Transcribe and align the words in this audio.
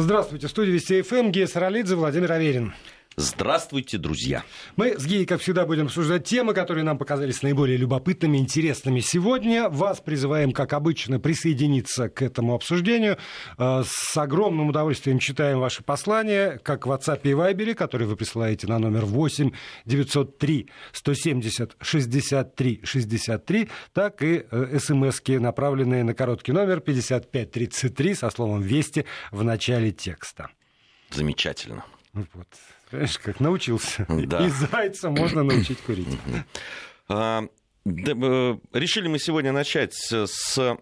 Здравствуйте. 0.00 0.46
В 0.46 0.50
студии 0.50 0.70
Вести 0.70 1.02
ФМ 1.02 1.32
Гея 1.32 1.48
Саралидзе, 1.48 1.96
Владимир 1.96 2.30
Аверин. 2.30 2.72
Здравствуйте, 3.20 3.98
друзья! 3.98 4.44
Мы 4.76 4.96
с 4.96 5.04
Геей, 5.04 5.26
как 5.26 5.40
всегда, 5.40 5.66
будем 5.66 5.86
обсуждать 5.86 6.22
темы, 6.22 6.54
которые 6.54 6.84
нам 6.84 6.98
показались 6.98 7.42
наиболее 7.42 7.76
любопытными, 7.76 8.38
интересными 8.38 9.00
сегодня. 9.00 9.68
Вас 9.68 10.00
призываем, 10.00 10.52
как 10.52 10.72
обычно, 10.72 11.18
присоединиться 11.18 12.08
к 12.10 12.22
этому 12.22 12.54
обсуждению. 12.54 13.18
Э, 13.58 13.82
с 13.84 14.16
огромным 14.16 14.68
удовольствием 14.68 15.18
читаем 15.18 15.58
ваши 15.58 15.82
послания, 15.82 16.60
как 16.62 16.86
в 16.86 16.92
WhatsApp 16.92 17.22
и 17.24 17.30
Viber, 17.30 17.74
которые 17.74 18.06
вы 18.06 18.14
присылаете 18.14 18.68
на 18.68 18.78
номер 18.78 19.04
8 19.04 19.50
903 19.84 20.70
170 20.92 21.76
63 21.80 22.80
63, 22.84 23.68
так 23.94 24.22
и 24.22 24.46
э, 24.48 24.78
смски, 24.78 25.38
направленные 25.38 26.04
на 26.04 26.14
короткий 26.14 26.52
номер 26.52 26.78
5533 26.78 28.14
со 28.14 28.30
словом 28.30 28.62
«Вести» 28.62 29.06
в 29.32 29.42
начале 29.42 29.90
текста. 29.90 30.50
Замечательно. 31.10 31.84
Вот. 32.12 32.46
Понимаешь, 32.90 33.18
как 33.18 33.40
научился. 33.40 34.06
Да. 34.26 34.46
И 34.46 34.48
зайца 34.48 35.10
можно 35.10 35.42
научить 35.42 35.80
курить. 35.80 36.08
А, 37.08 37.44
да, 37.84 38.12
решили 38.72 39.08
мы 39.08 39.18
сегодня 39.18 39.52
начать 39.52 39.94
с 39.94 40.78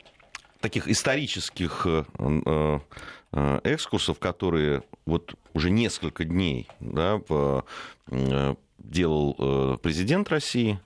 таких 0.61 0.88
исторических 0.88 1.87
э, 1.87 2.05
э, 2.19 3.61
экскурсов, 3.64 4.19
которые 4.19 4.83
вот 5.05 5.34
уже 5.52 5.70
несколько 5.70 6.24
дней 6.24 6.66
да, 6.80 7.20
э, 7.28 8.55
делал 8.78 9.78
президент 9.78 10.28
России. 10.28 10.80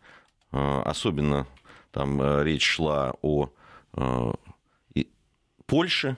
Особенно 0.51 1.47
там 1.93 2.43
речь 2.43 2.67
шла 2.67 3.15
о 3.23 3.51
Польше, 5.67 6.17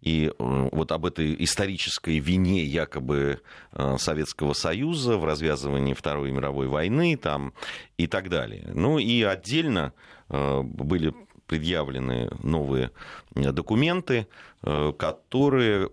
и 0.00 0.30
э, 0.30 0.68
вот 0.72 0.92
об 0.92 1.06
этой 1.06 1.36
исторической 1.44 2.18
вине 2.18 2.64
якобы 2.64 3.40
э, 3.72 3.96
Советского 3.98 4.54
Союза 4.54 5.18
в 5.18 5.24
развязывании 5.24 5.94
Второй 5.94 6.30
мировой 6.30 6.68
войны 6.68 7.16
там, 7.16 7.52
и 7.98 8.06
так 8.06 8.28
далее. 8.28 8.70
Ну 8.74 8.98
и 8.98 9.22
отдельно 9.22 9.92
э, 10.28 10.62
были 10.62 11.14
предъявлены 11.46 12.30
новые 12.44 12.92
документы, 13.34 14.28
которые 14.60 15.90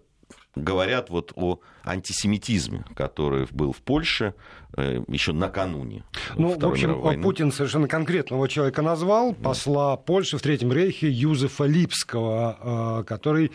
говорят 0.54 1.10
вот 1.10 1.32
о 1.36 1.62
антисемитизме, 1.84 2.86
который 2.96 3.48
был 3.50 3.72
в 3.72 3.78
Польше 3.78 4.36
еще 4.76 5.34
накануне. 5.34 6.04
Ну, 6.36 6.50
Второй 6.50 6.70
в 6.70 6.74
общем, 6.74 7.00
войны. 7.00 7.24
Путин 7.24 7.52
совершенно 7.52 7.88
конкретного 7.88 8.48
человека 8.48 8.84
назвал, 8.84 9.34
посла 9.34 9.98
Польши 9.98 10.38
в 10.38 10.44
Третьем 10.44 10.72
Рейхе 10.72 11.10
Юзефа 11.10 11.64
Липского, 11.64 13.04
который 13.08 13.52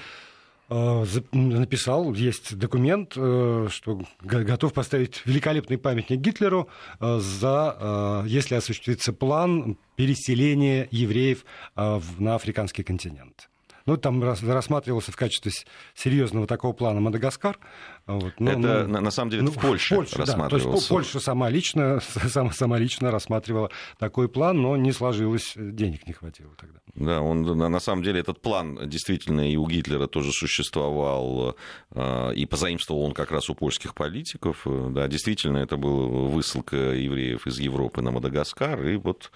написал, 1.33 2.15
есть 2.15 2.57
документ, 2.57 3.15
э, 3.17 3.69
что 3.71 4.03
готов 4.23 4.73
поставить 4.73 5.23
великолепный 5.25 5.79
памятник 5.79 6.21
Гитлеру, 6.21 6.69
э, 7.01 7.19
за, 7.19 8.25
если 8.27 8.55
осуществится 8.55 9.13
план 9.13 9.79
переселения 9.97 10.89
евреев 10.91 11.45
на 11.77 12.35
африканский 12.35 12.83
континент. 12.83 13.49
Ну, 13.87 13.97
там 13.97 14.23
рассматривался 14.23 15.13
в 15.13 15.17
качестве 15.17 15.53
серьезного 15.95 16.47
такого 16.47 16.73
плана 16.73 17.01
Мадагаскар. 17.01 17.59
Вот. 18.07 18.35
Но, 18.39 18.51
это 18.51 18.87
ну, 18.87 19.01
на 19.01 19.11
самом 19.11 19.31
деле 19.31 19.43
ну, 19.45 19.51
в 19.51 19.59
Польше, 19.59 19.95
в 19.95 19.99
Польше 19.99 20.19
рассматривался. 20.19 20.67
Да. 20.67 20.73
То 20.73 20.79
есть 20.79 20.89
Польша 20.89 21.21
сама 21.21 21.51
лично, 21.51 22.01
сама, 22.29 22.53
сама 22.53 22.79
лично 22.79 23.11
рассматривала 23.11 23.71
такой 23.99 24.29
план, 24.29 24.61
но 24.61 24.77
не 24.77 24.93
сложилось, 24.93 25.55
денег 25.57 26.07
не 26.07 26.13
хватило 26.13 26.51
тогда. 26.57 26.81
Да, 26.95 27.21
он, 27.21 27.43
на 27.43 27.81
самом 27.81 28.03
деле 28.03 28.21
этот 28.21 28.41
план 28.41 28.89
действительно 28.89 29.51
и 29.51 29.57
у 29.57 29.67
Гитлера 29.67 30.07
тоже 30.07 30.33
существовал, 30.33 31.57
э, 31.93 32.35
и 32.35 32.45
позаимствовал 32.47 33.03
он 33.03 33.13
как 33.13 33.31
раз 33.31 33.49
у 33.51 33.55
польских 33.55 33.95
политиков. 33.95 34.67
Да, 34.67 35.09
действительно, 35.09 35.59
это 35.59 35.77
была 35.77 36.07
высылка 36.29 36.77
евреев 36.77 37.47
из 37.47 37.59
Европы 37.59 38.03
на 38.03 38.11
Мадагаскар, 38.11 38.85
и 38.87 38.97
вот 38.97 39.31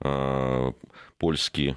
э, 0.00 0.72
польские 1.18 1.76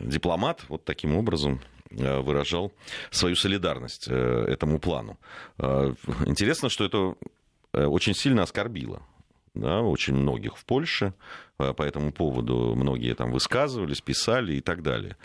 дипломат 0.00 0.64
вот 0.68 0.84
таким 0.84 1.16
образом 1.16 1.60
э, 1.90 2.20
выражал 2.20 2.72
свою 3.10 3.36
солидарность 3.36 4.06
э, 4.08 4.44
этому 4.48 4.78
плану. 4.78 5.18
Интересно, 6.26 6.68
что 6.68 6.84
это 6.84 7.14
очень 7.72 8.14
сильно 8.14 8.42
оскорбило 8.42 9.02
да, 9.54 9.80
очень 9.80 10.14
многих 10.14 10.56
в 10.56 10.64
Польше. 10.64 11.12
По 11.56 11.82
этому 11.82 12.12
поводу 12.12 12.74
многие 12.74 13.14
там 13.14 13.32
высказывались, 13.32 14.00
писали 14.00 14.54
и 14.54 14.60
так 14.60 14.82
далее. 14.82 15.16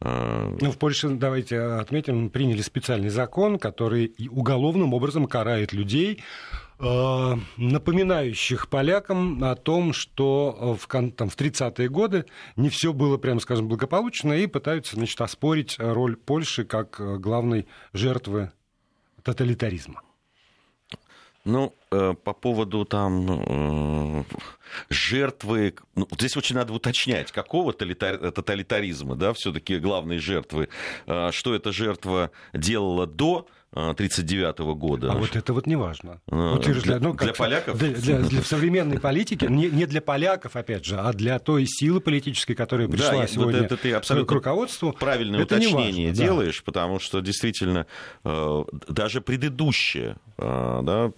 Ну, 0.00 0.70
в 0.72 0.78
Польше, 0.78 1.08
давайте 1.10 1.60
отметим, 1.60 2.28
приняли 2.30 2.60
специальный 2.62 3.08
закон, 3.08 3.58
который 3.58 4.14
уголовным 4.30 4.94
образом 4.94 5.26
карает 5.26 5.72
людей, 5.72 6.22
Э, 6.48 6.65
напоминающих 6.78 8.68
полякам 8.68 9.42
о 9.42 9.54
том, 9.54 9.94
что 9.94 10.76
в, 10.78 10.86
там, 10.86 11.30
в 11.30 11.36
30-е 11.36 11.88
годы 11.88 12.26
не 12.56 12.68
все 12.68 12.92
было, 12.92 13.16
прямо 13.16 13.40
скажем, 13.40 13.66
благополучно, 13.68 14.34
и 14.34 14.46
пытаются 14.46 14.96
значит, 14.96 15.20
оспорить 15.20 15.76
роль 15.78 16.16
Польши 16.16 16.64
как 16.64 17.00
э, 17.00 17.16
главной 17.16 17.66
жертвы 17.94 18.52
тоталитаризма. 19.22 20.02
Ну, 21.46 21.74
э, 21.92 22.14
по 22.22 22.34
поводу 22.34 22.84
там 22.84 24.26
жертвы, 24.90 25.76
ну, 25.94 26.06
здесь 26.12 26.36
очень 26.36 26.56
надо 26.56 26.74
уточнять, 26.74 27.32
какого 27.32 27.72
тоталитаризма, 27.72 29.16
да, 29.16 29.32
все-таки 29.32 29.78
главной 29.78 30.18
жертвы, 30.18 30.68
что 31.06 31.54
эта 31.54 31.72
жертва 31.72 32.32
делала 32.52 33.06
до 33.06 33.46
1939 33.76 34.58
года. 34.78 35.12
А 35.12 35.16
вот 35.16 35.36
это 35.36 35.52
вот 35.52 35.66
не 35.66 35.76
важно. 35.76 36.20
А, 36.30 36.54
Утверждать, 36.54 36.98
для, 36.98 37.08
ну, 37.08 37.14
для 37.14 37.34
поляков? 37.34 37.78
Для, 37.78 37.90
для, 37.90 38.18
для 38.20 38.42
современной 38.44 38.98
политики, 38.98 39.44
не, 39.44 39.68
не 39.68 39.84
для 39.84 40.00
поляков, 40.00 40.56
опять 40.56 40.86
же, 40.86 40.96
а 40.98 41.12
для 41.12 41.38
той 41.38 41.66
силы 41.66 42.00
политической, 42.00 42.54
которая 42.54 42.88
пришла 42.88 43.18
да, 43.22 43.26
сегодня 43.26 43.58
вот 43.58 43.66
это 43.66 43.76
ты 43.76 43.92
абсолютно 43.92 44.26
к 44.26 44.32
руководству. 44.32 44.92
Правильное 44.92 45.42
это 45.42 45.56
уточнение 45.56 46.08
важно, 46.08 46.24
делаешь, 46.24 46.58
да. 46.58 46.62
потому 46.64 46.98
что 46.98 47.20
действительно 47.20 47.86
э, 48.24 48.64
даже 48.88 49.20
предыдущее 49.20 50.16
э, 50.38 50.80
да, 50.82 51.12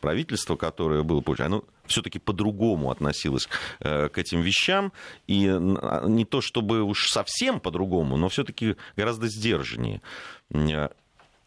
правительство, 0.00 0.56
которое 0.56 1.02
было, 1.02 1.22
оно 1.38 1.64
все-таки 1.86 2.18
по-другому 2.18 2.90
относилось 2.90 3.48
э, 3.80 4.08
к 4.08 4.16
этим 4.16 4.40
вещам. 4.40 4.92
И 5.26 5.44
не 5.44 6.24
то 6.24 6.40
чтобы 6.40 6.82
уж 6.82 7.08
совсем 7.08 7.60
по-другому, 7.60 8.16
но 8.16 8.28
все-таки 8.28 8.76
гораздо 8.96 9.28
сдержаннее 9.28 10.00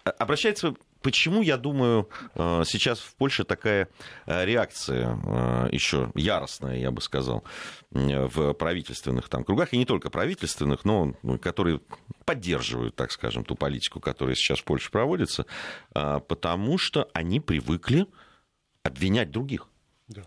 обращается 0.04 0.76
Почему, 1.02 1.42
я 1.42 1.58
думаю, 1.58 2.10
э, 2.36 2.64
сейчас 2.66 3.00
в 3.00 3.16
Польше 3.16 3.44
такая 3.44 3.90
э, 4.28 4.46
реакция 4.46 5.18
э, 5.26 5.70
еще 5.72 6.12
яростная, 6.14 6.78
я 6.78 6.92
бы 6.92 7.02
сказал, 7.02 7.44
в 7.90 8.54
правительственных 8.54 9.28
там 9.28 9.44
кругах, 9.44 9.74
и 9.74 9.78
не 9.78 9.86
только 9.86 10.10
правительственных, 10.10 10.86
но 10.86 11.14
ну, 11.24 11.40
которые 11.40 11.82
поддерживают, 12.26 12.96
так 12.96 13.12
скажем, 13.12 13.44
ту 13.44 13.56
политику, 13.56 14.00
которая 14.00 14.36
сейчас 14.36 14.60
в 14.60 14.64
Польше 14.64 14.92
проводится, 14.92 15.46
потому 15.92 16.78
что 16.78 17.10
они 17.14 17.42
привыкли 17.42 18.06
обвинять 18.84 19.32
других. 19.32 19.68
Да. 20.08 20.22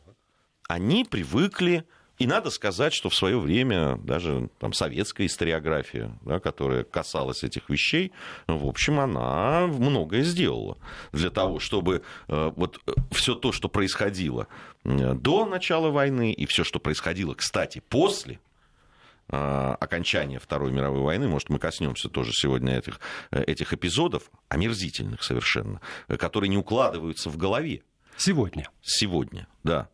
Они 0.68 1.04
привыкли 1.04 1.86
и 2.18 2.26
надо 2.28 2.50
сказать, 2.50 2.94
что 2.94 3.08
в 3.08 3.14
свое 3.14 3.38
время 3.38 3.96
даже 3.96 4.48
там, 4.60 4.72
советская 4.72 5.26
историография, 5.26 6.16
да, 6.22 6.38
которая 6.38 6.84
касалась 6.84 7.42
этих 7.42 7.68
вещей, 7.68 8.12
в 8.46 8.66
общем, 8.66 9.00
она 9.00 9.66
многое 9.66 10.22
сделала 10.22 10.78
для 11.12 11.30
того, 11.30 11.58
чтобы 11.58 12.02
э, 12.28 12.52
вот 12.54 12.80
э, 12.86 12.92
все 13.10 13.34
то, 13.34 13.50
что 13.50 13.68
происходило 13.68 14.46
э, 14.84 15.14
до 15.14 15.44
начала 15.44 15.90
войны 15.90 16.32
и 16.32 16.46
все, 16.46 16.62
что 16.62 16.78
происходило, 16.78 17.34
кстати, 17.34 17.82
после 17.88 18.38
окончания 19.26 20.38
Второй 20.38 20.70
мировой 20.70 21.00
войны, 21.00 21.26
может, 21.28 21.48
мы 21.48 21.58
коснемся 21.58 22.10
тоже 22.10 22.30
сегодня 22.34 22.76
этих, 22.76 23.00
этих 23.30 23.72
эпизодов, 23.72 24.30
омерзительных 24.50 25.22
совершенно, 25.22 25.80
которые 26.18 26.50
не 26.50 26.58
укладываются 26.58 27.30
в 27.30 27.38
голове. 27.38 27.82
Сегодня. 28.18 28.68
Сегодня, 28.82 29.48
да. 29.62 29.88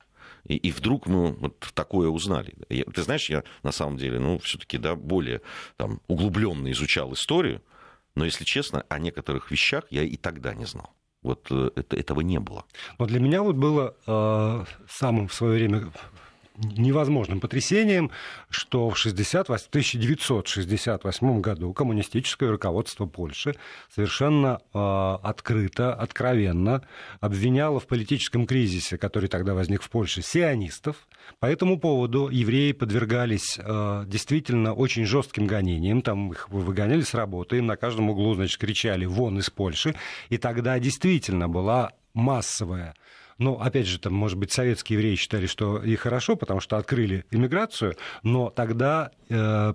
И, 0.45 0.57
и 0.57 0.71
вдруг 0.71 1.07
мы 1.07 1.33
вот 1.33 1.71
такое 1.75 2.09
узнали. 2.09 2.55
Я, 2.69 2.85
ты 2.85 3.03
знаешь, 3.03 3.29
я 3.31 3.45
на 3.63 3.73
самом 3.73 3.97
деле, 3.97 4.19
ну, 4.19 4.39
все-таки, 4.39 4.79
да, 4.79 4.95
более 4.95 5.41
там, 5.77 6.01
углубленно 6.09 6.71
изучал 6.73 7.13
историю, 7.13 7.63
но, 8.15 8.25
если 8.25 8.45
честно, 8.45 8.85
о 8.89 8.99
некоторых 8.99 9.51
вещах 9.51 9.85
я 9.91 10.03
и 10.03 10.17
тогда 10.17 10.55
не 10.55 10.67
знал. 10.67 10.95
Вот 11.23 11.49
э, 11.51 11.71
это, 11.77 11.97
этого 11.97 12.21
не 12.21 12.41
было. 12.41 12.65
Но 12.99 13.07
для 13.07 13.21
меня 13.21 13.43
вот 13.43 13.57
было 13.57 13.95
э, 14.07 14.65
самым 14.89 15.29
в 15.29 15.35
свое 15.35 15.55
время 15.55 15.93
невозможным 16.61 17.41
потрясением, 17.41 18.11
что 18.49 18.91
в 18.91 18.99
60, 18.99 19.49
1968 19.49 21.41
году 21.41 21.73
коммунистическое 21.73 22.51
руководство 22.51 23.07
Польши 23.07 23.55
совершенно 23.95 24.61
э, 24.73 24.79
открыто, 25.23 25.95
откровенно 25.95 26.83
обвиняло 27.21 27.81
в 27.81 27.87
политическом 27.87 28.47
кризисе, 28.47 28.99
который 28.99 29.29
тогда 29.29 29.55
возник 29.55 29.83
в 29.83 29.91
Польше, 29.91 30.23
сионистов. 30.23 31.09
По 31.39 31.47
этому 31.47 31.79
поводу 31.79 32.29
евреи 32.29 32.73
подвергались 32.73 33.59
э, 33.59 34.05
действительно 34.07 34.75
очень 34.75 35.07
жестким 35.07 35.47
гонениям, 35.47 36.03
там 36.03 36.33
их 36.33 36.49
выгоняли 36.51 37.03
с 37.03 37.15
работы, 37.15 37.59
им 37.59 37.67
на 37.67 37.77
каждом 37.77 38.11
углу, 38.11 38.35
значит, 38.35 38.59
кричали 38.59 39.07
«вон 39.07 39.39
из 39.39 39.51
Польши», 39.51 39.95
и 40.29 40.39
тогда 40.39 40.79
действительно 40.79 41.49
была 41.49 41.93
массовая 42.15 42.95
ну, 43.41 43.55
опять 43.55 43.87
же, 43.87 43.99
там, 43.99 44.13
может 44.13 44.37
быть, 44.39 44.53
советские 44.53 44.99
евреи 44.99 45.15
считали, 45.15 45.47
что 45.47 45.83
и 45.83 45.97
хорошо, 45.97 46.37
потому 46.37 46.61
что 46.61 46.77
открыли 46.77 47.25
иммиграцию, 47.31 47.97
но 48.23 48.51
тогда 48.51 49.11
э, 49.31 49.73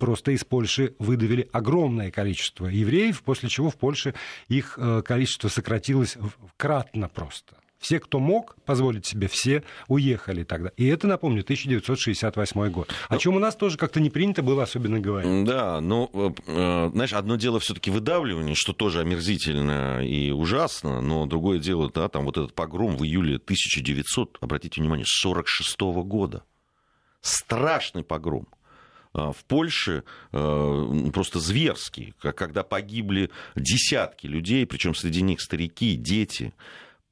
просто 0.00 0.32
из 0.32 0.42
Польши 0.42 0.96
выдавили 0.98 1.46
огромное 1.52 2.10
количество 2.10 2.66
евреев, 2.66 3.22
после 3.22 3.50
чего 3.50 3.68
в 3.68 3.76
Польше 3.76 4.14
их 4.48 4.78
э, 4.78 5.02
количество 5.04 5.48
сократилось 5.48 6.16
кратно 6.56 7.10
просто. 7.10 7.56
Все, 7.78 8.00
кто 8.00 8.18
мог 8.18 8.56
позволить 8.64 9.04
себе, 9.04 9.28
все 9.28 9.62
уехали 9.88 10.42
тогда. 10.44 10.70
И 10.76 10.86
это, 10.86 11.06
напомню, 11.06 11.42
1968 11.42 12.70
год. 12.70 12.90
О 13.08 13.14
ну, 13.14 13.20
чем 13.20 13.36
у 13.36 13.38
нас 13.38 13.56
тоже 13.56 13.76
как-то 13.76 14.00
не 14.00 14.08
принято 14.08 14.42
было 14.42 14.62
особенно 14.62 15.00
говорить. 15.00 15.44
Да, 15.44 15.80
ну, 15.80 16.10
э, 16.14 16.30
э, 16.46 16.90
знаешь, 16.92 17.12
одно 17.12 17.36
дело 17.36 17.60
все-таки 17.60 17.90
выдавливание, 17.90 18.54
что 18.54 18.72
тоже 18.72 19.00
омерзительно 19.00 20.02
и 20.02 20.30
ужасно, 20.30 21.00
но 21.02 21.26
другое 21.26 21.58
дело, 21.58 21.90
да, 21.92 22.08
там 22.08 22.24
вот 22.24 22.38
этот 22.38 22.54
погром 22.54 22.96
в 22.96 23.04
июле 23.04 23.36
1900, 23.36 24.38
обратите 24.40 24.80
внимание, 24.80 25.04
46 25.06 25.80
года. 26.04 26.42
Страшный 27.20 28.02
погром 28.02 28.46
а, 29.14 29.32
в 29.32 29.44
Польше 29.44 30.02
э, 30.32 31.10
просто 31.12 31.38
зверский, 31.38 32.14
когда 32.18 32.64
погибли 32.64 33.30
десятки 33.54 34.26
людей, 34.26 34.66
причем 34.66 34.94
среди 34.94 35.22
них 35.22 35.40
старики, 35.40 35.94
дети. 35.94 36.52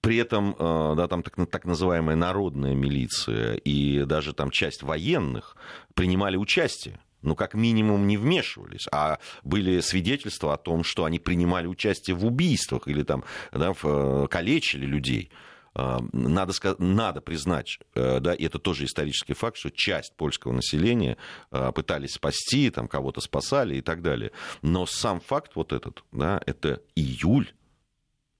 При 0.03 0.17
этом, 0.17 0.57
э, 0.59 0.95
да, 0.97 1.07
там 1.07 1.23
так, 1.23 1.37
так 1.49 1.65
называемая 1.65 2.17
народная 2.17 2.75
милиция 2.75 3.55
и 3.55 4.05
даже 4.05 4.33
там 4.33 4.51
часть 4.51 4.83
военных 4.83 5.57
принимали 5.95 6.37
участие 6.37 7.01
ну, 7.23 7.37
как 7.37 7.55
минимум, 7.55 8.09
не 8.09 8.17
вмешивались, 8.17 8.89
а 8.91 9.21
были 9.45 9.79
свидетельства 9.79 10.55
о 10.55 10.57
том, 10.57 10.83
что 10.83 11.05
они 11.05 11.21
принимали 11.21 11.69
участие 11.69 12.17
в 12.17 12.27
убийствах 12.27 12.89
или 12.89 13.05
там, 13.05 13.23
да, 13.53 13.73
в, 13.73 13.85
э, 13.85 14.27
калечили 14.27 14.87
людей. 14.87 15.31
Э, 15.77 15.99
надо, 16.13 16.53
надо 16.79 17.21
признать, 17.21 17.79
да, 17.95 18.35
и 18.35 18.45
это 18.45 18.59
тоже 18.59 18.87
исторический 18.87 19.35
факт, 19.35 19.57
что 19.57 19.71
часть 19.71 20.17
польского 20.17 20.51
населения 20.51 21.17
пытались 21.77 22.15
спасти, 22.15 22.71
там, 22.71 22.89
кого-то 22.89 23.21
спасали 23.21 23.77
и 23.77 23.83
так 23.83 24.03
далее. 24.03 24.33
Но 24.63 24.85
сам 24.85 25.21
факт 25.21 25.53
вот 25.55 25.73
этот, 25.73 26.03
да, 26.11 26.43
это 26.45 26.83
июль 26.97 27.53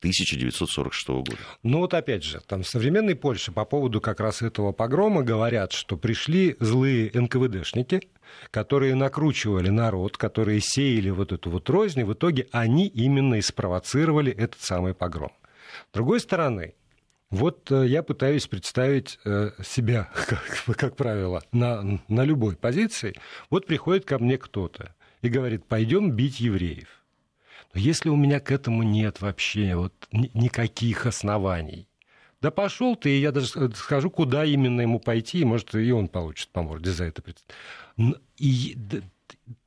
1946 0.03 1.09
года. 1.09 1.37
Ну 1.63 1.79
вот 1.79 1.95
опять 1.95 2.25
же, 2.25 2.41
там 2.41 2.65
в 2.65 2.69
современной 2.69 3.15
Польше 3.15 3.53
по 3.53 3.65
поводу 3.65 4.01
как 4.01 4.19
раз 4.19 4.43
этого 4.43 4.73
погрома 4.73 5.23
говорят, 5.23 5.73
что 5.73 5.97
пришли 5.97 6.57
злые 6.59 7.13
НКВДшники, 7.15 8.09
которые 8.51 8.97
накручивали 8.97 9.69
народ, 9.69 10.17
которые 10.17 10.61
сеяли 10.61 11.11
вот 11.11 11.31
эту 11.31 11.51
вот 11.51 11.71
рознь, 11.71 12.01
и 12.01 12.05
в 12.05 12.15
итоге 12.15 12.49
они 12.51 12.89
именно 12.89 13.37
и 13.37 13.41
спровоцировали 13.41 14.33
этот 14.33 14.61
самый 14.61 14.93
погром. 14.93 15.33
С 15.91 15.95
другой 15.95 16.19
стороны, 16.19 16.75
вот 17.31 17.71
э, 17.71 17.87
я 17.87 18.03
пытаюсь 18.03 18.47
представить 18.49 19.21
э, 19.25 19.53
себя, 19.65 20.11
как, 20.27 20.77
как 20.77 20.97
правило, 20.97 21.43
на, 21.53 22.01
на 22.09 22.25
любой 22.25 22.57
позиции. 22.57 23.15
Вот 23.51 23.67
приходит 23.67 24.05
ко 24.05 24.19
мне 24.19 24.37
кто-то 24.37 24.95
и 25.23 25.29
говорит, 25.29 25.65
пойдем 25.65 26.11
бить 26.11 26.41
евреев. 26.41 27.02
Но 27.75 27.81
если 27.81 28.09
у 28.09 28.17
меня 28.17 28.41
к 28.41 28.51
этому 28.51 28.83
нет 28.83 29.21
вообще 29.21 29.75
вот 29.77 29.95
никаких 30.13 31.07
оснований, 31.07 31.89
да 32.41 32.51
пошел 32.51 32.97
ты, 32.97 33.11
и 33.11 33.21
я 33.21 33.31
даже 33.33 33.47
скажу, 33.47 34.11
куда 34.11 34.45
именно 34.45 34.81
ему 34.81 34.99
пойти, 34.99 35.39
и, 35.39 35.45
может, 35.45 35.75
и 35.75 35.91
он 35.93 36.09
получит 36.09 36.49
по 36.49 36.63
морде 36.63 36.91
за 36.91 37.05
это. 37.05 37.23
И, 38.37 38.77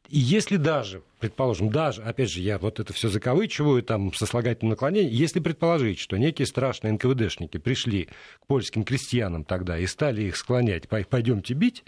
и 0.09 0.19
если 0.19 0.57
даже, 0.57 1.01
предположим, 1.19 1.69
даже, 1.69 2.03
опять 2.03 2.29
же, 2.29 2.41
я 2.41 2.59
вот 2.59 2.79
это 2.79 2.91
все 2.93 3.07
закавычиваю, 3.09 3.81
там, 3.81 4.13
сослагательным 4.13 4.71
наклонением, 4.71 5.13
если 5.13 5.39
предположить, 5.39 5.99
что 5.99 6.17
некие 6.17 6.45
страшные 6.45 6.93
НКВДшники 6.93 7.57
пришли 7.57 8.09
к 8.41 8.47
польским 8.47 8.83
крестьянам 8.83 9.45
тогда 9.45 9.79
и 9.79 9.87
стали 9.87 10.23
их 10.23 10.35
склонять, 10.35 10.87
пойдемте 10.89 11.53
бить, 11.53 11.83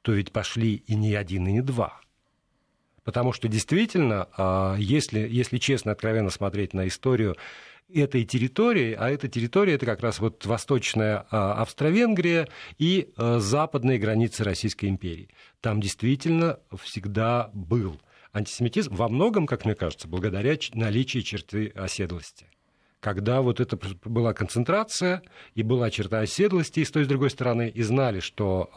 то 0.00 0.12
ведь 0.12 0.32
пошли 0.32 0.82
и 0.86 0.96
не 0.96 1.14
один, 1.14 1.46
и 1.46 1.52
не 1.52 1.60
два. 1.60 2.00
Потому 3.04 3.32
что 3.32 3.48
действительно, 3.48 4.28
а, 4.36 4.76
если, 4.78 5.20
если 5.20 5.58
честно, 5.58 5.92
откровенно 5.92 6.30
смотреть 6.30 6.72
на 6.72 6.86
историю 6.86 7.36
этой 7.92 8.24
территории, 8.24 8.94
а 8.98 9.10
эта 9.10 9.28
территория 9.28 9.74
это 9.74 9.86
как 9.86 10.00
раз 10.00 10.18
вот 10.18 10.46
восточная 10.46 11.26
а, 11.30 11.60
Австро-Венгрия 11.62 12.48
и 12.78 13.12
а, 13.16 13.38
западные 13.38 13.98
границы 13.98 14.44
Российской 14.44 14.86
империи. 14.86 15.28
Там 15.60 15.80
действительно 15.80 16.58
всегда 16.82 17.50
был 17.52 18.00
антисемитизм, 18.32 18.94
во 18.94 19.08
многом, 19.08 19.46
как 19.46 19.64
мне 19.64 19.74
кажется, 19.74 20.08
благодаря 20.08 20.56
наличию 20.74 21.22
черты 21.22 21.72
оседлости 21.74 22.46
когда 23.00 23.40
вот 23.42 23.58
это 23.58 23.76
была 24.04 24.32
концентрация 24.32 25.22
и 25.56 25.64
была 25.64 25.90
черта 25.90 26.20
оседлости 26.20 26.78
и 26.78 26.84
с 26.84 26.90
той 26.92 27.02
и 27.02 27.04
с 27.04 27.08
другой 27.08 27.30
стороны, 27.30 27.68
и 27.68 27.82
знали, 27.82 28.20
что, 28.20 28.70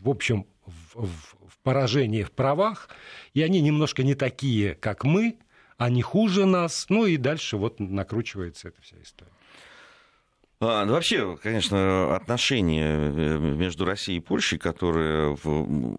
в 0.00 0.08
общем, 0.08 0.46
в, 0.64 1.04
в, 1.04 1.34
поражение 1.58 2.24
в 2.24 2.32
правах, 2.32 2.88
и 3.34 3.42
они 3.42 3.60
немножко 3.60 4.02
не 4.02 4.14
такие, 4.14 4.74
как 4.74 5.04
мы, 5.04 5.36
они 5.76 6.02
хуже 6.02 6.46
нас, 6.46 6.86
ну 6.88 7.06
и 7.06 7.16
дальше 7.16 7.56
вот 7.56 7.80
накручивается 7.80 8.68
эта 8.68 8.82
вся 8.82 8.96
история. 9.02 9.32
А, 10.62 10.84
ну, 10.84 10.92
вообще, 10.92 11.38
конечно, 11.42 12.14
отношения 12.14 12.84
э, 12.84 13.38
между 13.38 13.86
Россией 13.86 14.18
и 14.18 14.20
Польшей, 14.20 14.58
которые 14.58 15.34
в 15.42 15.96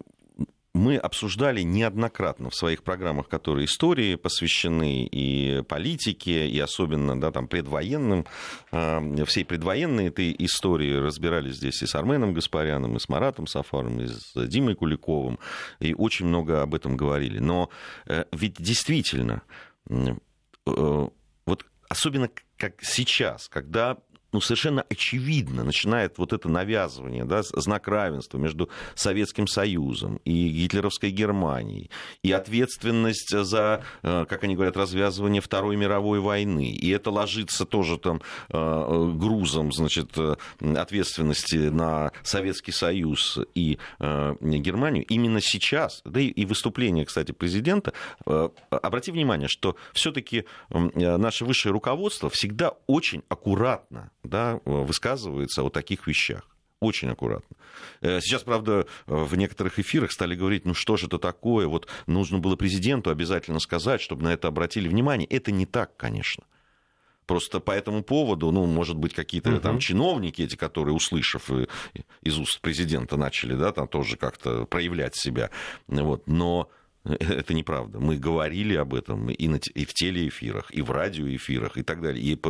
мы 0.92 0.98
обсуждали 0.98 1.62
неоднократно 1.62 2.50
в 2.50 2.54
своих 2.54 2.82
программах, 2.82 3.28
которые 3.28 3.64
истории 3.64 4.16
посвящены 4.16 5.08
и 5.10 5.62
политике, 5.62 6.48
и 6.48 6.58
особенно 6.58 7.18
да, 7.18 7.30
там, 7.30 7.48
предвоенным, 7.48 8.26
э, 8.72 9.24
всей 9.24 9.44
предвоенной 9.44 10.08
этой 10.08 10.34
истории 10.38 10.94
разбирали 10.94 11.50
здесь 11.50 11.82
и 11.82 11.86
с 11.86 11.94
Арменом 11.94 12.34
Гаспаряном, 12.34 12.96
и 12.96 12.98
с 12.98 13.08
Маратом 13.08 13.46
Сафаром, 13.46 14.00
и 14.00 14.06
с 14.06 14.34
Димой 14.48 14.74
Куликовым, 14.74 15.38
и 15.80 15.94
очень 15.94 16.26
много 16.26 16.62
об 16.62 16.74
этом 16.74 16.96
говорили. 16.96 17.38
Но 17.38 17.70
э, 18.06 18.24
ведь 18.32 18.56
действительно, 18.58 19.42
э, 19.88 20.14
вот 20.66 21.66
особенно 21.88 22.28
как 22.58 22.82
сейчас, 22.82 23.48
когда 23.48 23.96
ну, 24.32 24.40
совершенно 24.40 24.84
очевидно 24.88 25.62
начинает 25.62 26.18
вот 26.18 26.32
это 26.32 26.48
навязывание, 26.48 27.24
да, 27.24 27.42
знак 27.42 27.86
равенства 27.88 28.38
между 28.38 28.68
Советским 28.94 29.46
Союзом 29.46 30.20
и 30.24 30.48
гитлеровской 30.48 31.10
Германией, 31.10 31.90
и 32.22 32.32
ответственность 32.32 33.30
за, 33.30 33.84
э, 34.02 34.24
как 34.28 34.44
они 34.44 34.54
говорят, 34.54 34.76
развязывание 34.76 35.42
Второй 35.42 35.76
мировой 35.76 36.20
войны. 36.20 36.70
И 36.70 36.88
это 36.90 37.10
ложится 37.10 37.66
тоже 37.66 37.98
там 37.98 38.22
э, 38.48 39.12
грузом, 39.14 39.72
значит, 39.72 40.16
э, 40.16 40.36
ответственности 40.76 41.56
на 41.56 42.12
Советский 42.22 42.72
Союз 42.72 43.38
и 43.54 43.78
Германию. 44.00 45.04
Именно 45.06 45.40
сейчас, 45.40 46.00
да 46.04 46.20
и 46.20 46.44
выступление, 46.44 47.04
кстати, 47.04 47.32
президента, 47.32 47.92
обрати 48.70 49.10
внимание, 49.10 49.48
что 49.48 49.76
все-таки 49.92 50.44
наше 50.70 51.44
высшее 51.44 51.72
руководство 51.72 52.30
всегда 52.30 52.72
очень 52.86 53.22
аккуратно 53.28 54.10
да, 54.24 54.60
высказывается 54.64 55.62
о 55.62 55.70
таких 55.70 56.06
вещах 56.06 56.48
очень 56.82 57.08
аккуратно. 57.10 57.56
Э, 58.00 58.20
сейчас, 58.20 58.42
правда, 58.42 58.86
в 59.06 59.34
некоторых 59.36 59.78
эфирах 59.78 60.12
стали 60.12 60.34
говорить, 60.34 60.64
ну 60.66 60.74
что 60.74 60.96
же 60.96 61.06
это 61.06 61.18
такое, 61.18 61.66
вот 61.66 61.88
нужно 62.06 62.38
было 62.38 62.56
президенту 62.56 63.10
обязательно 63.10 63.60
сказать, 63.60 64.00
чтобы 64.00 64.24
на 64.24 64.32
это 64.32 64.48
обратили 64.48 64.88
внимание. 64.88 65.26
Это 65.28 65.52
не 65.52 65.64
так, 65.64 65.96
конечно. 65.96 66.44
Просто 67.26 67.60
по 67.60 67.70
этому 67.70 68.02
поводу, 68.02 68.50
ну, 68.50 68.66
может 68.66 68.96
быть, 68.96 69.14
какие-то 69.14 69.50
uh-huh. 69.50 69.60
там 69.60 69.78
чиновники 69.78 70.42
эти, 70.42 70.56
которые, 70.56 70.92
услышав 70.92 71.48
из 72.22 72.38
уст 72.38 72.60
президента, 72.60 73.16
начали, 73.16 73.54
да, 73.54 73.70
там 73.72 73.86
тоже 73.86 74.16
как-то 74.16 74.66
проявлять 74.66 75.14
себя. 75.14 75.50
Вот. 75.86 76.26
Но 76.26 76.68
Это 77.04 77.52
неправда. 77.52 77.98
Мы 77.98 78.16
говорили 78.16 78.74
об 78.76 78.94
этом 78.94 79.30
и, 79.30 79.48
на, 79.48 79.58
и 79.74 79.84
в 79.84 79.92
телеэфирах, 79.92 80.70
и 80.70 80.82
в 80.82 80.90
радиоэфирах, 80.90 81.76
и 81.76 81.82
так 81.82 82.00
далее. 82.00 82.22
И 82.24 82.40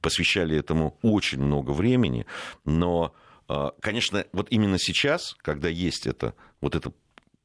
посвящали 0.00 0.56
этому 0.56 0.98
очень 1.02 1.40
много 1.40 1.70
времени. 1.70 2.26
Но, 2.64 3.14
а, 3.48 3.72
конечно, 3.80 4.24
вот 4.32 4.48
именно 4.50 4.78
сейчас, 4.78 5.36
когда 5.42 5.68
есть 5.68 6.06
это, 6.06 6.34
вот 6.60 6.74
эта 6.74 6.92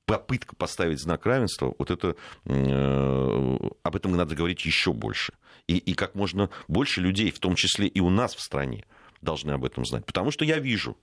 попытка 0.05 0.55
поставить 0.55 1.00
знак 1.00 1.25
равенства, 1.25 1.74
вот 1.77 1.89
это, 1.89 2.15
э, 2.45 3.57
об 3.81 3.95
этом 3.95 4.15
надо 4.15 4.36
говорить 4.36 4.63
еще 4.65 4.93
больше. 4.93 5.34
И, 5.67 5.77
и 5.77 5.93
как 5.95 6.13
можно 6.13 6.50
больше 6.67 7.01
людей, 7.01 7.31
в 7.31 7.39
том 7.39 7.55
числе 7.55 7.88
и 7.88 8.00
у 8.00 8.10
нас 8.10 8.36
в 8.36 8.41
стране, 8.41 8.86
должны 9.22 9.51
об 9.51 9.65
этом 9.65 9.84
знать. 9.84 10.05
Потому 10.05 10.29
что 10.29 10.45
я 10.45 10.60
вижу, 10.60 10.95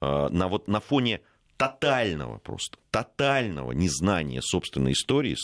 на, 0.00 0.48
вот, 0.48 0.66
на 0.66 0.80
фоне 0.80 1.20
тотального 1.60 2.38
просто, 2.38 2.78
тотального 2.90 3.72
незнания 3.72 4.40
собственной 4.40 4.92
истории, 4.92 5.36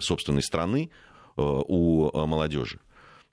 собственной 0.00 0.42
страны 0.42 0.90
у 1.36 2.10
молодежи. 2.26 2.80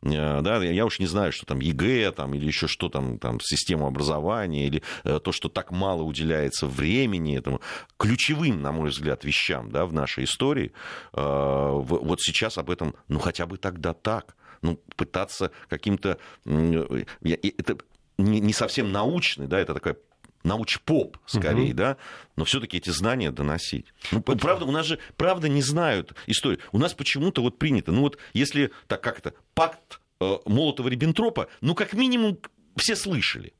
Э, 0.01 0.41
да, 0.41 0.63
я 0.63 0.85
уж 0.85 0.99
не 0.99 1.07
знаю, 1.07 1.31
что 1.31 1.45
там 1.45 1.59
ЕГЭ 1.59 2.11
там, 2.11 2.33
или 2.33 2.45
еще 2.45 2.67
что 2.67 2.89
там, 2.89 3.19
там, 3.19 3.39
систему 3.41 3.87
образования, 3.87 4.67
или 4.67 4.81
э, 5.03 5.19
то, 5.19 5.31
что 5.31 5.49
так 5.49 5.71
мало 5.71 6.03
уделяется 6.03 6.67
времени 6.67 7.37
этому, 7.37 7.61
ключевым, 7.97 8.61
на 8.61 8.71
мой 8.71 8.89
взгляд, 8.89 9.25
вещам 9.25 9.71
да, 9.71 9.85
в 9.85 9.93
нашей 9.93 10.23
истории, 10.23 10.71
э, 11.13 11.19
вот 11.21 12.21
сейчас 12.21 12.57
об 12.57 12.69
этом, 12.69 12.95
ну, 13.07 13.19
хотя 13.19 13.45
бы 13.45 13.57
тогда 13.57 13.93
так, 13.93 14.35
ну, 14.61 14.79
пытаться 14.95 15.51
каким-то... 15.67 16.17
Это 16.45 17.77
не 18.17 18.53
совсем 18.53 18.91
научный, 18.91 19.47
да, 19.47 19.57
это 19.59 19.73
такая 19.73 19.95
науч-поп, 20.43 21.17
скорее, 21.25 21.69
угу. 21.69 21.77
да, 21.77 21.97
но 22.35 22.45
все-таки 22.45 22.77
эти 22.77 22.89
знания 22.89 23.31
доносить. 23.31 23.87
Ну, 24.11 24.23
вот. 24.25 24.39
правда, 24.39 24.65
у 24.65 24.71
нас 24.71 24.85
же, 24.85 24.99
правда, 25.17 25.49
не 25.49 25.61
знают 25.61 26.13
историю. 26.27 26.59
У 26.71 26.77
нас 26.77 26.93
почему-то 26.93 27.41
вот 27.41 27.57
принято, 27.57 27.91
ну 27.91 28.01
вот, 28.01 28.17
если, 28.33 28.71
так 28.87 29.01
как 29.01 29.19
это, 29.19 29.33
пакт 29.53 29.99
э, 30.19 30.37
Молотова-Риббентропа, 30.45 31.47
ну, 31.61 31.75
как 31.75 31.93
минимум, 31.93 32.39
все 32.77 32.95
слышали. 32.95 33.53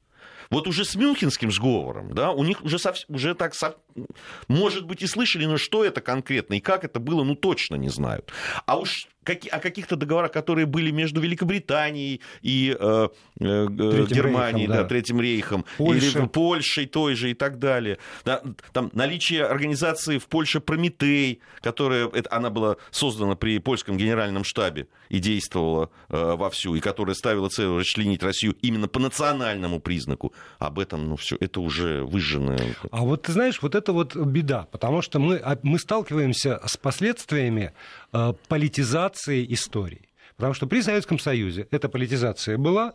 Вот 0.50 0.68
уже 0.68 0.84
с 0.84 0.96
Мюнхенским 0.96 1.52
сговором, 1.52 2.16
да, 2.16 2.32
у 2.32 2.44
них 2.44 2.64
уже, 2.64 2.80
сов... 2.80 2.98
уже 3.08 3.36
так, 3.36 3.54
сов... 3.54 3.76
может 4.48 4.86
быть, 4.86 5.04
и 5.04 5.08
слышали, 5.08 5.46
но 5.46 5.58
что 5.58 5.86
это 5.86 6.02
конкретно 6.02 6.56
и 6.56 6.60
как 6.60 6.84
это 6.84 7.00
было, 7.00 7.24
ну, 7.24 7.36
точно 7.36 7.76
не 7.76 7.90
знают. 7.90 8.32
А 8.66 8.80
уж 8.80 9.08
о 9.30 9.60
каких-то 9.60 9.96
договорах, 9.96 10.32
которые 10.32 10.66
были 10.66 10.92
между 10.92 11.22
Великобританией 11.22 12.22
и 12.42 12.76
э, 12.80 13.08
э, 13.40 13.68
Германией, 14.10 14.68
рейхом, 14.68 14.76
да. 14.76 14.84
Да, 14.84 14.88
Третьим 14.88 15.22
рейхом, 15.22 15.66
Польша. 15.78 16.20
или 16.20 16.28
Польшей 16.28 16.86
той 16.86 17.16
же 17.16 17.32
и 17.32 17.34
так 17.34 17.60
далее. 17.60 17.98
Да, 18.26 18.42
там 18.74 18.90
наличие 18.94 19.46
организации 19.46 20.18
в 20.18 20.28
Польше 20.28 20.60
Прометей, 20.60 21.42
которая, 21.62 22.08
это, 22.08 22.32
она 22.32 22.50
была 22.50 22.78
создана 22.92 23.36
при 23.36 23.60
польском 23.60 23.98
генеральном 23.98 24.44
штабе 24.44 24.88
и 25.10 25.20
действовала 25.20 25.90
э, 26.10 26.36
вовсю, 26.36 26.76
и 26.76 26.80
которая 26.80 27.16
ставила 27.16 27.50
цель 27.50 27.68
расчленить 27.68 28.24
Россию 28.24 28.56
именно 28.62 28.88
по 28.88 29.00
национальному 29.00 29.80
признаку. 29.80 30.34
Об 30.60 30.80
этом, 30.80 31.10
ну, 31.10 31.16
все, 31.16 31.38
это 31.40 31.62
уже 31.62 32.04
выжженное. 32.04 32.76
А 32.92 33.02
вот 33.02 33.24
ты 33.24 33.32
знаешь, 33.32 33.62
вот 33.62 33.76
это 33.76 33.94
вот 33.94 34.16
беда, 34.16 34.68
потому 34.72 35.02
что 35.02 35.20
мы, 35.20 35.38
а, 35.38 35.58
мы 35.64 35.80
сталкиваемся 35.80 36.60
с 36.66 36.78
последствиями 36.78 37.74
политизации 38.12 38.34
политизации 38.48 39.46
истории. 39.54 40.10
Потому 40.36 40.54
что 40.54 40.68
при 40.68 40.82
Советском 40.82 41.20
Союзе 41.20 41.68
эта 41.72 41.90
политизация 41.90 42.58
была, 42.58 42.94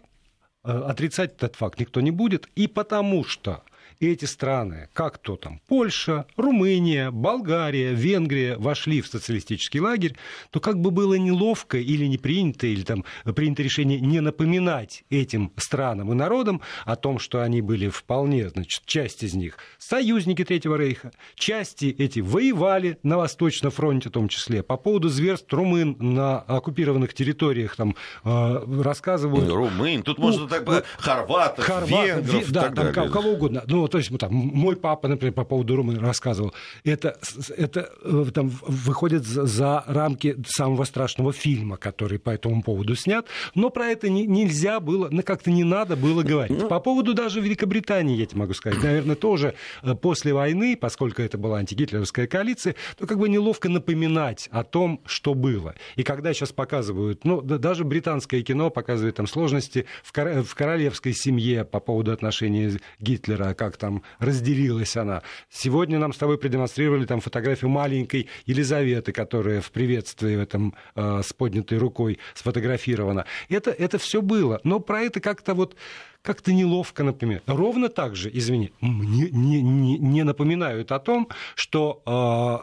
э, 0.64 0.71
отрицать 0.71 1.35
этот 1.35 1.56
факт 1.56 1.78
никто 1.78 2.00
не 2.00 2.11
будет, 2.11 2.49
и 2.56 2.66
потому 2.66 3.25
что 3.25 3.62
и 4.01 4.09
эти 4.09 4.25
страны, 4.25 4.89
как 4.93 5.19
то 5.19 5.37
там, 5.37 5.61
Польша, 5.67 6.27
Румыния, 6.37 7.11
Болгария, 7.11 7.93
Венгрия 7.93 8.57
вошли 8.57 9.01
в 9.01 9.07
социалистический 9.07 9.81
лагерь, 9.81 10.17
то 10.51 10.61
как 10.61 10.81
бы 10.81 10.91
было 10.91 11.15
неловко 11.15 11.79
или 11.79 12.07
не 12.07 12.19
принято, 12.19 12.67
или 12.67 12.83
там 12.83 13.05
принято 13.35 13.63
решение 13.63 14.01
не 14.01 14.21
напоминать 14.21 15.05
этим 15.11 15.53
странам 15.57 16.13
и 16.13 16.15
народам 16.15 16.61
о 16.85 16.97
том, 16.97 17.19
что 17.19 17.43
они 17.43 17.61
были 17.61 17.89
вполне, 17.89 18.49
значит, 18.49 18.85
часть 18.87 19.23
из 19.23 19.35
них 19.35 19.59
союзники 19.79 20.45
Третьего 20.45 20.77
Рейха, 20.77 21.13
части 21.35 21.95
эти 21.99 22.21
воевали 22.21 22.99
на 23.03 23.19
Восточном 23.19 23.71
фронте 23.71 24.09
в 24.09 24.13
том 24.13 24.29
числе, 24.29 24.63
по 24.63 24.77
поводу 24.77 25.09
зверств 25.09 25.53
румын 25.53 25.97
на 25.99 26.39
оккупированных 26.41 27.15
территориях 27.15 27.77
там 27.77 27.97
э, 28.25 28.83
рассказывают. 28.83 29.49
Румын, 29.49 30.03
тут 30.03 30.19
ну, 30.19 30.25
можно 30.25 30.49
так, 30.49 30.67
вот, 30.67 30.85
хорватов, 30.99 31.65
хорват, 31.65 32.07
венгров, 32.07 32.51
да, 32.51 32.63
так 32.63 32.75
там, 32.75 32.93
далее. 32.93 33.11
кого 33.11 33.31
угодно. 33.31 33.63
Ну, 33.85 33.88
то 33.88 33.99
есть 33.99 34.17
там, 34.19 34.33
мой 34.33 34.76
папа, 34.76 35.09
например, 35.09 35.35
по 35.35 35.45
поводу 35.45 35.76
Румынии 35.76 36.00
рассказывал, 36.00 36.55
это, 36.85 37.19
это 37.55 37.91
э, 38.03 38.25
там, 38.33 38.49
выходит 38.67 39.26
за 39.26 39.85
рамки 39.87 40.37
самого 40.47 40.85
страшного 40.85 41.35
фильма, 41.35 41.76
который 41.76 42.19
по 42.19 42.31
этому 42.31 42.62
поводу 42.62 42.97
снят, 42.97 43.26
но 43.55 43.69
про 43.69 43.88
это 43.88 44.09
не, 44.09 44.25
нельзя 44.25 44.81
было, 44.81 45.09
ну, 45.11 45.23
как-то 45.23 45.50
не 45.50 45.64
надо 45.64 45.97
было 45.97 46.23
говорить. 46.23 46.62
Ну, 46.62 46.67
по 46.67 46.81
поводу 46.81 47.12
даже 47.12 47.43
Великобритании, 47.43 48.17
я 48.17 48.25
тебе 48.25 48.41
могу 48.41 48.55
сказать, 48.55 48.83
наверное, 48.83 49.17
тоже 49.17 49.55
э, 49.83 49.95
после 49.95 50.33
войны, 50.33 50.79
поскольку 50.81 51.21
это 51.21 51.37
была 51.37 51.59
антигитлеровская 51.59 52.26
коалиция, 52.26 52.76
то 52.97 53.07
как 53.07 53.19
бы 53.19 53.29
неловко 53.29 53.69
напоминать 53.69 54.49
о 54.50 54.64
том, 54.64 55.03
что 55.05 55.35
было. 55.35 55.75
И 55.97 56.05
когда 56.05 56.33
сейчас 56.33 56.53
показывают, 56.53 57.26
ну, 57.26 57.43
даже 57.43 57.85
британское 57.85 58.41
кино 58.41 58.71
показывает 58.71 59.17
там 59.17 59.26
сложности 59.26 59.85
в, 60.03 60.12
в 60.43 60.55
королевской 60.55 61.12
семье 61.12 61.67
по 61.67 61.81
поводу 61.81 62.12
отношений 62.12 62.79
Гитлера, 62.99 63.53
как 63.53 63.74
как 63.75 63.76
там 63.76 64.02
разделилась 64.21 64.97
она. 64.97 65.23
Сегодня 65.50 65.99
нам 65.99 66.12
с 66.12 66.16
тобой 66.16 66.38
продемонстрировали 66.38 67.07
там 67.07 67.21
фотографию 67.21 67.71
маленькой 67.71 68.28
Елизаветы, 68.47 69.12
которая 69.12 69.61
в 69.61 69.71
приветствии 69.71 70.37
в 70.37 70.40
этом 70.40 70.75
э, 70.95 71.23
с 71.25 71.33
поднятой 71.33 71.78
рукой 71.78 72.19
сфотографирована. 72.35 73.25
Это, 73.49 73.71
это 73.71 73.99
все 73.99 74.23
было. 74.23 74.61
Но 74.64 74.81
про 74.81 75.00
это 75.00 75.21
как-то 75.21 75.54
вот 75.54 75.76
как-то 76.23 76.52
неловко, 76.52 77.02
например. 77.02 77.43
Ровно 77.47 77.88
так 77.88 78.16
же, 78.16 78.31
извини, 78.33 78.73
не, 78.81 79.31
не, 79.31 79.99
не, 79.99 80.23
напоминают 80.23 80.93
о 80.93 80.99
том, 80.99 81.28
что 81.54 82.02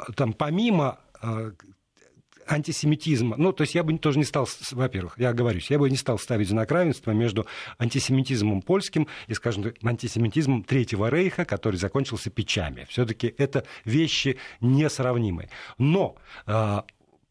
э, 0.07 0.13
там 0.13 0.33
помимо 0.33 0.97
э, 1.21 1.51
антисемитизма. 2.51 3.35
Ну, 3.37 3.51
то 3.51 3.61
есть 3.61 3.75
я 3.75 3.83
бы 3.83 3.97
тоже 3.97 4.19
не 4.19 4.25
стал, 4.25 4.47
во-первых, 4.71 5.17
я 5.17 5.29
оговорюсь, 5.29 5.69
я 5.69 5.79
бы 5.79 5.89
не 5.89 5.97
стал 5.97 6.19
ставить 6.19 6.49
знак 6.49 6.71
равенства 6.71 7.11
между 7.11 7.45
антисемитизмом 7.77 8.61
польским 8.61 9.07
и, 9.27 9.33
скажем, 9.33 9.73
антисемитизмом 9.83 10.63
Третьего 10.63 11.09
Рейха, 11.09 11.45
который 11.45 11.77
закончился 11.77 12.29
печами. 12.29 12.85
Все-таки 12.89 13.33
это 13.37 13.65
вещи 13.85 14.37
несравнимые. 14.59 15.49
Но 15.77 16.15
а, 16.45 16.85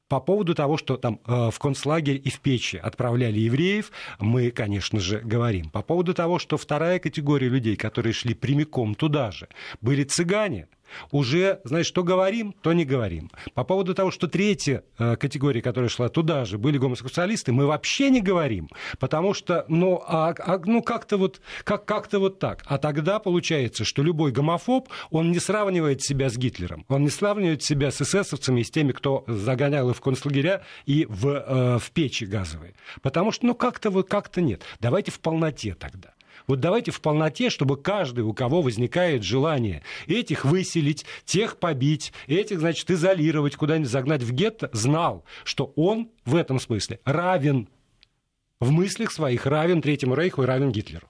по 0.08 0.20
поводу 0.20 0.54
того, 0.56 0.76
что 0.76 0.96
там 0.96 1.20
э, 1.24 1.50
в 1.52 1.58
концлагерь 1.60 2.20
и 2.22 2.30
в 2.30 2.40
печи 2.40 2.76
отправляли 2.76 3.38
евреев, 3.38 3.92
мы, 4.18 4.50
конечно 4.50 4.98
же, 4.98 5.20
говорим. 5.20 5.70
По 5.70 5.82
поводу 5.82 6.14
того, 6.14 6.40
что 6.40 6.56
вторая 6.56 6.98
категория 6.98 7.48
людей, 7.48 7.76
которые 7.76 8.12
шли 8.12 8.34
прямиком 8.34 8.96
туда 8.96 9.30
же, 9.30 9.48
были 9.80 10.02
цыгане– 10.02 10.66
уже, 11.10 11.60
значит, 11.64 11.86
что 11.86 12.02
говорим, 12.02 12.54
то 12.62 12.72
не 12.72 12.84
говорим. 12.84 13.30
По 13.54 13.64
поводу 13.64 13.94
того, 13.94 14.10
что 14.10 14.28
третья 14.28 14.84
э, 14.98 15.16
категория, 15.16 15.62
которая 15.62 15.88
шла 15.88 16.08
туда 16.08 16.44
же, 16.44 16.58
были 16.58 16.78
гомосексуалисты, 16.78 17.52
мы 17.52 17.66
вообще 17.66 18.10
не 18.10 18.20
говорим, 18.20 18.68
потому 18.98 19.34
что, 19.34 19.64
ну, 19.68 20.02
а, 20.06 20.34
а, 20.38 20.60
ну 20.64 20.82
как-то 20.82 21.16
вот, 21.16 21.40
как, 21.64 21.84
как-то 21.84 22.18
вот 22.18 22.38
так. 22.38 22.62
А 22.66 22.78
тогда 22.78 23.18
получается, 23.18 23.84
что 23.84 24.02
любой 24.02 24.32
гомофоб, 24.32 24.88
он 25.10 25.30
не 25.30 25.38
сравнивает 25.38 26.02
себя 26.02 26.30
с 26.30 26.36
Гитлером, 26.36 26.84
он 26.88 27.02
не 27.02 27.10
сравнивает 27.10 27.62
себя 27.62 27.90
с 27.90 28.00
эсэсовцами 28.00 28.62
с 28.62 28.70
теми, 28.70 28.92
кто 28.92 29.24
загонял 29.26 29.90
их 29.90 29.96
в 29.96 30.00
концлагеря 30.00 30.62
и 30.86 31.06
в, 31.08 31.26
э, 31.28 31.78
в 31.78 31.90
печи 31.92 32.24
газовые. 32.24 32.74
Потому 33.02 33.32
что, 33.32 33.46
ну, 33.46 33.54
как-то 33.54 33.90
вот, 33.90 34.08
как-то 34.08 34.40
нет. 34.40 34.62
Давайте 34.80 35.10
в 35.10 35.20
полноте 35.20 35.74
тогда. 35.74 36.14
Вот 36.46 36.60
давайте 36.60 36.90
в 36.90 37.00
полноте, 37.00 37.50
чтобы 37.50 37.76
каждый, 37.76 38.24
у 38.24 38.32
кого 38.32 38.62
возникает 38.62 39.22
желание 39.22 39.82
этих 40.06 40.44
выселить, 40.44 41.04
тех 41.24 41.58
побить, 41.58 42.12
этих, 42.26 42.60
значит, 42.60 42.90
изолировать, 42.90 43.56
куда-нибудь 43.56 43.90
загнать 43.90 44.22
в 44.22 44.32
гетто, 44.32 44.70
знал, 44.72 45.24
что 45.44 45.72
он 45.76 46.10
в 46.24 46.36
этом 46.36 46.60
смысле 46.60 47.00
равен 47.04 47.68
в 48.60 48.70
мыслях 48.70 49.10
своих, 49.10 49.46
равен 49.46 49.82
Третьему 49.82 50.14
Рейху 50.14 50.42
и 50.42 50.46
равен 50.46 50.70
Гитлеру. 50.70 51.08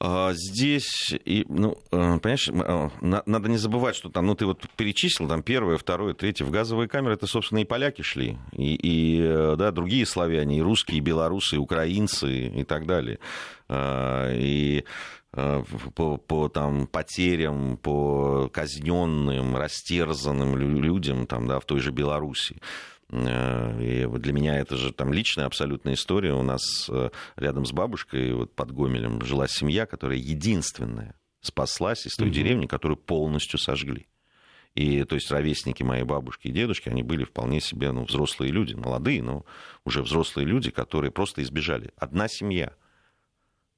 А, 0.00 0.32
здесь, 0.32 1.12
и, 1.24 1.44
ну, 1.48 1.76
э, 1.90 2.18
понимаешь, 2.20 2.48
э, 2.48 3.20
надо 3.26 3.48
не 3.48 3.56
забывать, 3.56 3.96
что 3.96 4.10
там, 4.10 4.26
ну, 4.26 4.36
ты 4.36 4.46
вот 4.46 4.64
перечислил, 4.76 5.28
там, 5.28 5.42
первое, 5.42 5.76
второе, 5.76 6.14
третье, 6.14 6.44
в 6.44 6.50
газовые 6.50 6.88
камеры, 6.88 7.14
это, 7.14 7.26
собственно, 7.26 7.58
и 7.58 7.64
поляки 7.64 8.02
шли, 8.02 8.38
и, 8.52 8.74
и 8.74 9.20
э, 9.20 9.56
да, 9.58 9.72
другие 9.72 10.06
славяне, 10.06 10.58
и 10.58 10.62
русские, 10.62 10.98
и 10.98 11.00
белорусы, 11.00 11.56
и 11.56 11.58
украинцы, 11.58 12.46
и 12.46 12.64
так 12.64 12.86
далее. 12.86 13.18
А, 13.68 14.32
и 14.32 14.84
по, 15.32 16.16
по 16.16 16.48
там, 16.48 16.86
потерям, 16.86 17.76
по 17.76 18.48
казненным, 18.48 19.56
растерзанным 19.56 20.56
людям 20.56 21.26
там, 21.26 21.46
да, 21.46 21.60
в 21.60 21.66
той 21.66 21.80
же 21.80 21.90
Беларуси. 21.90 22.60
Э, 23.10 23.80
и 23.80 24.06
для 24.18 24.32
меня 24.32 24.58
это 24.58 24.76
же 24.76 24.92
там 24.92 25.12
личная 25.12 25.46
абсолютная 25.46 25.94
история. 25.94 26.34
У 26.34 26.42
нас 26.42 26.62
э, 26.88 27.10
рядом 27.36 27.64
с 27.64 27.72
бабушкой 27.72 28.32
вот 28.32 28.54
под 28.54 28.72
Гомелем 28.72 29.22
жила 29.24 29.46
семья, 29.48 29.86
которая 29.86 30.18
единственная 30.18 31.14
спаслась 31.40 32.06
из 32.06 32.14
той 32.16 32.28
угу. 32.28 32.34
деревни, 32.34 32.66
которую 32.66 32.96
полностью 32.96 33.58
сожгли. 33.58 34.08
И 34.74 35.02
то 35.04 35.14
есть 35.14 35.30
ровесники 35.30 35.82
моей 35.82 36.04
бабушки 36.04 36.48
и 36.48 36.52
дедушки, 36.52 36.88
они 36.88 37.02
были 37.02 37.24
вполне 37.24 37.60
себе 37.60 37.90
ну, 37.90 38.04
взрослые 38.04 38.52
люди, 38.52 38.74
молодые, 38.74 39.22
но 39.22 39.44
уже 39.84 40.02
взрослые 40.02 40.46
люди, 40.46 40.70
которые 40.70 41.10
просто 41.10 41.42
избежали. 41.42 41.90
Одна 41.96 42.28
семья, 42.28 42.74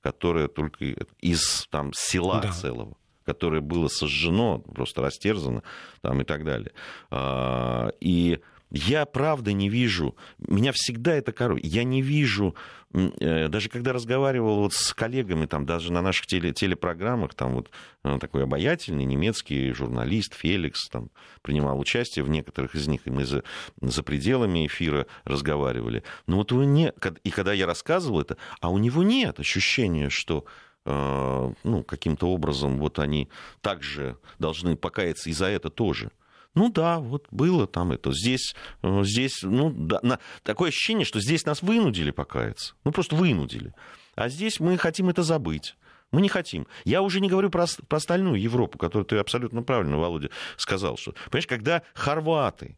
которая 0.02 0.48
только 0.48 0.84
из 1.20 1.66
там, 1.70 1.92
села 1.94 2.40
да. 2.42 2.52
целого 2.52 2.96
которое 3.22 3.60
было 3.60 3.86
сожжено, 3.86 4.58
просто 4.58 5.02
растерзано 5.02 5.62
там, 6.00 6.20
и 6.20 6.24
так 6.24 6.44
далее. 6.44 6.72
А, 7.10 7.92
и 8.00 8.40
я 8.70 9.04
правда 9.04 9.52
не 9.52 9.68
вижу, 9.68 10.16
меня 10.38 10.72
всегда 10.72 11.14
это 11.14 11.32
коробит, 11.32 11.64
я 11.64 11.82
не 11.82 12.02
вижу, 12.02 12.54
э, 12.92 13.48
даже 13.48 13.68
когда 13.68 13.92
разговаривал 13.92 14.60
вот 14.60 14.74
с 14.74 14.94
коллегами, 14.94 15.46
там, 15.46 15.66
даже 15.66 15.92
на 15.92 16.02
наших 16.02 16.26
теле, 16.26 16.52
телепрограммах, 16.52 17.34
там 17.34 17.54
вот 17.54 17.70
э, 18.04 18.18
такой 18.20 18.44
обаятельный 18.44 19.04
немецкий 19.04 19.72
журналист 19.72 20.34
Феликс 20.34 20.88
там, 20.88 21.10
принимал 21.42 21.80
участие 21.80 22.24
в 22.24 22.28
некоторых 22.28 22.74
из 22.74 22.86
них, 22.86 23.06
и 23.06 23.10
мы 23.10 23.24
за, 23.24 23.42
за 23.80 24.02
пределами 24.02 24.66
эфира 24.66 25.06
разговаривали. 25.24 26.04
Но 26.26 26.36
вот 26.36 26.52
у 26.52 26.62
не, 26.62 26.92
и 27.24 27.30
когда 27.30 27.52
я 27.52 27.66
рассказывал 27.66 28.20
это, 28.20 28.36
а 28.60 28.70
у 28.70 28.78
него 28.78 29.02
нет 29.02 29.40
ощущения, 29.40 30.10
что 30.10 30.44
э, 30.84 31.52
ну, 31.64 31.82
каким-то 31.82 32.28
образом 32.28 32.78
вот 32.78 33.00
они 33.00 33.28
также 33.62 34.16
должны 34.38 34.76
покаяться 34.76 35.28
и 35.28 35.32
за 35.32 35.46
это 35.46 35.70
тоже. 35.70 36.12
Ну 36.54 36.68
да, 36.68 36.98
вот 36.98 37.26
было 37.30 37.66
там 37.66 37.92
это. 37.92 38.12
Здесь, 38.12 38.54
э, 38.82 39.02
здесь 39.04 39.42
ну, 39.42 39.70
да, 39.70 40.00
на, 40.02 40.18
такое 40.42 40.70
ощущение, 40.70 41.04
что 41.04 41.20
здесь 41.20 41.46
нас 41.46 41.62
вынудили 41.62 42.10
покаяться. 42.10 42.74
Ну 42.84 42.92
просто 42.92 43.14
вынудили. 43.14 43.72
А 44.16 44.28
здесь 44.28 44.58
мы 44.58 44.76
хотим 44.76 45.08
это 45.08 45.22
забыть. 45.22 45.76
Мы 46.10 46.20
не 46.20 46.28
хотим. 46.28 46.66
Я 46.84 47.02
уже 47.02 47.20
не 47.20 47.28
говорю 47.28 47.50
про, 47.50 47.66
про 47.86 47.96
остальную 47.96 48.40
Европу, 48.40 48.78
которую 48.78 49.06
ты 49.06 49.16
абсолютно 49.18 49.62
правильно, 49.62 49.96
Володя, 49.96 50.30
сказал. 50.56 50.96
Что, 50.96 51.14
понимаешь, 51.30 51.46
когда 51.46 51.82
хорваты 51.94 52.76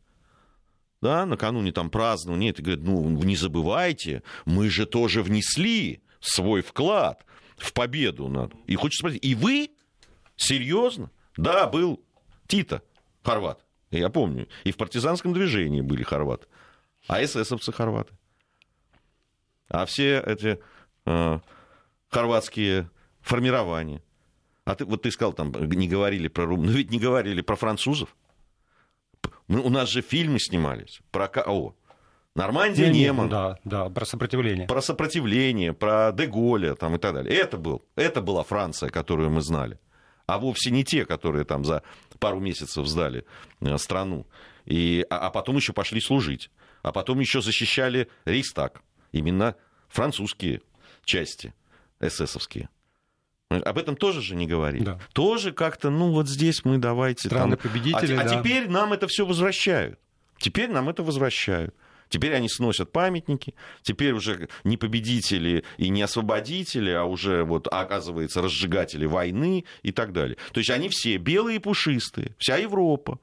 да, 1.01 1.25
накануне 1.25 1.73
там 1.73 1.91
празднования, 1.91 2.51
это 2.51 2.63
говорят, 2.63 2.85
ну, 2.85 3.09
не 3.09 3.35
забывайте, 3.35 4.23
мы 4.45 4.69
же 4.69 4.87
тоже 4.87 5.23
внесли 5.23 6.03
свой 6.21 6.61
вклад 6.61 7.25
в 7.57 7.73
победу. 7.73 8.29
Надо. 8.29 8.55
И 8.67 8.77
хочется 8.77 9.01
спросить, 9.01 9.25
и 9.25 9.35
вы? 9.35 9.71
Серьезно? 10.37 11.11
Да, 11.37 11.67
был 11.67 12.05
Тита 12.47 12.83
хорват. 13.23 13.65
Я 13.91 14.09
помню. 14.09 14.49
И 14.65 14.73
в 14.73 14.77
партизанском 14.77 15.33
движении 15.33 15.81
были 15.81 16.03
хорваты. 16.03 16.47
А 17.09 17.23
эсэсовцы 17.23 17.73
хорваты. 17.73 18.15
А 19.69 19.85
все 19.87 20.21
эти 20.21 20.61
э, 21.07 21.41
хорватские 22.09 22.91
формирования. 23.21 24.03
А 24.65 24.75
ты, 24.75 24.85
вот 24.85 25.03
ты 25.03 25.11
сказал, 25.11 25.33
там 25.33 25.53
не 25.71 25.89
говорили 25.89 26.29
про 26.29 26.47
рум... 26.47 26.63
Ну 26.65 26.73
ведь 26.73 26.91
не 26.91 26.99
говорили 26.99 27.41
про 27.43 27.57
французов. 27.57 28.15
У 29.49 29.71
нас 29.71 29.89
же 29.91 30.03
фильмы 30.03 30.39
снимались 30.39 31.01
про... 31.11 31.31
О, 31.47 31.75
Нормандия, 32.35 32.91
не, 32.91 33.05
Неман. 33.05 33.29
Да, 33.29 33.59
да, 33.65 33.91
про 33.91 34.07
сопротивление. 34.07 34.67
Про 34.67 34.81
сопротивление, 34.81 35.75
про 35.75 36.13
Деголя 36.13 36.75
там, 36.75 36.95
и 36.95 36.99
так 36.99 37.13
далее. 37.15 37.35
Это, 37.37 37.59
был, 37.59 37.83
это 37.95 38.23
была 38.23 38.43
Франция, 38.43 38.89
которую 38.89 39.31
мы 39.31 39.43
знали 39.43 39.79
а 40.33 40.39
вовсе 40.39 40.71
не 40.71 40.83
те, 40.83 41.05
которые 41.05 41.45
там 41.45 41.65
за 41.65 41.83
пару 42.19 42.41
месяцев 42.41 42.87
сдали 42.87 43.25
э, 43.61 43.77
страну. 43.77 44.27
И, 44.65 45.05
а, 45.11 45.27
а 45.27 45.31
потом 45.31 45.57
еще 45.57 45.73
пошли 45.73 46.01
служить. 46.01 46.51
А 46.83 46.91
потом 46.91 47.21
еще 47.21 47.43
защищали 47.43 48.09
Рейстаг. 48.25 48.83
Именно 49.13 49.57
французские 49.89 50.63
части 51.05 51.53
эсэсовские. 52.01 52.71
Об 53.51 53.77
этом 53.77 53.95
тоже 53.95 54.23
же 54.23 54.35
не 54.35 54.47
говорили. 54.47 54.85
Да. 54.85 54.99
Тоже 55.13 55.53
как-то, 55.53 55.91
ну 55.91 56.11
вот 56.13 56.29
здесь 56.29 56.65
мы 56.65 56.79
давайте... 56.79 57.29
Страны 57.29 57.57
там... 57.57 57.71
победители, 57.71 58.15
а, 58.15 58.25
да. 58.25 58.37
а 58.37 58.39
теперь 58.39 58.71
нам 58.71 58.95
это 58.95 59.09
все 59.09 59.27
возвращают. 59.27 59.99
Теперь 60.39 60.71
нам 60.71 60.89
это 60.89 61.03
возвращают. 61.03 61.75
Теперь 62.13 62.35
они 62.35 62.47
сносят 62.47 62.93
памятники, 62.93 63.55
теперь 63.81 64.13
уже 64.13 64.51
не 64.65 64.77
победители 64.77 65.65
и 65.79 65.89
не 65.89 66.03
освободители, 66.03 66.91
а 66.91 67.05
уже, 67.05 67.43
вот, 67.43 67.69
оказывается, 67.69 68.43
разжигатели 68.43 69.07
войны 69.07 69.65
и 69.83 69.93
так 69.93 70.13
далее. 70.13 70.37
То 70.53 70.59
есть 70.59 70.69
они 70.69 70.91
все 70.91 71.17
белые 71.17 71.57
и 71.57 71.59
пушистые, 71.59 72.37
вся 72.37 72.59
Европа 72.59 73.19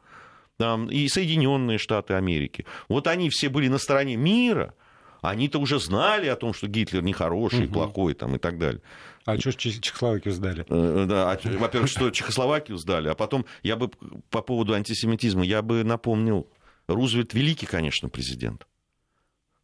там, 0.58 0.88
и 0.88 1.08
Соединенные 1.08 1.77
Штаты 1.77 2.15
Америки. 2.15 2.65
Вот 2.88 3.05
они 3.05 3.29
все 3.29 3.50
были 3.50 3.67
на 3.67 3.77
стороне 3.77 4.15
мира, 4.15 4.74
они-то 5.22 5.60
уже 5.60 5.79
знали 5.79 6.25
о 6.25 6.36
том, 6.36 6.55
что 6.55 6.65
Гитлер 6.65 7.03
нехороший, 7.03 7.65
угу. 7.65 7.74
плохой 7.74 8.15
там, 8.15 8.38
и 8.38 8.39
так 8.39 8.58
далее. 8.58 8.81
А 9.25 9.38
что 9.38 9.51
ж 9.51 9.55
Чехословакию 9.58 10.34
сдали? 10.34 10.65
Э, 10.67 11.05
да, 11.08 11.31
а, 11.31 11.39
во-первых, 11.60 11.91
что 11.91 12.10
Чехословакию 12.10 12.79
сдали, 12.79 13.10
а 13.10 13.13
потом 13.13 13.46
я 13.62 13.75
бы 13.75 13.91
по 14.31 14.41
поводу 14.41 14.74
антисемитизма, 14.74 15.46
я 15.46 15.62
бы 15.62 15.84
напомнил, 15.84 16.48
Рузвельт 16.88 17.36
великий, 17.36 17.67
конечно, 17.67 18.10
президент 18.10 18.65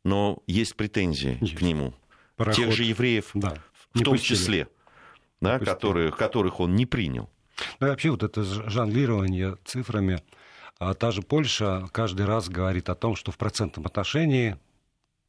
но 0.06 0.38
есть 0.46 0.76
претензии 0.76 1.38
есть. 1.42 1.56
к 1.56 1.62
нему. 1.62 1.94
Пароход. 2.38 2.64
Тех 2.64 2.74
же 2.74 2.84
евреев 2.84 3.32
да. 3.34 3.56
в 3.92 3.98
не 3.98 4.06
том 4.06 4.14
пустили. 4.14 4.38
числе, 4.38 4.68
да, 5.42 5.60
которые, 5.60 6.12
которых 6.12 6.60
он 6.60 6.76
не 6.76 6.86
принял. 6.86 7.30
Ну 7.80 7.88
и 7.88 7.90
вообще 7.90 8.12
вот 8.12 8.24
это 8.24 8.44
жонглирование 8.44 9.58
цифрами. 9.66 10.22
А 10.78 10.94
та 10.94 11.12
же 11.12 11.22
Польша 11.22 11.88
каждый 11.92 12.26
раз 12.26 12.50
говорит 12.50 12.90
о 12.90 12.96
том, 12.96 13.16
что 13.16 13.32
в 13.32 13.38
процентном 13.38 13.86
отношении 13.86 14.58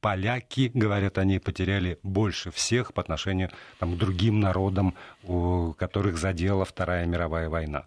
поляки, 0.00 0.70
говорят 0.74 1.18
они, 1.18 1.38
потеряли 1.38 1.98
больше 2.02 2.50
всех 2.50 2.92
по 2.92 3.00
отношению 3.00 3.50
там, 3.78 3.94
к 3.94 3.98
другим 3.98 4.40
народам, 4.40 4.94
у 5.22 5.72
которых 5.78 6.18
задела 6.18 6.64
Вторая 6.64 7.06
мировая 7.06 7.48
война. 7.48 7.86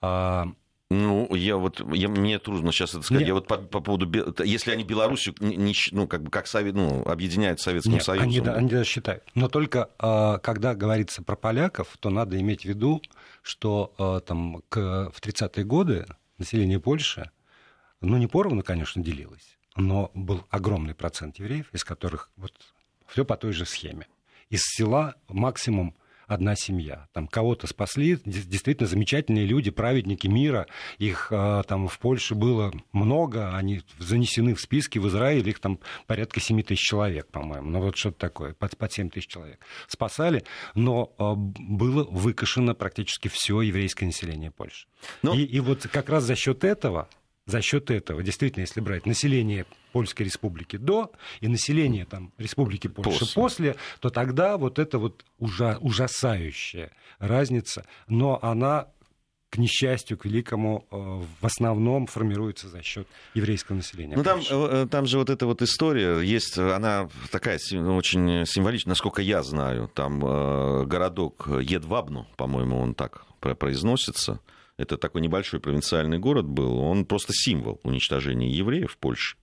А, 0.00 0.46
ну, 0.88 1.34
я 1.34 1.56
вот, 1.56 1.80
я, 1.94 2.08
мне 2.08 2.38
трудно 2.38 2.70
сейчас 2.70 2.94
это 2.94 3.02
сказать. 3.02 3.22
Нет. 3.22 3.28
Я 3.28 3.34
вот 3.34 3.48
по, 3.48 3.56
по 3.56 3.80
поводу, 3.80 4.08
если 4.44 4.70
они 4.70 4.84
Белоруссию, 4.84 5.34
не, 5.40 5.74
ну, 5.90 6.06
как 6.06 6.22
бы, 6.22 6.30
как 6.30 6.46
совет, 6.46 6.74
ну, 6.74 7.02
объединяют 7.02 7.60
Советским 7.60 7.94
Нет, 7.94 8.04
Союзом. 8.04 8.28
Они, 8.28 8.40
да, 8.40 8.54
они 8.54 8.68
даже 8.68 8.88
считают. 8.88 9.24
Но 9.34 9.48
только, 9.48 9.90
а, 9.98 10.38
когда 10.38 10.76
говорится 10.76 11.24
про 11.24 11.34
поляков, 11.34 11.96
то 11.98 12.10
надо 12.10 12.40
иметь 12.40 12.62
в 12.62 12.66
виду, 12.66 13.02
что 13.42 13.94
а, 13.98 14.20
там, 14.20 14.62
к, 14.68 15.10
в 15.12 15.20
30-е 15.20 15.64
годы 15.64 16.06
население 16.38 16.78
Польши, 16.78 17.32
ну, 18.00 18.16
не 18.16 18.28
поровну, 18.28 18.62
конечно, 18.62 19.02
делилось, 19.02 19.58
но 19.74 20.12
был 20.14 20.44
огромный 20.50 20.94
процент 20.94 21.40
евреев, 21.40 21.66
из 21.72 21.82
которых 21.82 22.30
вот 22.36 22.52
все 23.08 23.24
по 23.24 23.36
той 23.36 23.52
же 23.52 23.66
схеме. 23.66 24.06
Из 24.50 24.62
села 24.62 25.16
максимум 25.28 25.96
одна 26.26 26.56
семья. 26.56 27.08
Там 27.12 27.28
кого-то 27.28 27.66
спасли, 27.66 28.18
действительно 28.24 28.88
замечательные 28.88 29.46
люди, 29.46 29.70
праведники 29.70 30.26
мира. 30.26 30.66
Их 30.98 31.28
а, 31.30 31.62
там 31.62 31.88
в 31.88 31.98
Польше 31.98 32.34
было 32.34 32.72
много, 32.92 33.54
они 33.56 33.82
занесены 33.98 34.54
в 34.54 34.60
списки 34.60 34.98
в 34.98 35.08
Израиле, 35.08 35.50
их 35.50 35.60
там 35.60 35.78
порядка 36.06 36.40
7 36.40 36.62
тысяч 36.62 36.80
человек, 36.80 37.28
по-моему. 37.30 37.70
Ну 37.70 37.80
вот 37.80 37.96
что-то 37.96 38.18
такое, 38.18 38.54
под, 38.54 38.76
под 38.76 38.92
7 38.92 39.10
тысяч 39.10 39.28
человек. 39.28 39.60
Спасали, 39.86 40.44
но 40.74 41.12
а, 41.18 41.34
было 41.34 42.04
выкашено 42.04 42.74
практически 42.74 43.28
все 43.28 43.60
еврейское 43.60 44.06
население 44.06 44.50
Польши. 44.50 44.86
Но... 45.22 45.34
Ну 45.34 45.38
и, 45.38 45.44
и 45.44 45.60
вот 45.60 45.86
как 45.86 46.08
раз 46.08 46.24
за 46.24 46.34
счет 46.34 46.64
этого 46.64 47.08
за 47.46 47.62
счет 47.62 47.90
этого, 47.90 48.22
действительно, 48.22 48.62
если 48.62 48.80
брать 48.80 49.06
население 49.06 49.66
Польской 49.92 50.26
Республики 50.26 50.76
до 50.76 51.12
и 51.40 51.48
население 51.48 52.04
там, 52.04 52.32
Республики 52.38 52.88
Польша 52.88 53.20
после. 53.20 53.34
после, 53.34 53.76
то 54.00 54.10
тогда 54.10 54.56
вот 54.56 54.78
это 54.78 54.98
вот 54.98 55.24
ужа- 55.38 55.78
ужасающая 55.80 56.90
разница, 57.18 57.86
но 58.08 58.38
она 58.42 58.88
к 59.48 59.58
несчастью, 59.58 60.18
к 60.18 60.24
великому, 60.24 60.84
э, 60.90 60.96
в 60.96 61.46
основном 61.46 62.08
формируется 62.08 62.68
за 62.68 62.82
счет 62.82 63.06
еврейского 63.34 63.76
населения. 63.76 64.16
Ну 64.16 64.24
там, 64.24 64.40
э, 64.40 64.88
там 64.90 65.06
же 65.06 65.18
вот 65.18 65.30
эта 65.30 65.46
вот 65.46 65.62
история 65.62 66.18
есть, 66.20 66.58
она 66.58 67.08
такая 67.30 67.60
очень 67.70 68.44
символичная, 68.44 68.90
насколько 68.90 69.22
я 69.22 69.44
знаю. 69.44 69.88
Там 69.94 70.20
э, 70.24 70.84
городок 70.86 71.46
Едвабну, 71.46 72.26
по-моему, 72.36 72.80
он 72.80 72.94
так 72.94 73.24
произносится 73.38 74.40
это 74.78 74.98
такой 74.98 75.22
небольшой 75.22 75.60
провинциальный 75.60 76.18
город 76.18 76.46
был, 76.46 76.78
он 76.78 77.06
просто 77.06 77.32
символ 77.32 77.80
уничтожения 77.82 78.50
евреев 78.50 78.92
в 78.92 78.98
Польше. 78.98 79.36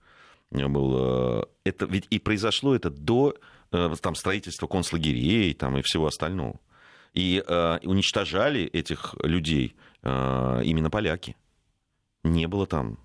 Был, 0.50 1.40
э, 1.40 1.44
это, 1.64 1.86
ведь 1.86 2.06
и 2.10 2.20
произошло 2.20 2.76
это 2.76 2.90
до 2.90 3.34
э, 3.72 3.94
там, 4.00 4.14
строительства 4.14 4.68
концлагерей 4.68 5.52
там, 5.54 5.76
и 5.76 5.82
всего 5.82 6.06
остального. 6.06 6.60
И 7.12 7.42
э, 7.44 7.78
уничтожали 7.82 8.62
этих 8.62 9.16
людей 9.22 9.74
э, 10.02 10.60
именно 10.64 10.90
поляки. 10.90 11.36
Не 12.22 12.46
было 12.46 12.66
там. 12.66 12.98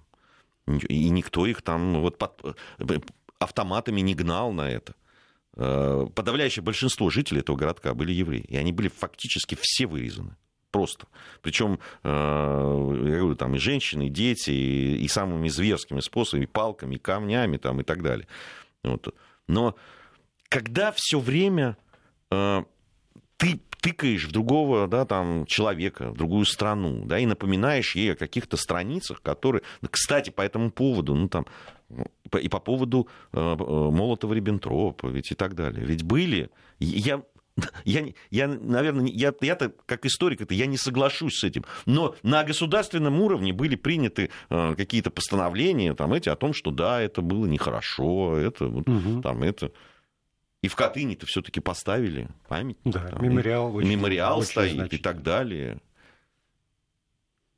И 0.67 1.09
никто 1.09 1.47
их 1.47 1.63
там 1.63 2.01
вот 2.01 2.19
под, 2.19 2.57
э, 2.77 2.99
автоматами 3.39 4.01
не 4.01 4.13
гнал 4.13 4.51
на 4.51 4.69
это. 4.69 4.93
Подавляющее 5.55 6.63
большинство 6.63 7.09
жителей 7.09 7.41
этого 7.41 7.57
городка 7.57 7.93
были 7.93 8.13
евреи. 8.13 8.45
И 8.47 8.55
они 8.55 8.71
были 8.71 8.87
фактически 8.87 9.57
все 9.59 9.87
вырезаны 9.87 10.37
просто. 10.71 11.07
Причем, 11.41 11.79
э, 12.03 12.09
я 12.09 13.17
говорю, 13.19 13.35
там 13.35 13.55
и 13.55 13.59
женщины, 13.59 14.07
и 14.07 14.09
дети, 14.09 14.51
и, 14.51 14.97
и 14.97 15.07
самыми 15.07 15.47
зверскими 15.49 15.99
способами, 15.99 16.45
палками, 16.45 16.97
камнями 16.97 17.57
там, 17.57 17.81
и 17.81 17.83
так 17.83 18.01
далее. 18.03 18.27
Вот. 18.83 19.13
Но 19.47 19.75
когда 20.49 20.91
все 20.95 21.19
время 21.19 21.77
э, 22.31 22.63
ты 23.37 23.59
тыкаешь 23.81 24.25
в 24.25 24.31
другого 24.31 24.87
да, 24.87 25.05
там, 25.05 25.45
человека, 25.45 26.11
в 26.11 26.17
другую 26.17 26.45
страну, 26.45 27.05
да, 27.05 27.19
и 27.19 27.25
напоминаешь 27.25 27.95
ей 27.95 28.13
о 28.13 28.15
каких-то 28.15 28.57
страницах, 28.57 29.21
которые... 29.21 29.61
Кстати, 29.89 30.29
по 30.29 30.41
этому 30.41 30.71
поводу, 30.71 31.15
ну, 31.15 31.29
там, 31.29 31.45
и 32.39 32.49
по 32.49 32.59
поводу 32.59 33.07
э, 33.31 33.37
Молотова-Риббентропа, 33.37 35.09
ведь 35.09 35.31
и 35.31 35.35
так 35.35 35.55
далее. 35.55 35.83
Ведь 35.85 36.03
были... 36.03 36.49
Я 36.79 37.23
я, 37.85 38.05
я 38.29 38.47
наверное, 38.47 39.07
я, 39.07 39.33
я-то 39.41 39.73
как 39.85 40.05
историк, 40.05 40.41
это 40.41 40.53
я 40.53 40.65
не 40.65 40.77
соглашусь 40.77 41.39
с 41.39 41.43
этим. 41.43 41.65
Но 41.85 42.15
на 42.23 42.43
государственном 42.43 43.19
уровне 43.21 43.53
были 43.53 43.75
приняты 43.75 44.29
э, 44.49 44.75
какие-то 44.75 45.11
постановления 45.11 45.93
там, 45.93 46.13
эти, 46.13 46.29
о 46.29 46.35
том, 46.35 46.53
что 46.53 46.71
да, 46.71 47.01
это 47.01 47.21
было 47.21 47.45
нехорошо, 47.45 48.37
это, 48.37 48.67
угу. 48.67 49.21
там, 49.21 49.43
это... 49.43 49.71
И 50.61 50.67
в 50.67 50.75
Катыни-то 50.75 51.25
все-таки 51.25 51.61
поставили 51.61 52.27
памятник. 52.49 52.93
Да, 52.93 53.07
там, 53.07 53.23
мемориал. 53.23 53.73
Очень, 53.75 53.89
мемориал 53.89 54.39
очень 54.39 54.49
стоит 54.49 54.93
и 54.93 54.97
так 54.97 55.23
далее. 55.23 55.79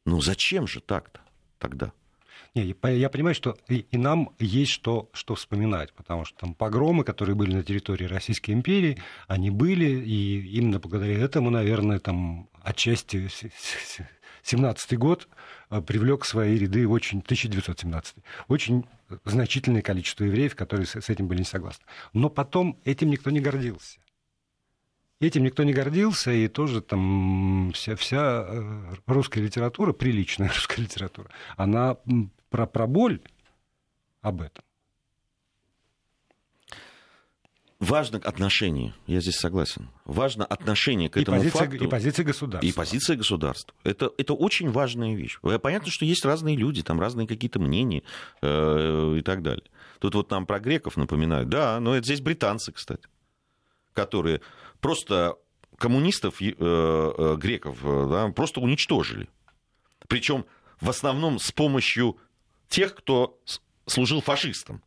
Ну 0.06 0.22
зачем 0.22 0.68
же 0.68 0.82
так-то 0.82 1.22
тогда? 1.58 1.94
Не, 2.54 2.76
я 2.84 3.10
понимаю, 3.10 3.34
что 3.34 3.58
и, 3.70 3.86
и 3.92 3.98
нам 3.98 4.36
есть 4.38 4.72
что, 4.72 5.10
что 5.14 5.36
вспоминать, 5.36 5.94
потому 5.94 6.26
что 6.26 6.38
там 6.38 6.54
погромы, 6.54 7.06
которые 7.06 7.34
были 7.34 7.56
на 7.56 7.64
территории 7.64 8.04
Российской 8.04 8.52
империи, 8.52 9.02
они 9.28 9.50
были, 9.50 9.86
и 9.86 10.58
именно 10.58 10.78
благодаря 10.80 11.18
этому, 11.18 11.50
наверное, 11.50 12.00
там 12.00 12.50
отчасти 12.62 13.30
17 14.44 14.98
год 14.98 15.30
э, 15.70 15.82
привлек 15.82 16.26
в 16.26 16.28
свои 16.28 16.58
ряды 16.58 16.86
очень, 16.90 17.20
1917, 17.20 18.16
очень 18.50 18.86
значительное 19.24 19.82
количество 19.82 20.26
евреев, 20.26 20.54
которые 20.54 20.88
с 20.88 21.10
этим 21.10 21.28
были 21.28 21.40
не 21.40 21.46
согласны. 21.46 21.86
Но 22.12 22.30
потом 22.30 22.78
этим 22.84 23.12
никто 23.12 23.30
не 23.30 23.40
гордился. 23.40 24.00
Этим 25.22 25.44
никто 25.44 25.64
не 25.64 25.72
гордился, 25.72 26.32
и 26.32 26.50
тоже 26.50 26.82
там 26.82 27.72
вся, 27.74 27.96
вся 27.96 28.46
э, 28.46 28.94
русская 29.06 29.40
литература, 29.40 29.94
приличная 29.94 30.48
русская 30.54 30.82
литература, 30.82 31.30
она 31.56 31.96
про, 32.52 32.68
про 32.68 32.86
боль 32.86 33.20
об 34.22 34.42
этом. 34.42 34.64
Важно 37.80 38.20
отношение, 38.20 38.94
я 39.08 39.22
здесь 39.22 39.38
согласен. 39.38 39.90
Важно 40.06 40.46
отношение 40.46 41.10
к 41.10 41.18
этому 41.18 41.38
и 41.38 41.40
позиция, 41.40 41.60
факту. 41.60 41.84
И 41.84 41.88
позиция 41.88 42.26
государства. 42.26 42.68
И 42.68 42.72
позиция 42.72 43.16
государства. 43.18 43.76
Это, 43.84 44.12
это 44.20 44.34
очень 44.36 44.70
важная 44.70 45.16
вещь. 45.16 45.40
Понятно, 45.42 45.90
что 45.90 46.06
есть 46.06 46.24
разные 46.24 46.56
люди, 46.56 46.84
там 46.84 47.00
разные 47.00 47.26
какие-то 47.26 47.60
мнения 47.60 48.04
э, 48.44 49.16
и 49.18 49.22
так 49.24 49.42
далее. 49.42 49.64
Тут 49.98 50.14
вот 50.14 50.30
нам 50.30 50.46
про 50.46 50.60
греков 50.60 50.96
напоминают. 50.96 51.50
Да, 51.50 51.80
но 51.80 51.96
это 51.96 52.06
здесь 52.06 52.22
британцы, 52.22 52.72
кстати, 52.72 53.08
которые 53.94 54.42
просто 54.80 55.38
коммунистов, 55.80 56.40
э, 56.40 56.54
э, 56.60 57.36
греков, 57.40 57.80
э, 57.82 58.08
да, 58.12 58.28
просто 58.30 58.60
уничтожили. 58.60 59.28
Причем 60.08 60.46
в 60.80 60.90
основном 60.90 61.40
с 61.40 61.52
помощью 61.52 62.18
тех, 62.72 62.96
кто 62.96 63.40
служил 63.86 64.22
фашистам. 64.22 64.82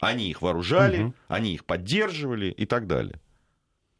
Они 0.00 0.30
их 0.30 0.42
вооружали, 0.42 1.04
угу. 1.04 1.14
они 1.28 1.54
их 1.54 1.64
поддерживали 1.64 2.50
и 2.50 2.66
так 2.66 2.86
далее. 2.86 3.20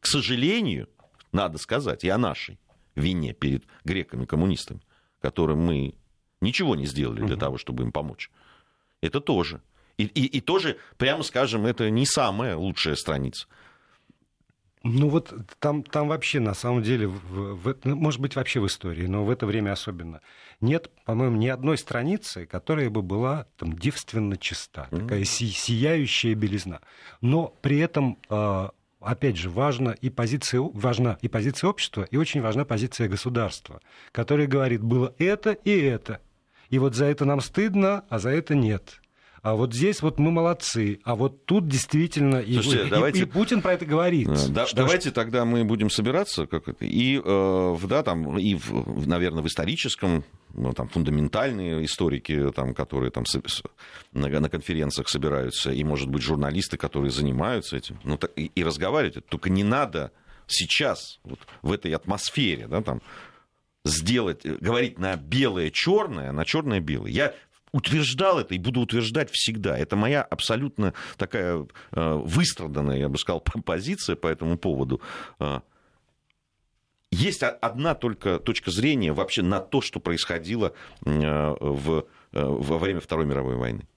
К 0.01 0.07
сожалению, 0.07 0.89
надо 1.33 1.59
сказать 1.59 2.05
и 2.05 2.09
о 2.09 2.19
нашей 2.19 2.59
вине 2.95 3.33
перед 3.33 3.65
греками-коммунистами, 3.85 4.81
которым 5.21 5.61
мы 5.61 5.95
ничего 6.41 6.75
не 6.75 6.87
сделали 6.87 7.21
для 7.21 7.35
угу. 7.35 7.41
того, 7.41 7.59
чтобы 7.59 7.85
им 7.85 7.93
помочь. 7.93 8.31
Это 9.01 9.21
тоже. 9.21 9.61
И, 9.99 10.05
и, 10.05 10.25
и 10.39 10.41
тоже, 10.41 10.79
прямо 10.97 11.23
скажем, 11.23 11.67
это 11.67 11.91
не 11.91 12.07
самая 12.07 12.57
лучшая 12.57 12.95
страница. 12.95 13.47
Ну 14.83 15.09
вот 15.09 15.35
там, 15.59 15.83
там 15.83 16.09
вообще 16.09 16.41
на 16.41 16.55
самом 16.55 16.83
деле, 16.83 17.09
в, 17.09 17.55
в, 17.57 17.77
ну, 17.85 17.97
может 17.97 18.21
быть 18.21 18.37
вообще 18.37 18.61
в 18.61 18.67
истории, 18.67 19.07
но 19.07 19.25
в 19.25 19.31
это 19.31 19.47
время 19.47 19.73
особенно, 19.73 20.21
нет, 20.61 20.91
по-моему, 21.05 21.37
ни 21.37 21.49
одной 21.49 21.79
страницы, 21.79 22.47
которая 22.47 22.91
бы 22.91 23.03
была 23.03 23.47
там 23.57 23.73
девственно 23.73 24.37
чиста, 24.37 24.89
mm-hmm. 24.91 25.01
такая 25.01 25.25
си- 25.25 25.51
сияющая 25.51 26.35
белизна. 26.35 26.81
Но 27.21 27.55
при 27.61 27.79
этом, 27.79 28.19
э, 28.31 28.69
опять 29.01 29.37
же, 29.37 29.51
важна 29.51 29.93
и, 29.93 30.11
позиция, 30.11 30.61
важна 30.61 31.19
и 31.23 31.29
позиция 31.29 31.69
общества, 31.69 32.07
и 32.11 32.17
очень 32.17 32.41
важна 32.41 32.65
позиция 32.65 33.09
государства, 33.09 33.81
которое 34.13 34.47
говорит, 34.47 34.83
было 34.83 35.15
это 35.19 35.53
и 35.53 35.77
это. 35.77 36.21
И 36.71 36.79
вот 36.79 36.95
за 36.95 37.07
это 37.07 37.25
нам 37.25 37.41
стыдно, 37.41 38.05
а 38.09 38.19
за 38.19 38.31
это 38.31 38.55
нет 38.55 39.01
а 39.43 39.55
вот 39.55 39.75
здесь 39.75 40.03
вот 40.03 40.19
мы 40.19 40.31
молодцы, 40.31 41.01
а 41.05 41.15
вот 41.15 41.45
тут 41.45 41.69
действительно 41.69 42.43
Слушайте, 42.43 42.87
и, 42.87 42.91
давайте, 42.91 43.19
и, 43.21 43.23
и 43.23 43.25
Путин 43.25 43.63
про 43.63 43.75
это 43.75 43.87
говорит. 43.87 44.29
Да, 44.51 44.67
что 44.67 44.77
давайте 44.77 45.11
ж... 45.11 45.13
тогда 45.13 45.45
мы 45.45 45.65
будем 45.65 45.91
собираться 45.91 46.47
как 46.47 46.69
это, 46.69 46.85
и, 46.85 47.21
э, 47.25 47.77
да, 47.85 48.03
там, 48.03 48.39
и 48.39 48.55
в, 48.55 49.07
наверное, 49.07 49.43
в 49.43 49.47
историческом, 49.47 50.25
ну, 50.55 50.73
там, 50.73 50.89
фундаментальные 50.89 51.85
историки, 51.85 52.51
там, 52.55 52.75
которые 52.75 53.11
там, 53.11 53.25
на, 54.13 54.29
на 54.29 54.49
конференциях 54.49 55.09
собираются, 55.09 55.71
и, 55.71 55.85
может 55.85 56.09
быть, 56.09 56.23
журналисты, 56.23 56.77
которые 56.77 57.11
занимаются 57.11 57.77
этим, 57.77 57.99
ну, 58.05 58.17
так, 58.17 58.33
и, 58.37 58.47
и 58.55 58.65
разговаривать. 58.65 59.25
Только 59.27 59.51
не 59.51 59.65
надо 59.65 60.13
сейчас 60.47 61.21
вот, 61.25 61.41
в 61.63 61.73
этой 61.73 61.93
атмосфере, 61.93 62.67
да, 62.67 62.83
там, 62.83 63.03
сделать, 63.85 64.45
говорить 64.45 64.99
на 64.99 65.17
белое 65.17 65.71
черное, 65.71 66.33
на 66.33 66.45
черное 66.45 66.81
белое. 66.81 67.11
Я 67.11 67.35
утверждал 67.73 68.39
это 68.39 68.55
и 68.55 68.59
буду 68.59 68.81
утверждать 68.81 69.31
всегда. 69.33 69.77
Это 69.77 69.97
моя 69.97 70.23
абсолютно 70.23 70.95
такая 71.17 71.67
э, 71.93 72.13
выстраданная, 72.15 72.99
я 72.99 73.09
бы 73.09 73.19
сказал, 73.19 73.41
позиция 73.65 74.17
по 74.17 74.27
этому 74.27 74.59
поводу. 74.59 75.01
Э, 75.39 75.61
есть 77.11 77.43
одна 77.43 77.95
только 77.95 78.39
точка 78.39 78.71
зрения 78.71 79.13
вообще 79.13 79.43
на 79.43 79.61
то, 79.61 79.81
что 79.81 79.99
происходило 79.99 80.75
э, 81.05 81.57
в, 81.61 82.05
во 82.33 82.79
время 82.79 83.01
Второй 83.01 83.25
мировой 83.25 83.57
войны. 83.57 83.89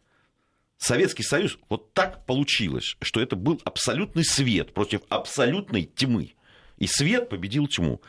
Советский 0.78 1.24
Союз, 1.24 1.60
вот 1.70 1.94
так 1.94 2.26
получилось, 2.26 2.96
что 3.02 3.22
это 3.22 3.36
был 3.36 3.62
абсолютный 3.66 4.24
свет 4.24 4.74
против 4.74 5.02
абсолютной 5.10 5.84
тьмы. 5.84 6.34
И 6.78 6.88
свет 6.88 7.30
победил 7.30 7.68
тьму. 7.68 8.02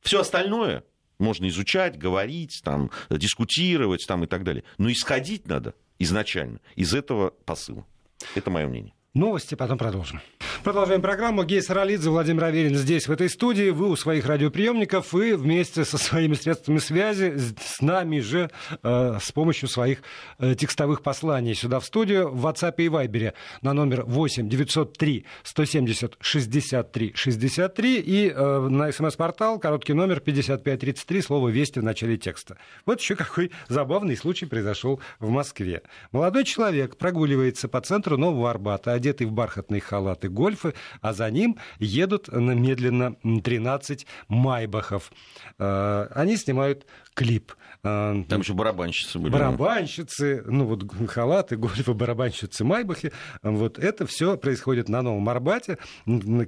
Все 0.00 0.20
остальное 0.20 0.82
можно 1.18 1.48
изучать, 1.48 1.98
говорить, 1.98 2.60
там, 2.64 2.90
дискутировать 3.10 4.04
там, 4.06 4.24
и 4.24 4.26
так 4.26 4.44
далее. 4.44 4.64
Но 4.78 4.90
исходить 4.90 5.46
надо 5.46 5.74
изначально 5.98 6.60
из 6.74 6.94
этого 6.94 7.30
посыла. 7.44 7.86
Это 8.34 8.50
мое 8.50 8.66
мнение. 8.66 8.92
Новости, 9.14 9.54
потом 9.54 9.78
продолжим. 9.78 10.20
Продолжаем 10.62 11.02
программу. 11.02 11.44
Гей 11.44 11.62
Саралидзе, 11.62 12.10
Владимир 12.10 12.44
Аверин 12.44 12.76
здесь, 12.76 13.08
в 13.08 13.12
этой 13.12 13.28
студии. 13.28 13.70
Вы 13.70 13.88
у 13.88 13.96
своих 13.96 14.26
радиоприемников 14.26 15.14
и 15.14 15.32
вместе 15.32 15.84
со 15.84 15.98
своими 15.98 16.34
средствами 16.34 16.78
связи 16.78 17.36
с 17.36 17.80
нами 17.80 18.20
же 18.20 18.50
э, 18.82 19.18
с 19.20 19.32
помощью 19.32 19.68
своих 19.68 20.02
э, 20.38 20.54
текстовых 20.54 21.02
посланий 21.02 21.54
сюда 21.54 21.80
в 21.80 21.84
студию 21.84 22.28
в 22.28 22.46
WhatsApp 22.46 22.74
и 22.78 22.86
Viber 22.88 23.34
на 23.62 23.72
номер 23.72 24.04
8 24.04 24.48
903 24.48 25.24
170 25.42 26.16
63 26.20 27.12
63 27.14 28.00
и 28.00 28.30
э, 28.30 28.68
на 28.68 28.92
смс-портал 28.92 29.58
короткий 29.58 29.92
номер 29.92 30.20
5533, 30.20 31.22
слово 31.22 31.48
«Вести» 31.48 31.78
в 31.78 31.84
начале 31.84 32.16
текста. 32.16 32.58
Вот 32.84 33.00
еще 33.00 33.16
какой 33.16 33.52
забавный 33.68 34.16
случай 34.16 34.46
произошел 34.46 35.00
в 35.20 35.30
Москве. 35.30 35.82
Молодой 36.12 36.44
человек 36.44 36.96
прогуливается 36.96 37.68
по 37.68 37.80
центру 37.80 38.16
Нового 38.16 38.50
Арбата, 38.50 38.92
одетый 38.92 39.26
в 39.26 39.32
бархатный 39.32 39.80
халат 39.80 40.24
и 40.24 40.28
гольфы, 40.46 40.74
а 41.00 41.12
за 41.12 41.28
ним 41.30 41.56
едут 41.80 42.28
медленно 42.32 43.16
13 43.42 44.06
майбахов. 44.28 45.10
Э, 45.58 46.06
они 46.14 46.36
снимают 46.36 46.86
клип. 47.14 47.52
Э, 47.82 48.22
Там 48.28 48.40
еще 48.40 48.54
барабанщицы 48.54 49.18
были. 49.18 49.32
Барабанщицы, 49.32 50.44
ну 50.46 50.66
вот 50.66 50.84
халаты, 51.08 51.56
гольфы, 51.56 51.94
барабанщицы, 51.94 52.64
майбахи. 52.64 53.12
Вот 53.42 53.78
это 53.78 54.06
все 54.06 54.36
происходит 54.36 54.88
на 54.88 55.02
Новом 55.02 55.28
Арбате. 55.28 55.78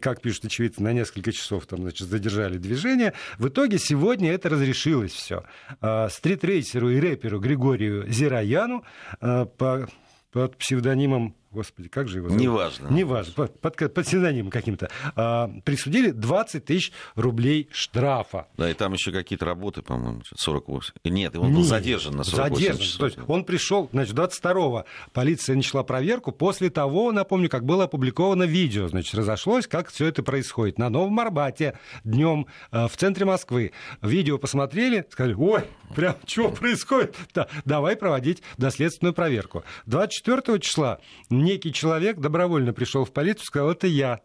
Как 0.00 0.20
пишут 0.20 0.44
очевидцы, 0.44 0.80
на 0.80 0.92
несколько 0.92 1.32
часов 1.32 1.66
там, 1.66 1.80
значит, 1.80 2.08
задержали 2.08 2.56
движение. 2.58 3.14
В 3.38 3.48
итоге 3.48 3.78
сегодня 3.78 4.32
это 4.32 4.48
разрешилось 4.48 5.12
все. 5.12 5.42
Э, 5.82 6.08
стритрейсеру 6.08 6.90
и 6.90 7.00
рэперу 7.00 7.40
Григорию 7.40 8.08
Зираяну 8.08 8.84
по 9.20 9.88
под 10.30 10.58
псевдонимом 10.58 11.34
господи, 11.50 11.88
как 11.88 12.08
же 12.08 12.18
его 12.18 12.28
зовут? 12.28 12.42
Неважно. 12.42 12.88
Неважно, 12.88 13.32
под, 13.34 13.60
под, 13.60 13.76
под 13.76 14.06
псевдонимом 14.06 14.50
каким-то. 14.50 14.90
А, 15.16 15.50
присудили 15.64 16.10
20 16.10 16.64
тысяч 16.64 16.92
рублей 17.14 17.68
штрафа. 17.72 18.46
Да, 18.56 18.70
и 18.70 18.74
там 18.74 18.92
еще 18.92 19.12
какие-то 19.12 19.44
работы, 19.46 19.82
по-моему, 19.82 20.22
48. 20.36 20.94
Нет, 21.04 21.36
он 21.36 21.52
был 21.52 21.60
Нет, 21.60 21.68
задержан 21.68 22.16
на 22.16 22.24
48 22.24 22.54
задержан. 22.54 22.82
часов. 22.82 22.98
То 22.98 23.06
есть 23.06 23.18
он 23.26 23.44
пришел, 23.44 23.88
значит, 23.92 24.14
22-го 24.14 24.84
полиция 25.12 25.56
начала 25.56 25.82
проверку. 25.82 26.32
После 26.32 26.70
того, 26.70 27.12
напомню, 27.12 27.48
как 27.48 27.64
было 27.64 27.84
опубликовано 27.84 28.44
видео, 28.44 28.88
значит, 28.88 29.14
разошлось, 29.14 29.66
как 29.66 29.88
все 29.90 30.06
это 30.06 30.22
происходит. 30.22 30.78
На 30.78 30.90
Новом 30.90 31.18
Арбате 31.20 31.78
днем 32.04 32.46
э, 32.70 32.86
в 32.88 32.96
центре 32.96 33.24
Москвы. 33.24 33.72
Видео 34.02 34.38
посмотрели, 34.38 35.06
сказали, 35.10 35.34
ой, 35.34 35.62
прям 35.94 36.16
что 36.26 36.50
происходит? 36.50 37.16
Да, 37.34 37.48
давай 37.64 37.96
проводить 37.96 38.42
доследственную 38.56 39.14
проверку. 39.14 39.64
24 39.86 40.58
числа 40.60 41.00
некий 41.44 41.72
человек 41.72 42.18
добровольно 42.18 42.72
пришел 42.72 43.04
в 43.04 43.12
полицию, 43.12 43.46
сказал, 43.46 43.70
это 43.70 43.86
я. 43.86 44.20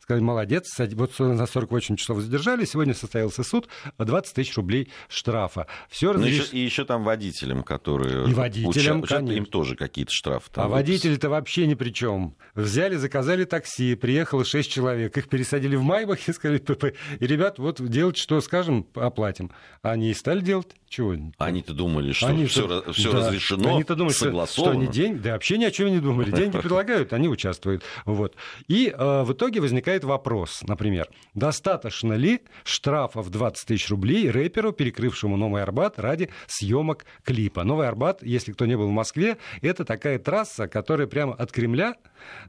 Сказали, 0.00 0.22
молодец, 0.22 0.66
вот 0.78 1.18
на 1.18 1.46
48 1.46 1.96
часов 1.96 2.20
задержали, 2.20 2.64
сегодня 2.64 2.94
состоялся 2.94 3.42
суд, 3.42 3.68
20 3.98 4.34
тысяч 4.34 4.56
рублей 4.56 4.90
штрафа. 5.08 5.66
Все 5.88 6.12
разреш... 6.12 6.46
еще, 6.46 6.56
и 6.56 6.60
еще 6.60 6.84
там 6.84 7.04
водителям, 7.04 7.62
которые... 7.62 8.28
И 8.28 8.34
водителям, 8.34 9.00
уча... 9.00 9.16
конечно. 9.16 9.36
Им 9.36 9.46
тоже 9.46 9.76
какие-то 9.76 10.12
штрафы. 10.12 10.50
а 10.54 10.68
водители-то 10.68 11.28
вообще 11.28 11.66
ни 11.66 11.74
при 11.74 11.90
чем. 11.90 12.36
Взяли, 12.54 12.96
заказали 12.96 13.44
такси, 13.44 13.94
приехало 13.94 14.44
6 14.44 14.70
человек, 14.70 15.16
их 15.16 15.28
пересадили 15.28 15.76
в 15.76 15.82
Майбах 15.82 16.28
и 16.28 16.32
сказали, 16.32 16.62
и, 17.20 17.26
ребят, 17.26 17.58
вот 17.58 17.80
делать, 17.80 18.16
что 18.16 18.40
скажем, 18.40 18.86
оплатим. 18.94 19.50
Они 19.82 20.10
и 20.10 20.14
стали 20.14 20.40
делать. 20.40 20.68
Чего? 20.88 21.14
Они-то 21.38 21.74
думали, 21.74 22.12
что 22.12 22.28
они 22.28 22.46
все, 22.46 22.82
все 22.92 23.12
да. 23.12 23.18
разрешено, 23.18 23.74
Они-то 23.74 23.96
думали, 23.96 24.12
согласовано. 24.12 24.46
Что, 24.46 24.62
что 24.62 24.70
они 24.70 24.86
деньги, 24.86 25.18
да 25.18 25.32
вообще 25.32 25.58
ни 25.58 25.64
о 25.64 25.70
чем 25.70 25.88
не 25.88 25.98
думали. 25.98 26.30
Деньги 26.30 26.58
предлагают, 26.60 27.12
они 27.12 27.28
участвуют. 27.28 27.82
Вот. 28.04 28.34
И 28.68 28.94
э, 28.96 29.22
в 29.22 29.32
итоге 29.32 29.60
возникает 29.60 29.85
вопрос, 30.04 30.62
например, 30.62 31.08
достаточно 31.34 32.14
ли 32.14 32.42
штрафа 32.64 33.22
в 33.22 33.30
20 33.30 33.66
тысяч 33.66 33.88
рублей 33.90 34.30
рэперу, 34.30 34.72
перекрывшему 34.72 35.36
Новый 35.36 35.62
Арбат 35.62 35.98
ради 35.98 36.30
съемок 36.46 37.06
клипа? 37.24 37.64
Новый 37.64 37.88
Арбат, 37.88 38.22
если 38.22 38.52
кто 38.52 38.66
не 38.66 38.76
был 38.76 38.88
в 38.88 38.92
Москве, 38.92 39.38
это 39.62 39.84
такая 39.84 40.18
трасса, 40.18 40.68
которая 40.68 41.06
прямо 41.06 41.34
от 41.34 41.52
Кремля 41.52 41.94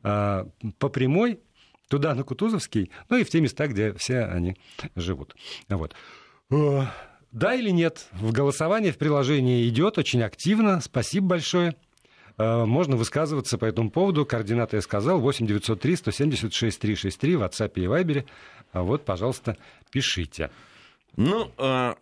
э, 0.04 0.46
по 0.80 0.90
прямой 0.90 1.40
туда, 1.88 2.16
на 2.16 2.24
Кутузовский, 2.24 2.92
ну 3.10 3.18
и 3.18 3.24
в 3.24 3.30
те 3.30 3.42
места, 3.42 3.68
где 3.68 3.94
все 3.94 4.26
они 4.26 4.58
живут. 4.96 5.36
Вот. 5.70 5.96
Да 7.32 7.54
или 7.54 7.70
нет? 7.70 8.08
В 8.14 8.32
голосовании 8.32 8.92
в 8.92 8.98
приложении 8.98 9.68
идет 9.68 9.98
очень 9.98 10.24
активно. 10.24 10.82
Спасибо 10.82 11.28
большое. 11.28 11.76
Э, 12.38 12.66
можно 12.66 12.96
высказываться 12.96 13.58
по 13.58 13.66
этому 13.66 13.90
поводу. 13.90 14.26
Координаты 14.26 14.78
я 14.78 14.82
сказал. 14.82 15.20
8 15.20 15.48
903 15.48 15.96
176 15.96 16.80
363 16.80 17.36
в 17.36 17.44
WhatsApp 17.44 17.72
и 17.76 17.82
Viber. 17.82 18.26
А 18.74 18.84
вот, 18.84 19.06
пожалуйста, 19.06 19.58
пишите. 19.92 20.52
Ну, 21.16 21.52
э, 21.58 21.96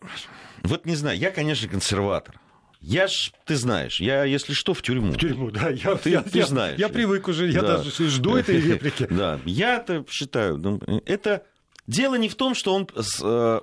вот 0.63 0.86
не 0.86 0.95
знаю, 0.95 1.17
я, 1.17 1.32
конечно, 1.32 1.69
консерватор. 1.69 2.39
Я 2.82 3.08
ж, 3.08 3.32
ты 3.45 3.56
знаешь, 3.56 4.00
я, 4.00 4.26
если 4.26 4.54
что, 4.54 4.74
в 4.74 4.82
тюрьму. 4.82 5.13
В 5.13 5.17
тюрьму, 5.17 5.50
да. 5.50 5.69
Я, 5.69 5.95
ты, 5.95 6.12
я, 6.12 6.21
ты 6.21 6.38
я, 6.38 6.45
знаешь. 6.45 6.78
Я 6.78 6.89
привык 6.89 7.28
уже, 7.28 7.50
я 7.50 7.62
да. 7.62 7.78
даже 7.78 8.10
жду 8.10 8.36
этой 8.36 8.60
реплики. 8.60 9.08
Да, 9.10 9.39
я-то 9.45 10.06
считаю, 10.10 10.58
ну, 10.58 10.80
это 11.06 11.45
дело 11.88 12.15
не 12.15 12.30
в 12.30 12.36
том, 12.36 12.54
что 12.54 12.76
он 12.76 12.88
э, 13.24 13.62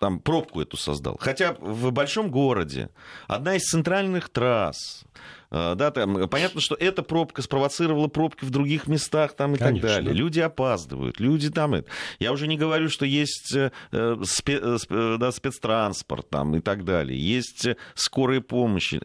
там 0.00 0.20
пробку 0.20 0.60
эту 0.60 0.76
создал. 0.76 1.18
Хотя 1.20 1.52
в 1.60 1.92
большом 1.92 2.30
городе 2.30 2.90
одна 3.26 3.56
из 3.56 3.62
центральных 3.62 4.28
трасс, 4.28 5.04
да, 5.50 5.90
там, 5.90 6.28
понятно, 6.28 6.60
что 6.60 6.74
эта 6.74 7.02
пробка 7.02 7.42
спровоцировала 7.42 8.08
пробки 8.08 8.44
в 8.44 8.50
других 8.50 8.86
местах 8.86 9.34
там, 9.34 9.54
и 9.54 9.58
Конечно. 9.58 9.88
так 9.88 9.96
далее. 9.96 10.12
Люди 10.12 10.40
опаздывают, 10.40 11.20
люди 11.20 11.50
там... 11.50 11.74
Я 12.18 12.32
уже 12.32 12.46
не 12.46 12.56
говорю, 12.56 12.88
что 12.88 13.06
есть 13.06 13.54
э, 13.54 13.70
спе, 14.24 14.60
э, 14.62 15.16
да, 15.18 15.32
спецтранспорт 15.32 16.28
там, 16.28 16.56
и 16.56 16.60
так 16.60 16.84
далее, 16.84 17.18
есть 17.18 17.66
скорые 17.94 18.40
помощи. 18.40 19.00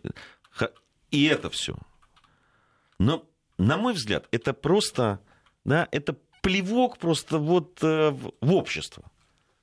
И 1.11 1.25
это 1.25 1.49
все. 1.49 1.77
Но, 2.99 3.25
на 3.57 3.77
мой 3.77 3.93
взгляд, 3.93 4.27
это 4.31 4.53
просто... 4.53 5.19
Да, 5.63 5.87
это 5.91 6.17
плевок 6.41 6.97
просто 6.97 7.37
вот 7.37 7.81
в 7.81 8.33
общество 8.41 9.05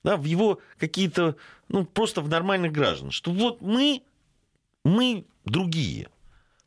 да, 0.03 0.17
в 0.17 0.25
его 0.25 0.61
какие-то, 0.79 1.37
ну, 1.69 1.85
просто 1.85 2.21
в 2.21 2.29
нормальных 2.29 2.73
граждан, 2.73 3.11
что 3.11 3.31
вот 3.31 3.61
мы, 3.61 4.03
мы 4.85 5.27
другие. 5.45 6.09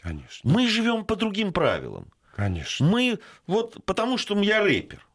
Конечно. 0.03 0.51
Мы 0.51 0.67
живем 0.67 1.05
по 1.05 1.15
другим 1.15 1.51
правилам. 1.51 2.11
Конечно. 2.35 2.85
Мы, 2.85 3.19
вот, 3.47 3.83
потому 3.85 4.17
что 4.17 4.39
я 4.39 4.61
рэпер. 4.61 5.05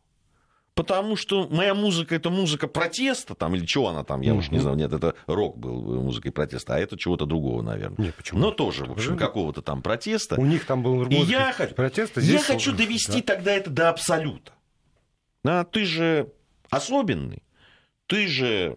Потому 0.75 1.17
что 1.17 1.49
моя 1.49 1.75
музыка 1.75 2.15
это 2.15 2.31
музыка 2.31 2.69
протеста, 2.69 3.35
там, 3.35 3.55
или 3.57 3.67
чего 3.67 3.89
она 3.89 4.05
там, 4.05 4.21
я 4.21 4.33
уж 4.35 4.51
не 4.51 4.61
знаю, 4.61 4.77
нет, 4.77 4.93
это 4.93 5.15
рок 5.27 5.59
был 5.59 6.01
музыкой 6.03 6.31
протеста, 6.31 6.77
а 6.77 6.79
это 6.79 6.97
чего-то 6.97 7.27
другого, 7.27 7.63
наверное. 7.63 8.07
Нет, 8.07 8.15
почему? 8.15 8.41
Но 8.41 8.51
тоже, 8.53 8.85
в 8.85 8.93
общем, 8.93 9.17
какого-то 9.17 9.61
там 9.61 9.83
протеста. 9.83 10.41
У 10.41 10.47
них 10.47 10.65
там 10.67 10.83
был 10.83 11.05
и 11.07 11.15
я 11.17 11.53
хочу, 11.53 11.75
протеста. 11.75 12.21
Здесь 12.21 12.49
я 12.49 12.55
хочу 12.55 12.73
довести 12.73 13.21
да? 13.23 13.35
тогда 13.35 13.53
это 13.53 13.71
до 13.71 13.89
абсолюта. 13.89 14.53
Да, 15.43 15.65
ты 15.65 15.85
же 15.85 16.33
особенный 16.71 17.43
ты 18.09 18.27
же 18.27 18.77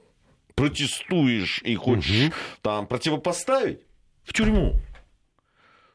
протестуешь 0.55 1.61
и 1.63 1.75
хочешь 1.75 2.27
угу. 2.27 2.33
там 2.61 2.85
противопоставить 2.85 3.79
в 4.23 4.33
тюрьму. 4.33 4.75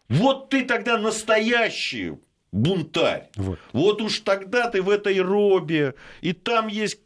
Вот 0.09 0.51
ты 0.51 0.65
тогда 0.65 0.99
настоящий 0.99 2.19
бунтарь. 2.53 3.29
Вот. 3.37 3.59
вот 3.73 4.03
уж 4.03 4.21
тогда 4.21 4.71
ты 4.71 4.83
в 4.83 4.91
этой 4.91 5.21
робе, 5.21 5.95
и 6.21 6.33
там 6.33 6.69
есть 6.69 7.01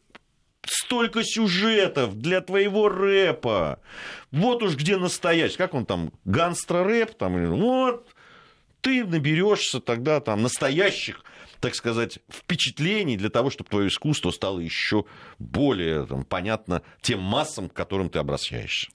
столько 0.66 1.24
сюжетов 1.24 2.16
для 2.16 2.40
твоего 2.40 2.88
рэпа. 2.88 3.80
Вот 4.30 4.62
уж 4.62 4.76
где 4.76 4.96
настоящий. 4.96 5.56
Как 5.56 5.74
он 5.74 5.86
там, 5.86 6.12
гангстер-рэп 6.24 7.14
там, 7.14 7.46
вот 7.56 8.08
ты 8.80 9.04
наберешься 9.04 9.80
тогда 9.80 10.20
там 10.20 10.42
настоящих 10.42 11.24
так 11.60 11.74
сказать, 11.74 12.20
впечатлений 12.30 13.18
для 13.18 13.28
того, 13.28 13.50
чтобы 13.50 13.68
твое 13.68 13.88
искусство 13.88 14.30
стало 14.30 14.60
еще 14.60 15.04
более 15.38 16.06
там, 16.06 16.24
понятно 16.24 16.82
тем 17.02 17.20
массам, 17.20 17.68
к 17.68 17.74
которым 17.74 18.08
ты 18.08 18.18
обращаешься. 18.18 18.88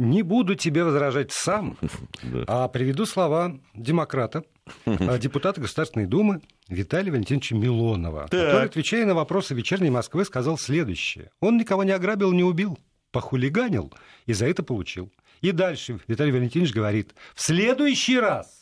Не 0.00 0.22
буду 0.22 0.54
тебе 0.54 0.82
возражать 0.82 1.30
сам, 1.30 1.76
а 2.46 2.68
приведу 2.68 3.04
слова 3.04 3.60
демократа, 3.74 4.44
а, 4.86 5.18
депутата 5.18 5.60
Государственной 5.60 6.06
Думы 6.06 6.40
Виталия 6.70 7.12
Валентиновича 7.12 7.54
Милонова, 7.54 8.22
так. 8.22 8.30
который, 8.30 8.64
отвечая 8.64 9.04
на 9.04 9.14
вопросы 9.14 9.52
вечерней 9.52 9.90
Москвы, 9.90 10.24
сказал 10.24 10.56
следующее. 10.56 11.30
Он 11.40 11.58
никого 11.58 11.84
не 11.84 11.90
ограбил, 11.90 12.32
не 12.32 12.42
убил, 12.42 12.78
похулиганил 13.12 13.92
и 14.24 14.32
за 14.32 14.46
это 14.46 14.62
получил. 14.62 15.12
И 15.42 15.52
дальше 15.52 16.00
Виталий 16.08 16.32
Валентинович 16.32 16.72
говорит, 16.72 17.14
в 17.34 17.42
следующий 17.42 18.18
раз 18.18 18.59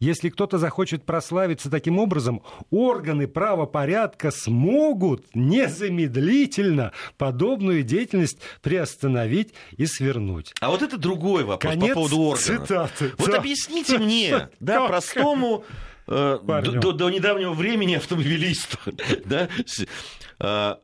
если 0.00 0.28
кто-то 0.28 0.58
захочет 0.58 1.04
прославиться 1.04 1.70
таким 1.70 1.98
образом, 1.98 2.42
органы 2.70 3.28
правопорядка 3.28 4.30
смогут 4.30 5.26
незамедлительно 5.34 6.92
подобную 7.16 7.82
деятельность 7.82 8.38
приостановить 8.60 9.54
и 9.76 9.84
и 9.84 9.86
А 10.60 10.70
вот 10.70 10.82
это 10.82 10.96
другой 10.96 11.44
вопрос 11.44 11.72
Конец 11.72 11.90
по 11.90 11.94
поводу 11.94 12.20
органов. 12.20 12.44
Цитаты. 12.44 13.12
Вот 13.18 13.30
да. 13.30 13.38
объясните 13.38 13.98
мне, 13.98 14.48
да, 14.60 14.86
простому 14.86 15.64
э, 16.06 16.38
до, 16.42 16.72
до, 16.72 16.92
до 16.92 17.10
недавнего 17.10 17.52
времени 17.52 17.94
автомобилисту, 17.94 18.78
да, 19.24 19.48
э, 20.40 20.74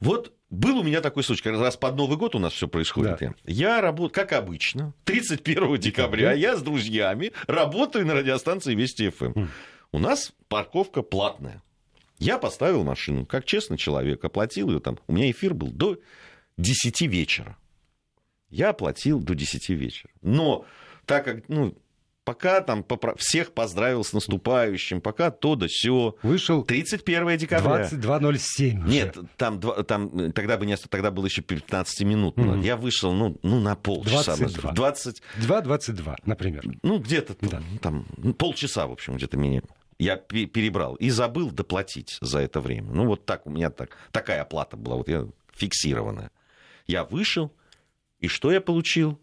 вот 0.00 0.32
был 0.52 0.80
у 0.80 0.82
меня 0.82 1.00
такой 1.00 1.24
случай, 1.24 1.42
как 1.42 1.58
раз 1.58 1.78
под 1.78 1.96
Новый 1.96 2.18
год 2.18 2.34
у 2.34 2.38
нас 2.38 2.52
все 2.52 2.68
происходит. 2.68 3.16
Да. 3.18 3.34
Я 3.44 3.80
работаю, 3.80 4.10
как 4.10 4.34
обычно, 4.34 4.92
31 5.04 5.78
декабря 5.78 6.32
я 6.34 6.56
с 6.56 6.62
друзьями 6.62 7.32
работаю 7.46 8.06
на 8.06 8.12
радиостанции 8.12 8.74
Вести 8.74 9.08
ФМ. 9.08 9.32
Mm. 9.32 9.48
У 9.92 9.98
нас 9.98 10.32
парковка 10.48 11.00
платная. 11.00 11.62
Я 12.18 12.36
поставил 12.36 12.84
машину, 12.84 13.24
как 13.24 13.46
честный 13.46 13.78
человек, 13.78 14.22
оплатил 14.26 14.70
ее 14.70 14.80
там. 14.80 14.98
У 15.06 15.14
меня 15.14 15.30
эфир 15.30 15.54
был 15.54 15.72
до 15.72 15.98
10 16.58 17.00
вечера. 17.02 17.56
Я 18.50 18.68
оплатил 18.68 19.20
до 19.20 19.34
10 19.34 19.70
вечера. 19.70 20.12
Но 20.20 20.66
так 21.06 21.24
как 21.24 21.48
ну, 21.48 21.74
пока 22.32 22.62
там 22.62 22.82
всех 23.18 23.52
поздравил 23.52 24.04
с 24.04 24.14
наступающим, 24.14 25.02
пока 25.02 25.30
то 25.30 25.54
да 25.54 25.66
сё. 25.68 26.16
Вышел 26.22 26.64
31 26.64 27.36
декабря. 27.36 27.88
22.07. 27.90 28.88
Нет, 28.88 29.18
там, 29.36 29.60
там 29.60 30.32
тогда, 30.32 30.56
бы 30.56 30.64
не, 30.64 30.76
тогда 30.76 31.10
было 31.10 31.26
еще 31.26 31.42
15 31.42 32.00
минут. 32.06 32.38
Угу. 32.38 32.62
Я 32.62 32.76
вышел 32.76 33.12
ну, 33.12 33.38
ну, 33.42 33.60
на 33.60 33.76
полчаса. 33.76 34.36
22. 34.36 34.72
20... 34.72 35.22
2.22, 35.40 36.16
например. 36.24 36.64
Ну, 36.82 36.98
где-то 36.98 37.36
да. 37.42 37.62
там, 37.82 38.06
ну, 38.16 38.32
полчаса, 38.32 38.86
в 38.86 38.92
общем, 38.92 39.16
где-то 39.16 39.36
меня 39.36 39.60
я 39.98 40.16
перебрал 40.16 40.94
и 40.96 41.10
забыл 41.10 41.50
доплатить 41.50 42.16
за 42.22 42.38
это 42.40 42.60
время. 42.60 42.92
Ну, 42.92 43.06
вот 43.06 43.26
так 43.26 43.46
у 43.46 43.50
меня 43.50 43.70
так, 43.70 43.96
такая 44.10 44.40
оплата 44.42 44.76
была, 44.76 44.96
вот 44.96 45.08
я 45.08 45.28
фиксированная. 45.54 46.30
Я 46.86 47.04
вышел, 47.04 47.52
и 48.18 48.26
что 48.26 48.50
я 48.50 48.60
получил? 48.60 49.20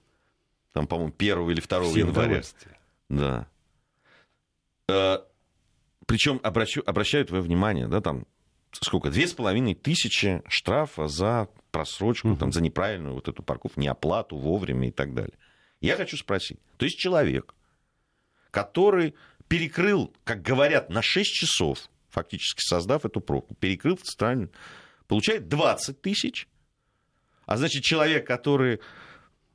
Там, 0.71 0.87
по-моему, 0.87 1.13
1 1.17 1.49
или 1.49 1.59
2 1.59 1.77
января. 1.97 2.43
Да. 3.09 3.47
Э, 4.87 5.19
Причем 6.05 6.39
обращу, 6.43 6.81
обращаю 6.85 7.25
твое 7.25 7.43
внимание, 7.43 7.87
да, 7.87 8.01
там 8.01 8.25
сколько, 8.71 9.09
две 9.09 9.27
с 9.27 9.33
половиной 9.33 9.75
тысячи 9.75 10.41
штрафа 10.47 11.07
за 11.07 11.49
просрочку, 11.71 12.35
там, 12.35 12.51
за 12.51 12.61
неправильную 12.61 13.15
вот 13.15 13.27
эту 13.27 13.43
парковку, 13.43 13.79
неоплату 13.79 14.37
вовремя 14.37 14.89
и 14.89 14.91
так 14.91 15.13
далее. 15.13 15.37
Я 15.81 15.95
хочу 15.95 16.17
спросить, 16.17 16.59
то 16.77 16.85
есть 16.85 16.97
человек, 16.97 17.53
который 18.51 19.15
перекрыл, 19.47 20.13
как 20.23 20.41
говорят, 20.41 20.89
на 20.89 21.01
6 21.01 21.31
часов, 21.31 21.89
фактически 22.09 22.61
создав 22.61 23.05
эту 23.05 23.21
пробку, 23.21 23.55
перекрыл 23.55 23.97
центральную, 23.97 24.51
получает 25.07 25.47
20 25.47 26.01
тысяч, 26.01 26.47
а 27.45 27.57
значит, 27.57 27.83
человек, 27.83 28.27
который 28.27 28.79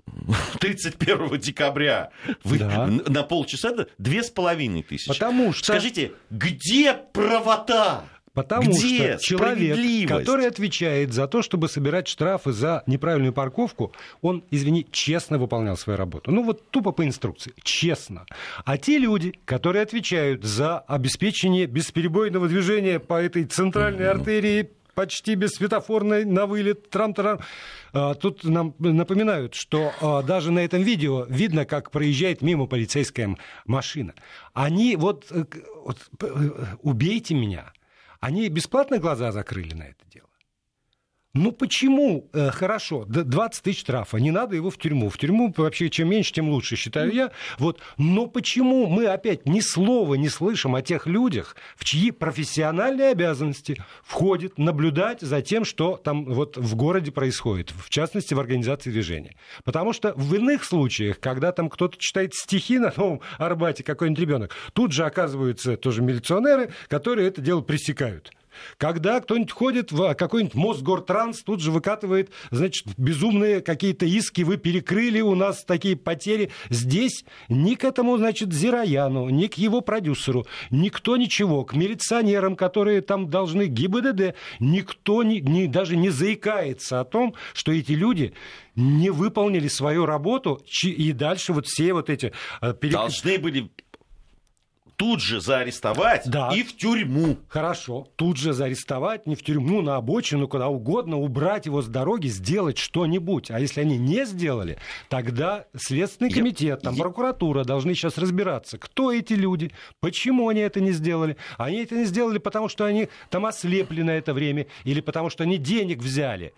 31 0.61 1.39
декабря 1.39 2.11
вы, 2.43 2.59
да. 2.59 2.87
на 2.87 3.23
полчаса 3.23 3.75
две 3.99 4.23
с 4.23 4.31
половиной 4.31 4.83
тысячи. 4.83 5.09
Потому 5.09 5.53
что... 5.53 5.73
Скажите, 5.73 6.13
где 6.31 6.95
правота? 6.95 8.05
Потому 8.35 8.73
Где 8.73 9.17
что 9.17 9.25
человек, 9.25 10.09
который 10.09 10.49
отвечает 10.49 11.13
за 11.13 11.29
то, 11.29 11.41
чтобы 11.41 11.69
собирать 11.69 12.09
штрафы 12.09 12.51
за 12.51 12.83
неправильную 12.89 13.33
парковку, 13.33 13.93
он, 14.23 14.43
извини, 14.51 14.87
честно 14.91 15.39
выполнял 15.39 15.77
свою 15.77 15.97
работу. 15.97 16.33
Ну 16.33 16.43
вот 16.43 16.69
тупо 16.71 16.91
по 16.91 17.07
инструкции, 17.07 17.55
честно. 17.63 18.27
А 18.65 18.77
те 18.77 18.99
люди, 18.99 19.35
которые 19.45 19.85
отвечают 19.85 20.43
за 20.43 20.81
обеспечение 20.81 21.67
бесперебойного 21.67 22.49
движения 22.49 22.99
по 22.99 23.23
этой 23.23 23.45
центральной 23.45 24.11
артерии 24.11 24.71
почти 24.95 25.35
без 25.35 25.51
светофорной 25.51 26.25
на 26.25 26.47
вылет, 26.47 26.91
трам-тарам. 26.91 27.41
А, 27.93 28.15
тут 28.15 28.45
нам 28.45 28.75
напоминают, 28.79 29.55
что 29.55 29.93
а, 30.01 30.23
даже 30.23 30.51
на 30.51 30.61
этом 30.61 30.83
видео 30.83 31.27
видно, 31.29 31.65
как 31.65 31.91
проезжает 31.91 32.43
мимо 32.43 32.67
полицейская 32.67 33.37
машина. 33.67 34.15
Они 34.53 34.97
вот, 34.97 35.27
э, 35.31 35.45
вот 35.85 35.99
э, 36.23 36.77
убейте 36.83 37.35
меня. 37.35 37.73
Они 38.21 38.49
бесплатно 38.49 38.99
глаза 38.99 39.33
закрыли 39.33 39.75
на 39.75 39.85
это 39.85 40.05
дело. 40.13 40.29
Ну 41.35 41.51
почему? 41.51 42.31
Э, 42.33 42.51
хорошо, 42.53 43.05
20 43.07 43.63
тысяч 43.65 43.81
штрафа, 43.81 44.19
не 44.19 44.31
надо 44.31 44.55
его 44.55 44.71
в 44.71 44.79
тюрьму. 44.79 45.11
В 45.11 45.19
тюрьму 45.19 45.53
вообще 45.57 45.91
чем 45.91 46.09
меньше, 46.09 46.33
тем 46.33 46.49
лучше, 46.49 46.77
считаю 46.77 47.13
я. 47.13 47.33
Вот. 47.59 47.81
Но 47.99 48.29
почему 48.29 48.87
мы 48.87 49.07
опять 49.07 49.45
ни 49.45 49.59
слова 49.59 50.15
не 50.15 50.29
слышим 50.29 50.77
о 50.77 50.83
тех 50.83 51.09
людях, 51.09 51.57
в 51.77 51.85
чьи 51.85 52.13
профессиональные 52.13 53.09
обязанности 53.09 53.83
входит 54.05 54.59
наблюдать 54.59 55.23
за 55.23 55.43
тем, 55.43 55.65
что 55.65 55.97
там 55.97 56.25
вот 56.25 56.57
в 56.57 56.77
городе 56.77 57.11
происходит, 57.11 57.73
в 57.73 57.91
частности 57.91 58.33
в 58.33 58.39
организации 58.39 58.93
движения. 58.93 59.35
Потому 59.65 59.93
что 59.93 60.13
в 60.15 60.33
иных 60.37 60.63
случаях, 60.63 61.19
когда 61.19 61.51
там 61.51 61.69
кто-то 61.69 61.97
читает 61.99 62.33
стихи 62.35 62.79
на 62.79 62.93
Новом 62.97 63.23
Арбате, 63.39 63.83
какой-нибудь 63.83 64.21
ребенок, 64.21 64.55
тут 64.73 64.93
же 64.93 65.05
оказываются 65.05 65.77
тоже 65.77 66.01
милиционеры, 66.01 66.71
которые 66.87 67.27
это 67.27 67.41
дело 67.41 67.61
пресекают. 67.61 68.31
Когда 68.79 69.21
кто-нибудь 69.21 69.53
ходит 69.53 69.93
в 69.93 70.15
какой-нибудь 70.15 70.55
Мосгортранс, 70.55 71.43
тут 71.43 71.61
же 71.61 71.71
выкатывает, 71.71 72.31
значит, 72.51 72.87
безумные 72.97 73.61
какие-то 73.61 74.07
иски, 74.07 74.43
вы 74.43 74.57
перекрыли, 74.57 75.21
у 75.21 75.35
нас 75.35 75.65
такие 75.65 75.97
потери. 75.97 76.51
Здесь 76.71 77.25
ни 77.49 77.75
к 77.75 77.85
этому, 77.85 78.17
значит, 78.19 78.53
Зирояну, 78.53 79.29
ни 79.29 79.47
к 79.47 79.55
его 79.55 79.81
продюсеру, 79.81 80.47
никто 80.71 81.17
ничего, 81.17 81.65
к 81.65 81.75
милиционерам, 81.75 82.57
которые 82.57 83.01
там 83.01 83.29
должны, 83.29 83.67
ГИБДД, 83.67 84.35
никто 84.61 85.23
не, 85.23 85.41
не, 85.41 85.67
даже 85.67 85.97
не 85.97 86.11
заикается 86.11 87.01
о 87.01 87.05
том, 87.05 87.35
что 87.53 87.73
эти 87.73 87.93
люди 87.93 88.35
не 88.77 89.11
выполнили 89.11 89.69
свою 89.69 90.07
работу, 90.07 90.63
и 90.83 91.13
дальше 91.13 91.53
вот 91.53 91.67
все 91.67 91.93
вот 91.93 92.11
эти... 92.11 92.33
Э, 92.61 92.75
перек... 92.75 92.95
Должны 92.95 93.39
были 93.39 93.71
тут 94.97 95.21
же 95.21 95.41
заарестовать 95.41 96.23
да. 96.27 96.51
и 96.55 96.63
в 96.63 96.77
тюрьму. 96.77 97.39
Хорошо, 97.49 98.09
тут 98.17 98.37
же 98.37 98.53
заарестовать, 98.53 99.27
не 99.27 99.35
в 99.35 99.43
тюрьму, 99.43 99.83
на 99.83 99.97
обочину, 99.97 100.49
куда 100.49 100.69
угодно, 100.69 101.19
убрать 101.19 101.67
его 101.67 101.83
с 101.83 101.87
дороги, 101.87 102.29
сделать 102.29 102.79
что-нибудь. 102.79 103.51
А 103.51 103.61
если 103.61 103.81
они 103.81 103.99
не 103.99 104.25
сделали, 104.25 104.79
тогда 105.09 105.67
Следственный 105.77 106.31
комитет, 106.31 106.83
там, 106.83 106.97
прокуратура 106.97 107.65
должны 107.65 107.95
сейчас 107.95 108.19
разбираться, 108.19 108.79
кто 108.79 109.13
эти 109.13 109.35
люди, 109.35 109.73
почему 110.01 110.49
они 110.49 110.61
это 110.61 110.81
не 110.81 110.93
сделали. 110.93 111.37
Они 111.59 111.79
это 111.79 111.97
не 111.97 112.05
сделали, 112.05 112.39
потому 112.39 112.69
что 112.69 112.85
они 112.85 113.09
там 113.31 113.47
ослепли 113.47 114.03
на 114.03 114.13
это 114.13 114.33
время, 114.33 114.67
или 114.85 115.01
потому 115.01 115.31
что 115.31 115.45
они 115.45 115.59
денег 115.59 115.99
взяли 115.99 116.55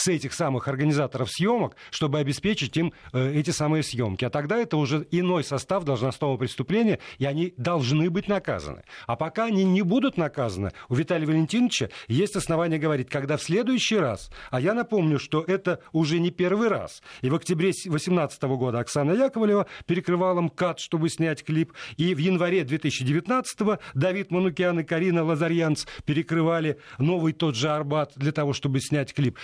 с 0.00 0.08
этих 0.08 0.32
самых 0.32 0.66
организаторов 0.68 1.30
съемок, 1.30 1.76
чтобы 1.90 2.18
обеспечить 2.18 2.76
им 2.76 2.92
э, 3.12 3.34
эти 3.34 3.50
самые 3.50 3.82
съемки. 3.82 4.24
А 4.24 4.30
тогда 4.30 4.56
это 4.56 4.76
уже 4.76 5.06
иной 5.10 5.44
состав 5.44 5.84
должностного 5.84 6.36
преступления, 6.36 6.98
и 7.18 7.26
они 7.26 7.54
должны 7.56 8.10
быть 8.10 8.28
наказаны. 8.28 8.82
А 9.06 9.16
пока 9.16 9.44
они 9.44 9.64
не 9.64 9.82
будут 9.82 10.16
наказаны, 10.16 10.72
у 10.88 10.94
Виталия 10.94 11.26
Валентиновича 11.26 11.90
есть 12.08 12.36
основания 12.36 12.78
говорить, 12.78 13.08
когда 13.08 13.36
в 13.36 13.42
следующий 13.42 13.98
раз, 13.98 14.30
а 14.50 14.60
я 14.60 14.74
напомню, 14.74 15.18
что 15.18 15.44
это 15.46 15.80
уже 15.92 16.18
не 16.18 16.30
первый 16.30 16.68
раз, 16.68 17.02
и 17.20 17.28
в 17.28 17.34
октябре 17.34 17.72
2018 17.72 18.42
года 18.42 18.80
Оксана 18.80 19.12
Яковлева 19.12 19.66
перекрывала 19.86 20.40
МКАД, 20.40 20.80
чтобы 20.80 21.10
снять 21.10 21.44
клип, 21.44 21.72
и 21.96 22.14
в 22.14 22.18
январе 22.18 22.64
2019 22.64 23.80
Давид 23.94 24.30
Манукян 24.30 24.80
и 24.80 24.84
Карина 24.84 25.24
Лазарьянц 25.24 25.86
перекрывали 26.04 26.78
новый 26.98 27.32
тот 27.32 27.54
же 27.54 27.68
Арбат 27.68 28.12
для 28.16 28.32
того, 28.32 28.52
чтобы 28.52 28.80
снять 28.80 29.12
клип 29.12 29.36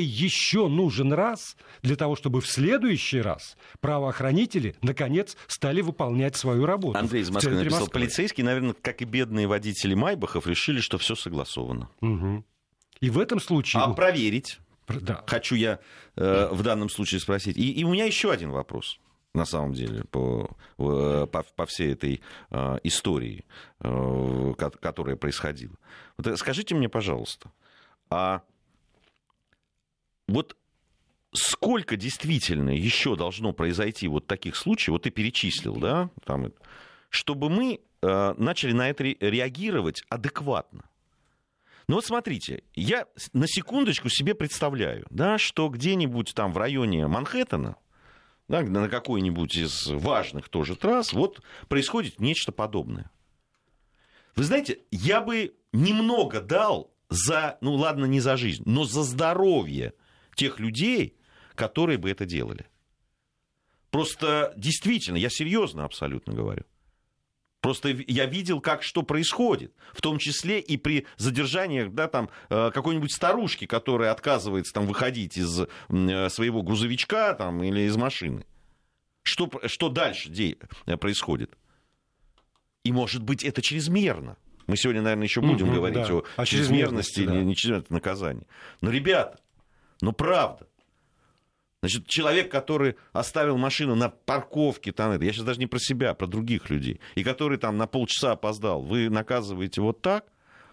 еще 0.00 0.68
нужен 0.68 1.12
раз 1.12 1.56
для 1.82 1.96
того, 1.96 2.16
чтобы 2.16 2.40
в 2.40 2.46
следующий 2.46 3.20
раз 3.20 3.56
правоохранители, 3.80 4.76
наконец, 4.82 5.36
стали 5.46 5.80
выполнять 5.80 6.36
свою 6.36 6.66
работу. 6.66 6.98
Андрей 6.98 7.22
из 7.22 7.30
Москвы 7.30 7.52
написал, 7.52 7.80
Москвы. 7.80 8.00
полицейские, 8.00 8.44
наверное, 8.44 8.74
как 8.74 9.02
и 9.02 9.04
бедные 9.04 9.46
водители 9.46 9.94
Майбахов, 9.94 10.46
решили, 10.46 10.80
что 10.80 10.98
все 10.98 11.14
согласовано. 11.14 11.88
Угу. 12.00 12.44
И 13.00 13.10
в 13.10 13.18
этом 13.18 13.40
случае... 13.40 13.82
А 13.82 13.92
проверить? 13.92 14.60
Да. 14.88 15.24
Хочу 15.26 15.56
я 15.56 15.80
э, 16.16 16.48
в 16.52 16.62
данном 16.62 16.88
случае 16.88 17.20
спросить. 17.20 17.56
И, 17.56 17.72
и 17.72 17.84
у 17.84 17.92
меня 17.92 18.04
еще 18.04 18.30
один 18.30 18.50
вопрос 18.50 18.98
на 19.36 19.44
самом 19.44 19.74
деле, 19.74 20.02
по, 20.04 20.50
по, 20.76 21.26
по 21.26 21.66
всей 21.66 21.92
этой 21.92 22.22
э, 22.50 22.78
истории, 22.82 23.44
э, 23.80 24.54
которая 24.80 25.16
происходила. 25.16 25.74
Вот 26.16 26.26
э, 26.26 26.36
скажите 26.36 26.74
мне, 26.74 26.88
пожалуйста, 26.88 27.52
а 28.08 28.42
вот 30.28 30.56
сколько 31.32 31.96
действительно 31.96 32.70
еще 32.70 33.16
должно 33.16 33.52
произойти 33.52 34.08
вот 34.08 34.26
таких 34.26 34.56
случаев, 34.56 34.92
вот 34.92 35.02
ты 35.02 35.10
перечислил, 35.10 35.76
да, 35.76 36.10
там, 36.24 36.52
чтобы 37.10 37.50
мы 37.50 37.80
э, 38.02 38.34
начали 38.36 38.72
на 38.72 38.88
это 38.88 39.04
реагировать 39.04 40.02
адекватно. 40.08 40.84
Ну 41.88 41.96
вот 41.96 42.04
смотрите, 42.04 42.64
я 42.74 43.06
на 43.32 43.46
секундочку 43.46 44.08
себе 44.08 44.34
представляю, 44.34 45.06
да, 45.10 45.38
что 45.38 45.68
где-нибудь 45.68 46.34
там 46.34 46.52
в 46.52 46.58
районе 46.58 47.06
Манхэттена, 47.06 47.76
да, 48.48 48.62
на 48.62 48.88
какой-нибудь 48.88 49.56
из 49.56 49.86
важных 49.88 50.48
тоже 50.48 50.74
трасс, 50.74 51.12
вот 51.12 51.42
происходит 51.68 52.18
нечто 52.18 52.50
подобное. 52.50 53.10
Вы 54.34 54.44
знаете, 54.44 54.80
я 54.90 55.20
бы 55.20 55.54
немного 55.72 56.40
дал 56.40 56.90
за, 57.08 57.56
ну 57.60 57.74
ладно, 57.74 58.04
не 58.04 58.20
за 58.20 58.36
жизнь, 58.36 58.62
но 58.66 58.84
за 58.84 59.02
здоровье 59.02 59.94
тех 60.36 60.60
людей, 60.60 61.16
которые 61.56 61.98
бы 61.98 62.10
это 62.10 62.24
делали. 62.24 62.66
Просто 63.90 64.52
действительно, 64.56 65.16
я 65.16 65.30
серьезно 65.30 65.84
абсолютно 65.84 66.34
говорю. 66.34 66.64
Просто 67.60 67.88
я 67.88 68.26
видел, 68.26 68.60
как 68.60 68.82
что 68.82 69.02
происходит, 69.02 69.72
в 69.92 70.00
том 70.00 70.18
числе 70.18 70.60
и 70.60 70.76
при 70.76 71.06
задержании 71.16 71.84
да, 71.84 72.06
там, 72.06 72.28
э, 72.48 72.70
какой-нибудь 72.72 73.12
старушки, 73.12 73.66
которая 73.66 74.12
отказывается 74.12 74.72
там, 74.72 74.86
выходить 74.86 75.36
из 75.36 75.62
э, 75.62 76.28
своего 76.28 76.62
грузовичка 76.62 77.34
там, 77.34 77.64
или 77.64 77.80
из 77.80 77.96
машины. 77.96 78.44
Что, 79.22 79.50
что 79.66 79.88
дальше 79.88 80.30
э, 80.86 80.96
происходит? 80.96 81.56
И, 82.84 82.92
может 82.92 83.24
быть, 83.24 83.42
это 83.42 83.62
чрезмерно. 83.62 84.36
Мы 84.68 84.76
сегодня, 84.76 85.02
наверное, 85.02 85.24
еще 85.24 85.40
будем 85.40 85.70
mm-hmm, 85.70 85.74
говорить 85.74 86.06
да. 86.06 86.14
о, 86.14 86.24
о 86.36 86.46
чрезмерности, 86.46 87.24
да. 87.24 87.34
не 87.34 87.56
чрезмерности 87.56 87.92
наказания. 87.92 88.46
Но, 88.80 88.90
ребята, 88.90 89.40
ну, 90.00 90.12
правда. 90.12 90.66
Значит, 91.82 92.06
человек, 92.08 92.50
который 92.50 92.96
оставил 93.12 93.58
машину 93.58 93.94
на 93.94 94.08
парковке, 94.08 94.92
там, 94.92 95.20
я 95.20 95.32
сейчас 95.32 95.44
даже 95.44 95.60
не 95.60 95.66
про 95.66 95.78
себя, 95.78 96.10
а 96.10 96.14
про 96.14 96.26
других 96.26 96.70
людей, 96.70 97.00
и 97.14 97.22
который 97.22 97.58
там 97.58 97.76
на 97.76 97.86
полчаса 97.86 98.32
опоздал, 98.32 98.82
вы 98.82 99.08
наказываете 99.08 99.80
вот 99.80 100.02
так, 100.02 100.26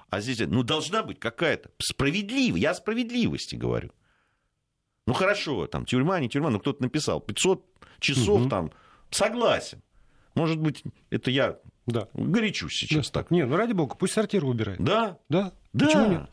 а 0.09 0.21
здесь, 0.21 0.39
ну, 0.39 0.63
должна 0.63 1.03
быть 1.03 1.19
какая-то 1.19 1.69
справедливость, 1.77 2.63
я 2.63 2.71
о 2.71 2.75
справедливости 2.75 3.55
говорю. 3.55 3.91
Ну, 5.05 5.13
хорошо, 5.13 5.67
там, 5.67 5.85
тюрьма, 5.85 6.19
не 6.19 6.29
тюрьма, 6.29 6.49
но 6.49 6.59
кто-то 6.59 6.81
написал, 6.81 7.19
500 7.19 7.63
часов 7.99 8.41
угу. 8.41 8.49
там, 8.49 8.71
согласен. 9.09 9.81
Может 10.35 10.57
быть, 10.59 10.83
это 11.09 11.29
я 11.29 11.59
да. 11.85 12.07
горячусь 12.13 12.73
сейчас 12.73 13.11
да. 13.11 13.21
так. 13.21 13.31
Не, 13.31 13.45
ну, 13.45 13.55
ради 13.55 13.73
бога, 13.73 13.95
пусть 13.95 14.13
сортир 14.13 14.45
убирает. 14.45 14.81
Да. 14.81 15.19
Да. 15.29 15.53
Да. 15.73 15.85
Почему 15.85 16.07
нет? 16.07 16.29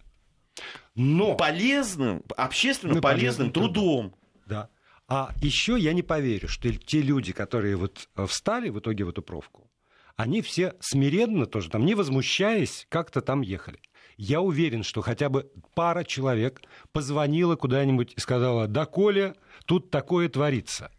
Но 0.95 1.37
полезным, 1.37 2.23
общественно 2.37 2.95
ну, 2.95 3.01
полезным, 3.01 3.53
трудом. 3.53 4.15
Да. 4.47 4.69
А 5.09 5.33
еще 5.41 5.77
я 5.79 5.93
не 5.93 6.03
поверю, 6.03 6.49
что 6.49 6.73
те 6.73 7.03
люди, 7.03 7.33
которые 7.33 7.77
вот 7.77 8.09
э, 8.17 8.27
встали 8.27 8.69
в 8.69 8.79
итоге 8.79 9.05
в 9.05 9.09
эту 9.09 9.23
пробку, 9.23 9.71
они 10.17 10.43
все 10.43 10.75
смиренно 10.81 11.47
тоже, 11.47 11.71
там, 11.71 11.85
не 11.85 11.95
возмущаясь, 11.95 12.87
как-то 12.91 13.21
там 13.21 13.41
ехали. 13.41 13.81
Я 14.17 14.43
уверен, 14.43 14.83
что 14.83 15.01
хотя 15.01 15.31
бы 15.31 15.51
пара 15.75 16.05
человек 16.05 16.63
позвонила 16.93 17.57
куда-нибудь 17.57 18.13
и 18.17 18.21
сказала, 18.21 18.69
да, 18.69 18.85
Коля, 18.85 19.35
тут 19.65 19.91
такое 19.91 20.29
творится. 20.29 20.93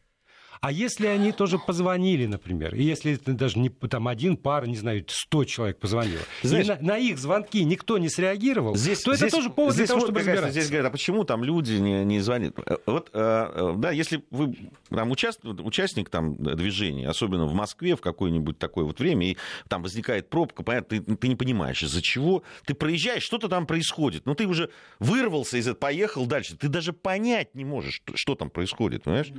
А 0.61 0.71
если 0.71 1.07
они 1.07 1.31
тоже 1.31 1.57
позвонили, 1.57 2.27
например, 2.27 2.75
и 2.75 2.83
если 2.83 3.15
даже 3.15 3.57
не 3.57 3.69
там 3.69 4.07
один 4.07 4.37
пара, 4.37 4.67
не 4.67 4.75
знаю, 4.75 5.03
сто 5.07 5.43
человек 5.43 5.79
позвонило, 5.79 6.21
Знаешь, 6.43 6.67
на, 6.67 6.77
на 6.79 6.97
их 6.99 7.17
звонки 7.17 7.63
никто 7.63 7.97
не 7.97 8.09
среагировал, 8.09 8.75
здесь, 8.75 9.01
то 9.01 9.09
это 9.09 9.21
здесь, 9.21 9.31
тоже 9.31 9.49
повод 9.49 9.73
здесь 9.73 9.87
для 9.87 9.95
того, 9.95 10.01
вот 10.01 10.05
чтобы 10.05 10.19
разбираться. 10.19 10.51
Здесь 10.51 10.67
говорят, 10.67 10.85
а 10.85 10.91
почему 10.91 11.23
там 11.23 11.43
люди 11.43 11.73
не, 11.73 12.05
не 12.05 12.19
звонят? 12.19 12.53
Э, 12.63 12.77
вот, 12.85 13.09
э, 13.11 13.73
да, 13.77 13.89
если 13.89 14.23
вы 14.29 14.55
там 14.89 15.09
участник, 15.09 15.65
участник 15.65 16.11
там 16.11 16.35
движения, 16.35 17.09
особенно 17.09 17.47
в 17.47 17.55
Москве 17.55 17.95
в 17.95 18.01
какое-нибудь 18.01 18.59
такое 18.59 18.85
вот 18.85 18.99
время, 18.99 19.31
и 19.31 19.37
там 19.67 19.81
возникает 19.81 20.29
пробка, 20.29 20.61
понятно, 20.61 20.99
ты, 20.99 21.15
ты 21.15 21.27
не 21.27 21.35
понимаешь, 21.35 21.81
из-за 21.81 22.03
чего 22.03 22.43
ты 22.67 22.75
проезжаешь, 22.75 23.23
что-то 23.23 23.49
там 23.49 23.65
происходит, 23.65 24.27
но 24.27 24.35
ты 24.35 24.45
уже 24.45 24.69
вырвался 24.99 25.57
из 25.57 25.67
этого, 25.67 25.79
поехал 25.79 26.27
дальше, 26.27 26.55
ты 26.55 26.67
даже 26.67 26.93
понять 26.93 27.55
не 27.55 27.65
можешь, 27.65 28.03
что 28.13 28.35
там 28.35 28.51
происходит, 28.51 29.05
понимаешь? 29.05 29.33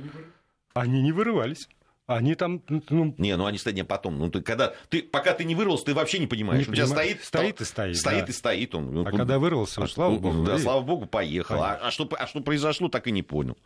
Они 0.73 1.01
не 1.01 1.11
вырывались. 1.11 1.67
Они 2.05 2.35
там... 2.35 2.61
Ну... 2.89 3.15
Не, 3.17 3.37
ну 3.37 3.45
они 3.45 3.57
стоят 3.57 3.87
потом. 3.87 4.19
Ну, 4.19 4.29
ты, 4.29 4.41
когда, 4.41 4.73
ты, 4.89 5.01
пока 5.01 5.33
ты 5.33 5.45
не 5.45 5.55
вырвался, 5.55 5.85
ты 5.85 5.93
вообще 5.93 6.19
не 6.19 6.27
понимаешь. 6.27 6.67
Не 6.67 6.73
У 6.73 6.75
тебя 6.75 6.87
стоит, 6.87 7.23
стоит 7.23 7.61
и 7.61 7.65
стоит. 7.65 7.97
Стоит 7.97 8.25
да. 8.25 8.29
и 8.29 8.33
стоит 8.33 8.75
он. 8.75 8.89
А 8.89 8.91
ну, 8.91 9.05
когда 9.05 9.39
вырвался, 9.39 9.83
а, 9.83 9.87
слава 9.87 10.17
богу. 10.17 10.43
Да, 10.43 10.59
слава 10.59 10.81
богу, 10.81 11.05
поехал. 11.05 11.63
А, 11.63 11.79
а, 11.81 11.91
что, 11.91 12.09
а 12.17 12.27
что 12.27 12.41
произошло, 12.41 12.89
так 12.89 13.07
и 13.07 13.11
не 13.11 13.23
понял. 13.23 13.57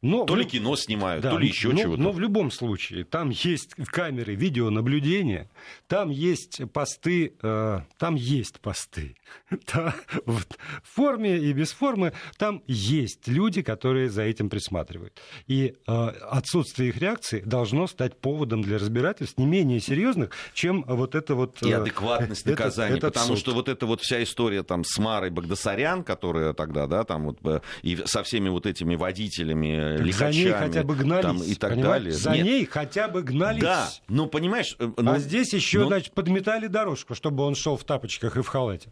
Но 0.00 0.24
то 0.24 0.34
в... 0.34 0.36
ли 0.36 0.44
кино 0.44 0.76
снимают, 0.76 1.24
да, 1.24 1.30
то 1.30 1.38
ли 1.38 1.48
еще 1.48 1.70
но, 1.70 1.80
чего-то. 1.80 2.00
Но 2.00 2.12
в 2.12 2.20
любом 2.20 2.52
случае, 2.52 3.04
там 3.04 3.30
есть 3.30 3.74
камеры 3.86 4.36
видеонаблюдения, 4.36 5.50
там 5.88 6.10
есть 6.10 6.60
посты, 6.72 7.34
э, 7.42 7.80
там 7.98 8.14
есть 8.14 8.60
посты. 8.60 9.16
Да, 9.74 9.94
в 10.24 10.42
форме 10.82 11.38
и 11.38 11.52
без 11.52 11.72
формы 11.72 12.12
там 12.38 12.62
есть 12.66 13.28
люди, 13.28 13.62
которые 13.62 14.08
за 14.08 14.22
этим 14.22 14.48
присматривают. 14.48 15.20
И 15.46 15.74
э, 15.86 15.92
отсутствие 15.92 16.90
их 16.90 16.98
реакции 16.98 17.40
должно 17.40 17.86
стать 17.86 18.18
поводом 18.18 18.62
для 18.62 18.78
разбирательств 18.78 19.36
не 19.36 19.46
менее 19.46 19.80
серьезных, 19.80 20.30
чем 20.54 20.84
вот 20.86 21.14
это 21.14 21.34
вот... 21.34 21.62
Э, 21.62 21.68
и 21.68 21.72
адекватность 21.72 22.46
наказания, 22.46 22.96
этот, 22.96 23.14
потому 23.14 23.34
суд. 23.34 23.38
что 23.38 23.54
вот 23.54 23.68
эта 23.68 23.86
вот 23.86 24.00
вся 24.00 24.22
история 24.22 24.62
там 24.62 24.84
с 24.84 24.98
Марой 24.98 25.30
Багдасарян, 25.30 26.04
которая 26.04 26.52
тогда, 26.52 26.86
да, 26.86 27.04
там 27.04 27.24
вот, 27.26 27.38
э, 27.44 27.60
и 27.82 27.96
со 28.04 28.22
всеми 28.22 28.48
вот 28.48 28.64
этими 28.66 28.94
водителями 28.94 29.87
так 29.96 30.06
лихачами. 30.06 30.32
За 30.32 30.38
ней 30.38 30.52
хотя 30.52 30.82
бы 30.82 30.94
гнались. 30.96 31.22
Там, 31.22 31.42
и 31.42 31.54
так 31.54 31.80
далее. 31.80 32.12
За 32.12 32.30
Нет. 32.32 32.44
ней 32.44 32.64
хотя 32.66 33.08
бы 33.08 33.22
гнались. 33.22 33.62
Да, 33.62 33.88
ну 34.08 34.26
понимаешь... 34.26 34.76
Э, 34.78 34.90
ну, 34.96 35.12
а 35.12 35.18
здесь 35.18 35.52
еще, 35.52 35.80
ну... 35.80 35.86
значит, 35.88 36.12
подметали 36.12 36.66
дорожку, 36.66 37.14
чтобы 37.14 37.44
он 37.44 37.54
шел 37.54 37.76
в 37.76 37.84
тапочках 37.84 38.36
и 38.36 38.42
в 38.42 38.48
халате. 38.48 38.90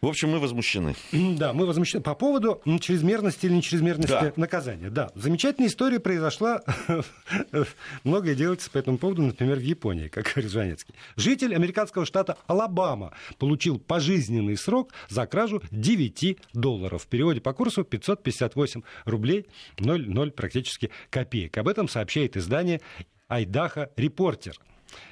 В 0.00 0.06
общем, 0.06 0.30
мы 0.30 0.38
возмущены. 0.38 0.94
Да, 1.12 1.52
мы 1.52 1.66
возмущены 1.66 2.02
по 2.02 2.14
поводу 2.14 2.62
чрезмерности 2.80 3.46
или 3.46 3.54
не 3.54 3.62
чрезмерности 3.62 4.12
да. 4.12 4.32
наказания. 4.36 4.90
Да, 4.90 5.10
замечательная 5.16 5.68
история 5.68 5.98
произошла. 5.98 6.62
Многое 8.04 8.36
делается 8.36 8.70
по 8.70 8.78
этому 8.78 8.98
поводу, 8.98 9.22
например, 9.22 9.56
в 9.58 9.62
Японии, 9.62 10.06
как 10.06 10.26
говорит 10.32 10.52
Жванецкий. 10.52 10.94
Житель 11.16 11.52
американского 11.52 12.06
штата 12.06 12.36
Алабама 12.46 13.12
получил 13.38 13.80
пожизненный 13.80 14.56
срок 14.56 14.92
за 15.08 15.26
кражу 15.26 15.62
9 15.72 16.38
долларов. 16.52 17.02
В 17.02 17.06
переводе 17.08 17.40
по 17.40 17.52
курсу 17.52 17.82
558 17.82 18.82
рублей 19.04 19.46
0,0 19.78 20.30
практически 20.30 20.90
копеек. 21.10 21.58
Об 21.58 21.66
этом 21.66 21.88
сообщает 21.88 22.36
издание 22.36 22.80
Айдаха 23.26 23.90
Репортер. 23.96 24.54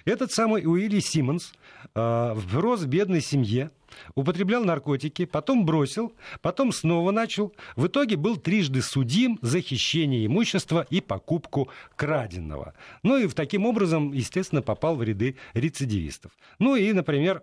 Этот 0.04 0.32
самый 0.32 0.66
Уилли 0.66 1.00
Симмонс 1.00 1.52
э, 1.94 2.36
рос 2.52 2.82
в 2.82 2.86
бедной 2.86 3.20
семье, 3.20 3.70
употреблял 4.14 4.64
наркотики, 4.64 5.24
потом 5.24 5.64
бросил, 5.64 6.12
потом 6.40 6.72
снова 6.72 7.10
начал. 7.10 7.52
В 7.76 7.86
итоге 7.86 8.16
был 8.16 8.36
трижды 8.36 8.82
судим 8.82 9.38
за 9.42 9.60
хищение 9.60 10.26
имущества 10.26 10.86
и 10.90 11.00
покупку 11.00 11.68
краденного. 11.96 12.74
Ну 13.02 13.16
и 13.16 13.26
таким 13.28 13.66
образом, 13.66 14.12
естественно, 14.12 14.62
попал 14.62 14.96
в 14.96 15.02
ряды 15.02 15.36
рецидивистов. 15.54 16.32
Ну 16.58 16.76
и, 16.76 16.92
например, 16.92 17.42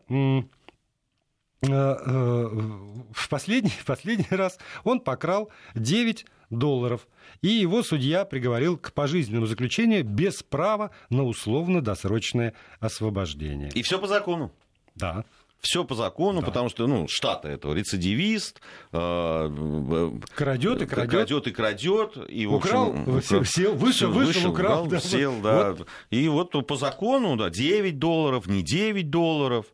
в 1.63 3.29
последний, 3.29 3.69
в 3.81 3.85
последний 3.85 4.27
раз 4.29 4.57
он 4.83 4.99
покрал 4.99 5.49
9 5.75 6.25
долларов. 6.49 7.07
И 7.41 7.47
его 7.47 7.83
судья 7.83 8.25
приговорил 8.25 8.77
к 8.77 8.93
пожизненному 8.93 9.47
заключению 9.47 10.03
без 10.03 10.43
права 10.43 10.91
на 11.09 11.23
условно-досрочное 11.23 12.53
освобождение. 12.79 13.69
И 13.73 13.81
все 13.81 13.99
по 13.99 14.07
закону. 14.07 14.51
Да. 14.95 15.25
Все 15.59 15.85
по 15.85 15.95
закону, 15.95 16.41
да. 16.41 16.47
потому 16.47 16.67
что, 16.67 16.87
ну, 16.87 17.07
штаты 17.07 17.47
этого 17.47 17.73
рецидивист, 17.73 18.59
э, 18.91 20.11
крадет 20.35 20.81
и 20.81 20.85
крадет, 20.85 21.09
крадет 21.09 21.47
и 21.47 21.51
крадет, 21.51 22.17
и 22.29 22.45
украл, 22.45 22.89
общем, 22.91 23.45
сел, 23.45 23.73
вышел, 23.73 24.11
вышел, 24.11 24.11
вышел 24.11 24.51
украл, 24.51 24.87
да, 24.87 24.99
сел, 24.99 25.39
да. 25.41 25.71
Вот. 25.71 25.87
И 26.09 26.27
вот 26.27 26.51
по 26.67 26.75
закону, 26.75 27.37
да, 27.37 27.49
9 27.49 27.97
долларов, 27.97 28.47
не 28.47 28.61
9 28.61 29.09
долларов. 29.09 29.67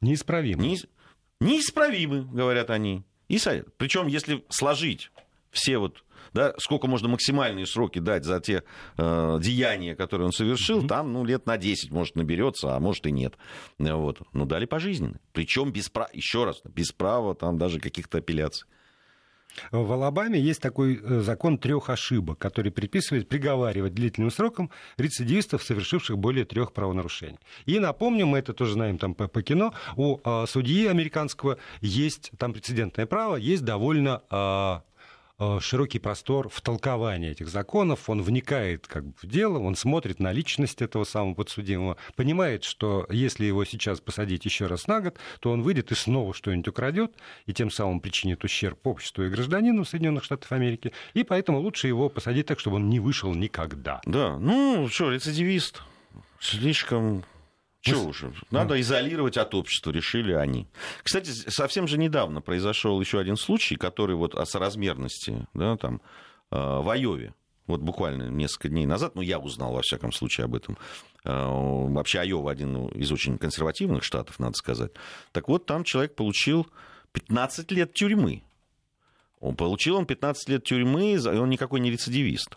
Неисправимы. 0.00 0.62
Не, 0.62 0.78
неисправимы, 1.40 2.22
говорят 2.24 2.70
они. 2.70 3.04
И, 3.28 3.38
причем, 3.76 4.06
если 4.06 4.44
сложить 4.48 5.10
все 5.50 5.78
вот 5.78 6.04
да, 6.32 6.54
сколько 6.58 6.86
можно 6.86 7.08
максимальные 7.08 7.66
сроки 7.66 7.98
дать 7.98 8.24
за 8.24 8.40
те 8.40 8.62
э, 8.96 9.38
деяния, 9.40 9.94
которые 9.94 10.26
он 10.26 10.32
совершил, 10.32 10.82
mm-hmm. 10.82 10.88
там, 10.88 11.12
ну, 11.12 11.24
лет 11.24 11.46
на 11.46 11.56
10, 11.56 11.90
может, 11.90 12.16
наберется, 12.16 12.76
а 12.76 12.80
может 12.80 13.06
и 13.06 13.12
нет. 13.12 13.34
Вот. 13.78 14.20
Но 14.32 14.44
дали 14.44 14.66
пожизненно. 14.66 15.20
Причем 15.32 15.72
без 15.72 15.88
права, 15.88 16.10
еще 16.12 16.44
раз, 16.44 16.60
без 16.64 16.92
права 16.92 17.34
там 17.34 17.58
даже 17.58 17.80
каких-то 17.80 18.18
апелляций. 18.18 18.68
В 19.70 19.92
Алабаме 19.92 20.40
есть 20.40 20.60
такой 20.60 21.00
э, 21.02 21.20
закон 21.20 21.58
трех 21.58 21.90
ошибок, 21.90 22.38
который 22.38 22.70
предписывает 22.70 23.28
приговаривать 23.28 23.94
длительным 23.94 24.30
сроком 24.30 24.70
рецидивистов, 24.96 25.62
совершивших 25.62 26.18
более 26.18 26.44
трех 26.44 26.72
правонарушений. 26.72 27.38
И 27.66 27.78
напомню, 27.78 28.26
мы 28.26 28.38
это 28.38 28.52
тоже 28.52 28.74
знаем 28.74 28.98
там 28.98 29.14
по, 29.14 29.28
по 29.28 29.42
кино, 29.42 29.74
у 29.96 30.18
а, 30.24 30.46
судьи 30.46 30.86
американского 30.86 31.58
есть, 31.80 32.30
там 32.38 32.52
прецедентное 32.52 33.06
право, 33.06 33.36
есть 33.36 33.64
довольно 33.64 34.22
а, 34.30 34.82
широкий 35.60 35.98
простор 35.98 36.48
в 36.48 36.60
толковании 36.60 37.30
этих 37.30 37.48
законов, 37.48 38.08
он 38.10 38.22
вникает 38.22 38.86
как 38.86 39.06
бы 39.06 39.14
в 39.22 39.26
дело, 39.26 39.58
он 39.58 39.76
смотрит 39.76 40.18
на 40.18 40.32
личность 40.32 40.82
этого 40.82 41.04
самого 41.04 41.34
подсудимого, 41.34 41.96
понимает, 42.16 42.64
что 42.64 43.06
если 43.10 43.44
его 43.44 43.64
сейчас 43.64 44.00
посадить 44.00 44.44
еще 44.44 44.66
раз 44.66 44.86
на 44.86 45.00
год, 45.00 45.18
то 45.40 45.50
он 45.50 45.62
выйдет 45.62 45.92
и 45.92 45.94
снова 45.94 46.34
что-нибудь 46.34 46.68
украдет, 46.68 47.12
и 47.46 47.52
тем 47.52 47.70
самым 47.70 48.00
причинит 48.00 48.42
ущерб 48.44 48.84
обществу 48.86 49.24
и 49.24 49.28
гражданину 49.28 49.84
Соединенных 49.84 50.24
Штатов 50.24 50.50
Америки, 50.52 50.92
и 51.14 51.22
поэтому 51.22 51.60
лучше 51.60 51.86
его 51.86 52.08
посадить 52.08 52.46
так, 52.46 52.58
чтобы 52.58 52.76
он 52.76 52.88
не 52.88 53.00
вышел 53.00 53.34
никогда. 53.34 54.00
Да, 54.04 54.38
ну 54.38 54.88
что, 54.88 55.12
рецидивист, 55.12 55.82
слишком 56.40 57.24
чего 57.80 58.06
уже? 58.06 58.32
Надо 58.50 58.74
а. 58.74 58.80
изолировать 58.80 59.36
от 59.36 59.54
общества, 59.54 59.90
решили 59.90 60.32
они. 60.32 60.66
Кстати, 61.02 61.30
совсем 61.30 61.86
же 61.86 61.96
недавно 61.98 62.40
произошел 62.40 63.00
еще 63.00 63.20
один 63.20 63.36
случай, 63.36 63.76
который 63.76 64.16
вот 64.16 64.34
о 64.34 64.44
соразмерности, 64.46 65.46
да, 65.54 65.76
там, 65.76 66.00
э, 66.50 66.56
в 66.56 66.88
Айове. 66.90 67.34
Вот 67.66 67.80
буквально 67.80 68.30
несколько 68.30 68.68
дней 68.70 68.86
назад, 68.86 69.14
ну, 69.14 69.20
я 69.20 69.38
узнал, 69.38 69.74
во 69.74 69.82
всяком 69.82 70.10
случае, 70.10 70.46
об 70.46 70.54
этом. 70.54 70.78
Э, 71.24 71.44
вообще, 71.46 72.20
Айова 72.20 72.50
один 72.50 72.88
из 72.88 73.12
очень 73.12 73.38
консервативных 73.38 74.02
штатов, 74.02 74.38
надо 74.38 74.54
сказать. 74.54 74.92
Так 75.32 75.48
вот, 75.48 75.66
там 75.66 75.84
человек 75.84 76.14
получил 76.14 76.66
15 77.12 77.70
лет 77.70 77.92
тюрьмы. 77.92 78.42
Он 79.38 79.54
получил 79.54 79.96
он 79.96 80.06
15 80.06 80.48
лет 80.48 80.64
тюрьмы, 80.64 81.12
и 81.12 81.18
он 81.18 81.48
никакой 81.48 81.80
не 81.80 81.90
рецидивист. 81.90 82.56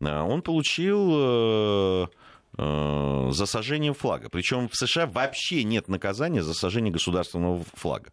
Э, 0.00 0.20
он 0.20 0.40
получил 0.42 2.08
за 2.56 3.46
сожжением 3.46 3.94
флага. 3.94 4.28
Причем 4.28 4.68
в 4.68 4.76
США 4.76 5.06
вообще 5.06 5.64
нет 5.64 5.88
наказания 5.88 6.42
за 6.42 6.54
сожжение 6.54 6.92
государственного 6.92 7.64
флага. 7.74 8.12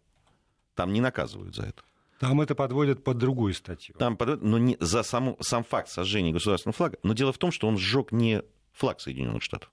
Там 0.74 0.92
не 0.92 1.00
наказывают 1.00 1.54
за 1.54 1.64
это. 1.64 1.82
Там 2.20 2.40
это 2.42 2.54
подводят 2.54 3.02
под 3.02 3.16
другую 3.16 3.54
статью. 3.54 3.94
Там 3.98 4.16
подводят, 4.16 4.44
но 4.44 4.58
не 4.58 4.76
за 4.78 5.02
саму, 5.02 5.38
сам 5.40 5.64
факт 5.64 5.88
сожжения 5.88 6.32
государственного 6.32 6.76
флага. 6.76 6.98
Но 7.02 7.14
дело 7.14 7.32
в 7.32 7.38
том, 7.38 7.50
что 7.50 7.66
он 7.66 7.78
сжег 7.78 8.12
не 8.12 8.42
флаг 8.72 9.00
Соединенных 9.00 9.42
Штатов. 9.42 9.72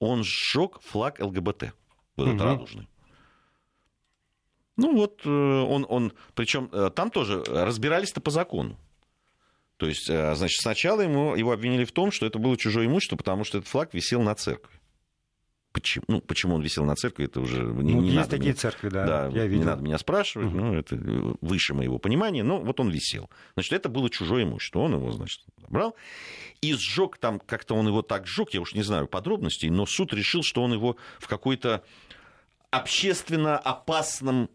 Он 0.00 0.24
сжег 0.24 0.80
флаг 0.82 1.20
ЛГБТ, 1.20 1.72
вот 2.16 2.26
этот 2.26 2.40
угу. 2.40 2.44
радужный. 2.44 2.88
Ну 4.76 4.94
вот 4.94 5.22
э, 5.24 5.30
он, 5.30 5.86
он 5.88 6.12
причем 6.34 6.68
э, 6.72 6.90
там 6.94 7.10
тоже 7.10 7.42
разбирались-то 7.44 8.20
по 8.20 8.30
закону. 8.30 8.78
То 9.76 9.86
есть, 9.86 10.08
э, 10.08 10.34
значит, 10.34 10.60
сначала 10.60 11.02
ему, 11.02 11.34
его 11.34 11.52
обвинили 11.52 11.84
в 11.84 11.92
том, 11.92 12.10
что 12.10 12.26
это 12.26 12.38
было 12.38 12.56
чужое 12.56 12.86
имущество, 12.86 13.16
потому 13.16 13.44
что 13.44 13.58
этот 13.58 13.68
флаг 13.68 13.92
висел 13.92 14.22
на 14.22 14.34
церкви. 14.34 14.74
Почему, 15.72 16.04
ну, 16.08 16.20
почему 16.22 16.54
он 16.54 16.62
висел 16.62 16.86
на 16.86 16.96
церкви, 16.96 17.26
это 17.26 17.38
уже 17.38 17.58
не, 17.58 17.92
ну, 17.92 18.00
не 18.00 18.06
есть 18.06 18.16
надо 18.16 18.30
такие 18.30 18.52
меня, 18.52 18.54
церкви, 18.54 18.88
да, 18.88 19.04
да 19.04 19.28
я 19.28 19.44
видел. 19.46 19.64
Не 19.64 19.66
надо 19.66 19.82
меня 19.82 19.98
спрашивать, 19.98 20.48
угу. 20.48 20.56
ну, 20.56 20.74
это 20.74 20.96
выше 21.42 21.74
моего 21.74 21.98
понимания, 21.98 22.42
но 22.42 22.58
вот 22.58 22.80
он 22.80 22.88
висел. 22.88 23.28
Значит, 23.54 23.74
это 23.74 23.90
было 23.90 24.08
чужое 24.08 24.44
имущество, 24.44 24.78
он 24.78 24.94
его, 24.94 25.12
значит, 25.12 25.42
забрал. 25.60 25.94
И 26.62 26.72
сжег 26.72 27.18
там, 27.18 27.38
как-то 27.38 27.74
он 27.74 27.86
его 27.88 28.00
так 28.00 28.26
сжег, 28.26 28.54
я 28.54 28.62
уж 28.62 28.72
не 28.72 28.82
знаю 28.82 29.06
подробностей, 29.06 29.68
но 29.68 29.84
суд 29.84 30.14
решил, 30.14 30.42
что 30.42 30.62
он 30.62 30.72
его 30.72 30.96
в 31.18 31.28
какой-то 31.28 31.84
общественно 32.70 33.58
опасным 33.58 34.48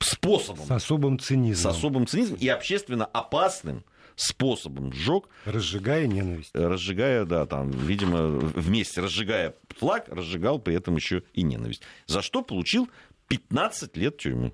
способом. 0.00 0.66
С 0.66 0.70
особым 0.70 1.18
цинизмом. 1.18 1.72
С 1.72 1.76
особым 1.76 2.06
цинизмом 2.06 2.38
и 2.38 2.46
общественно 2.46 3.06
опасным 3.06 3.84
способом 4.16 4.92
сжег. 4.92 5.28
Разжигая 5.44 6.06
ненависть. 6.06 6.50
Разжигая, 6.54 7.24
да, 7.24 7.46
там, 7.46 7.70
видимо, 7.70 8.26
вместе 8.28 9.00
разжигая 9.00 9.54
флаг, 9.68 10.08
разжигал 10.08 10.58
при 10.58 10.74
этом 10.74 10.96
еще 10.96 11.22
и 11.32 11.42
ненависть. 11.42 11.82
За 12.06 12.22
что 12.22 12.42
получил 12.42 12.88
15 13.28 13.96
лет 13.96 14.18
тюрьмы. 14.18 14.52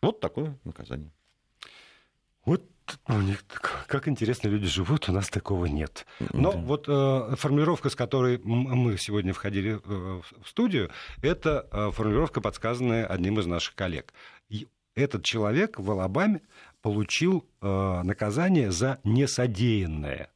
Вот 0.00 0.20
такое 0.20 0.58
наказание. 0.64 1.10
Вот 2.44 2.62
у 3.08 3.20
них 3.20 3.44
как 3.86 4.08
интересно 4.08 4.48
люди 4.48 4.66
живут, 4.66 5.08
у 5.08 5.12
нас 5.12 5.28
такого 5.28 5.66
нет. 5.66 6.06
Но 6.32 6.52
да. 6.52 6.58
вот 6.58 6.88
э, 6.88 7.36
формулировка, 7.36 7.90
с 7.90 7.96
которой 7.96 8.38
мы 8.42 8.96
сегодня 8.96 9.32
входили 9.32 9.74
э, 9.74 9.78
в 9.84 10.48
студию, 10.48 10.90
это 11.22 11.68
э, 11.70 11.90
формулировка, 11.92 12.40
подсказанная 12.40 13.06
одним 13.06 13.38
из 13.38 13.46
наших 13.46 13.74
коллег. 13.74 14.12
И 14.48 14.66
этот 14.94 15.24
человек 15.24 15.78
в 15.78 15.90
Алабаме 15.90 16.40
получил 16.82 17.48
э, 17.60 18.02
наказание 18.02 18.70
за 18.70 19.00
несодеянное. 19.04 20.30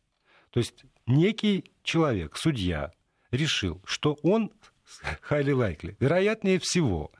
То 0.51 0.61
есть 0.61 0.85
некий 1.07 1.73
человек, 1.83 2.37
судья, 2.37 2.93
решил, 3.31 3.81
что 3.85 4.19
он, 4.23 4.53
highly 5.31 5.55
likely, 5.55 5.97
вероятнее 6.01 6.59
всего, 6.59 7.13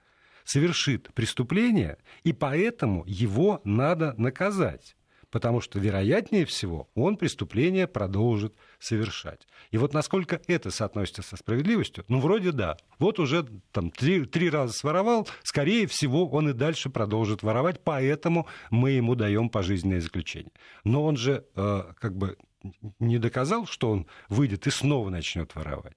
совершит 0.45 1.13
преступление, 1.15 1.99
и 2.25 2.33
поэтому 2.33 3.05
его 3.07 3.61
надо 3.65 4.15
наказать 4.19 4.97
потому 5.33 5.63
что, 5.63 5.81
вероятнее 5.81 6.45
всего, 6.45 6.89
он 6.95 7.17
преступление 7.17 7.89
продолжит 7.89 8.55
совершать. 8.79 9.49
И 9.71 9.79
вот 9.79 9.95
насколько 9.95 10.41
это 10.47 10.71
соотносится 10.71 11.23
со 11.23 11.37
справедливостью, 11.37 12.05
ну, 12.07 12.21
вроде 12.21 12.53
да. 12.53 12.77
Вот 12.99 13.19
уже 13.19 13.47
там 13.73 13.91
три, 13.91 14.27
три 14.27 14.51
раза 14.51 14.75
своровал, 14.75 15.27
скорее 15.43 15.87
всего, 15.87 16.29
он 16.29 16.51
и 16.51 16.53
дальше 16.53 16.91
продолжит 16.91 17.43
воровать, 17.43 17.81
поэтому 17.83 18.47
мы 18.71 18.91
ему 18.91 19.15
даем 19.15 19.49
пожизненное 19.49 20.03
заключение. 20.03 20.53
Но 20.85 21.03
он 21.03 21.17
же 21.17 21.47
э, 21.57 21.83
как 21.99 22.15
бы 22.17 22.37
не 23.01 23.19
доказал, 23.19 23.67
что 23.67 23.91
он 23.91 24.07
выйдет 24.29 24.67
и 24.67 24.71
снова 24.71 25.09
начнет 25.09 25.55
воровать. 25.55 25.97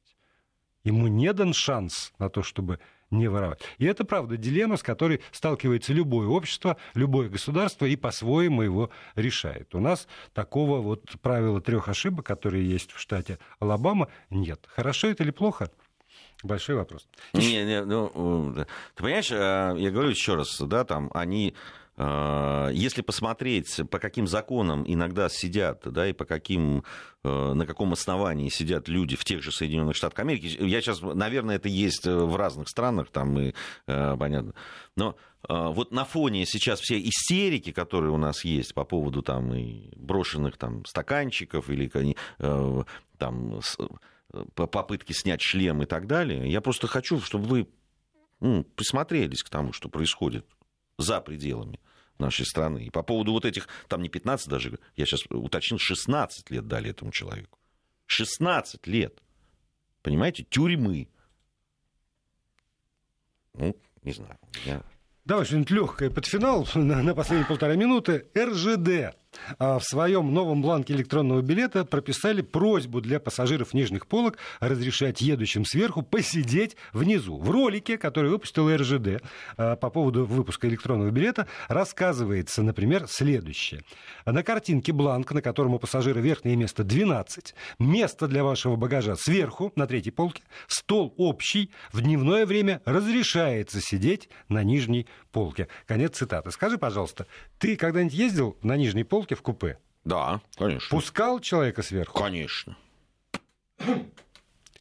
Ему 0.86 1.08
не 1.08 1.34
дан 1.34 1.54
шанс 1.54 2.14
на 2.20 2.30
то, 2.30 2.42
чтобы 2.42 2.80
не 3.12 3.28
воровать. 3.28 3.62
И 3.78 3.86
это, 3.86 4.06
правда, 4.06 4.38
дилемма, 4.38 4.78
с 4.78 4.84
которой 4.84 5.22
сталкивается 5.32 5.94
любое 5.94 6.28
общество, 6.28 6.78
любое 6.94 7.30
государство 7.30 7.86
и 7.86 7.96
по-своему 7.96 8.62
его 8.62 8.90
решает. 9.16 9.74
У 9.76 9.80
нас 9.80 10.08
такого 10.34 10.82
вот 10.82 11.04
правила 11.22 11.62
трех 11.62 11.88
ошибок, 11.88 12.26
которые 12.26 12.68
есть 12.68 12.92
в 12.92 13.00
штате 13.00 13.40
Алабама, 13.60 14.10
нет. 14.30 14.68
Хорошо 14.68 15.08
это 15.08 15.24
или 15.24 15.32
плохо? 15.32 15.70
Большой 16.44 16.76
вопрос. 16.76 17.08
Не, 17.34 17.64
не, 17.64 17.84
ну, 17.84 18.54
ты 18.96 19.02
понимаешь, 19.02 19.32
э, 19.32 19.76
я 19.78 19.92
говорю 19.92 20.10
еще 20.10 20.36
раз, 20.36 20.60
да, 20.62 20.84
там 20.84 21.10
они 21.14 21.56
если 21.98 23.02
посмотреть, 23.02 23.80
по 23.90 24.00
каким 24.00 24.28
законам 24.28 24.84
иногда 24.86 25.30
сидят, 25.30 25.82
да, 25.86 26.10
и 26.10 26.14
по 26.14 26.26
каким, 26.26 26.84
э, 27.24 27.54
на 27.54 27.66
каком 27.66 27.94
основании 27.94 28.50
сидят 28.50 28.90
люди 28.90 29.16
в 29.16 29.24
тех 29.24 29.42
же 29.42 29.54
Соединенных 29.54 29.96
Штатах 29.96 30.20
Америки, 30.20 30.58
я 30.62 30.82
сейчас, 30.82 31.02
наверное, 31.02 31.56
это 31.56 31.70
есть 31.70 32.06
в 32.06 32.36
разных 32.36 32.68
странах, 32.68 33.12
там 33.12 33.40
и 33.40 33.54
э, 33.88 34.18
понятно, 34.18 34.54
но 34.98 35.16
э, 35.48 35.68
вот 35.70 35.94
на 35.94 36.04
фоне 36.04 36.46
сейчас 36.46 36.82
всей 36.82 37.08
истерики, 37.08 37.72
которые 37.72 38.12
у 38.12 38.18
нас 38.18 38.44
есть 38.44 38.74
по 38.74 38.84
поводу 38.84 39.22
там 39.22 39.54
и 39.54 39.90
брошенных 39.96 40.58
там 40.58 40.84
стаканчиков 40.84 41.70
или 41.70 41.90
там 43.18 43.62
попытки 44.54 45.14
снять 45.14 45.42
шлем 45.42 45.82
и 45.82 45.86
так 45.86 46.08
далее, 46.08 46.52
я 46.52 46.60
просто 46.60 46.88
хочу, 46.88 47.22
чтобы 47.22 47.46
вы 47.46 47.68
ну, 48.42 48.66
присмотрелись 48.76 49.44
к 49.44 49.50
тому, 49.50 49.72
что 49.72 49.88
происходит 49.88 50.46
за 50.98 51.22
пределами 51.22 51.80
нашей 52.18 52.46
страны. 52.46 52.86
И 52.86 52.90
по 52.90 53.04
поводу 53.04 53.32
вот 53.32 53.46
этих, 53.46 53.68
там 53.88 54.02
не 54.02 54.10
15 54.10 54.48
даже, 54.48 54.80
я 54.96 55.06
сейчас 55.06 55.26
уточнил, 55.30 55.80
16 55.80 56.50
лет 56.52 56.68
дали 56.68 56.90
этому 56.90 57.12
человеку. 57.12 57.60
16 58.08 58.88
лет. 58.88 59.22
Понимаете, 60.02 60.44
тюрьмы. 60.44 61.10
Ну, 63.54 63.76
не 64.04 64.14
знаю. 64.14 64.38
Я... 64.66 64.84
Давай 65.26 65.46
что-нибудь 65.46 65.72
легкое 65.72 66.10
под 66.12 66.26
финал 66.26 66.68
на, 66.76 67.02
на 67.02 67.16
последние 67.16 67.48
полтора 67.48 67.76
минуты. 67.76 68.28
РЖД 68.38 69.16
в 69.60 69.82
своем 69.82 70.34
новом 70.34 70.62
бланке 70.62 70.94
электронного 70.94 71.42
билета 71.42 71.86
прописали 71.86 72.42
просьбу 72.42 73.02
для 73.02 73.20
пассажиров 73.20 73.74
нижних 73.74 74.08
полок 74.08 74.38
разрешать 74.60 75.22
едущим 75.22 75.66
сверху 75.66 76.02
посидеть 76.02 76.78
внизу. 76.94 77.38
В 77.38 77.50
ролике, 77.50 77.98
который 77.98 78.30
выпустил 78.30 78.74
РЖД 78.74 79.24
а, 79.58 79.76
по 79.76 79.90
поводу 79.90 80.26
выпуска 80.26 80.68
электронного 80.68 81.10
билета, 81.10 81.48
рассказывается, 81.68 82.64
например, 82.64 83.08
следующее. 83.08 83.84
На 84.26 84.44
картинке 84.44 84.92
бланк, 84.92 85.32
на 85.32 85.42
котором 85.42 85.74
у 85.74 85.80
пассажира 85.80 86.20
верхнее 86.20 86.56
место 86.56 86.84
12, 86.84 87.56
место 87.80 88.28
для 88.28 88.44
вашего 88.44 88.76
багажа 88.76 89.16
сверху, 89.16 89.72
на 89.76 89.88
третьей 89.88 90.12
полке, 90.12 90.44
стол 90.68 91.14
общий, 91.18 91.72
в 91.92 92.02
дневное 92.02 92.46
время 92.46 92.82
разрешается 92.86 93.82
сидеть 93.82 94.30
на 94.50 94.64
нижней 94.64 95.08
полке. 95.32 95.68
Конец 95.88 96.18
цитаты. 96.18 96.52
Скажи, 96.52 96.78
пожалуйста, 96.78 97.28
ты 97.58 97.76
когда-нибудь 97.76 98.14
ездил 98.14 98.58
на 98.62 98.78
нижней 98.78 99.04
полке 99.04 99.25
в 99.34 99.42
купе? 99.42 99.80
Да, 100.04 100.42
конечно. 100.56 100.88
Пускал 100.90 101.40
человека 101.40 101.82
сверху? 101.82 102.20
Конечно. 102.20 102.78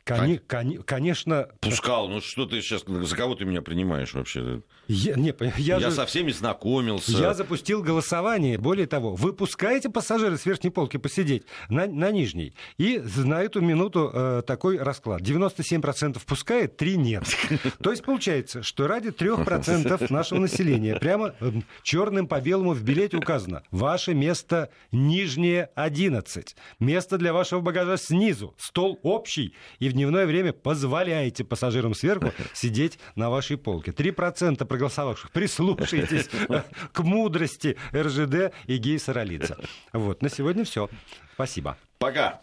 Кони, 0.05 0.37
кони, 0.37 0.77
конечно... 0.77 1.49
Пускал, 1.61 2.09
ну 2.09 2.21
что 2.21 2.45
ты 2.45 2.61
сейчас, 2.61 2.85
за 2.87 3.17
кого 3.17 3.35
ты 3.35 3.47
меня 3.47 3.63
принимаешь 3.63 4.13
вообще? 4.13 4.61
Я, 4.87 5.15
не, 5.15 5.35
я, 5.57 5.79
я 5.79 5.81
же, 5.81 5.93
со 5.93 6.05
всеми 6.05 6.31
знакомился. 6.31 7.13
Я 7.13 7.33
запустил 7.33 7.83
голосование. 7.83 8.59
Более 8.59 8.87
того, 8.87 9.15
вы 9.15 9.33
пускаете 9.33 9.89
пассажира 9.89 10.37
с 10.37 10.45
верхней 10.45 10.69
полки 10.69 10.99
посидеть 10.99 11.45
на, 11.71 11.87
на 11.87 12.11
нижней. 12.11 12.55
И 12.77 13.03
на 13.17 13.43
эту 13.43 13.63
минуту 13.63 14.11
э, 14.13 14.43
такой 14.47 14.77
расклад. 14.77 15.23
97% 15.23 16.21
пускает, 16.27 16.77
3 16.77 16.97
нет. 16.99 17.25
То 17.83 17.91
есть 17.91 18.05
получается, 18.05 18.63
что 18.63 18.87
ради 18.87 19.09
3% 19.09 20.07
нашего 20.13 20.39
населения 20.39 20.97
прямо 20.97 21.35
э, 21.41 21.51
черным 21.83 22.27
по 22.27 22.41
белому 22.43 22.75
в 22.75 22.83
билете 22.83 23.17
указано. 23.17 23.63
Ваше 23.71 24.13
место 24.13 24.69
нижнее 24.93 25.71
11. 25.77 26.57
Место 26.79 27.17
для 27.17 27.33
вашего 27.33 27.61
багажа 27.61 27.97
снизу. 27.97 28.55
Стол 28.59 29.01
общий. 29.03 29.55
И 29.79 29.89
в 29.89 29.94
дневное 29.95 30.27
время 30.27 30.53
позволяете 30.53 31.45
пассажирам 31.45 31.95
сверху 31.95 32.33
сидеть 32.53 32.99
на 33.15 33.31
вашей 33.31 33.57
полке. 33.57 33.91
3% 33.91 34.65
проголосовавших. 34.65 35.31
Прислушайтесь 35.31 36.29
к 36.93 37.01
мудрости 37.01 37.77
РЖД 37.95 38.53
и 38.67 38.77
Гей 38.77 38.99
Саралидзе. 38.99 39.57
Вот, 39.93 40.23
на 40.23 40.29
сегодня 40.29 40.65
все. 40.65 40.91
Спасибо. 41.35 41.77
Пока. 41.99 42.41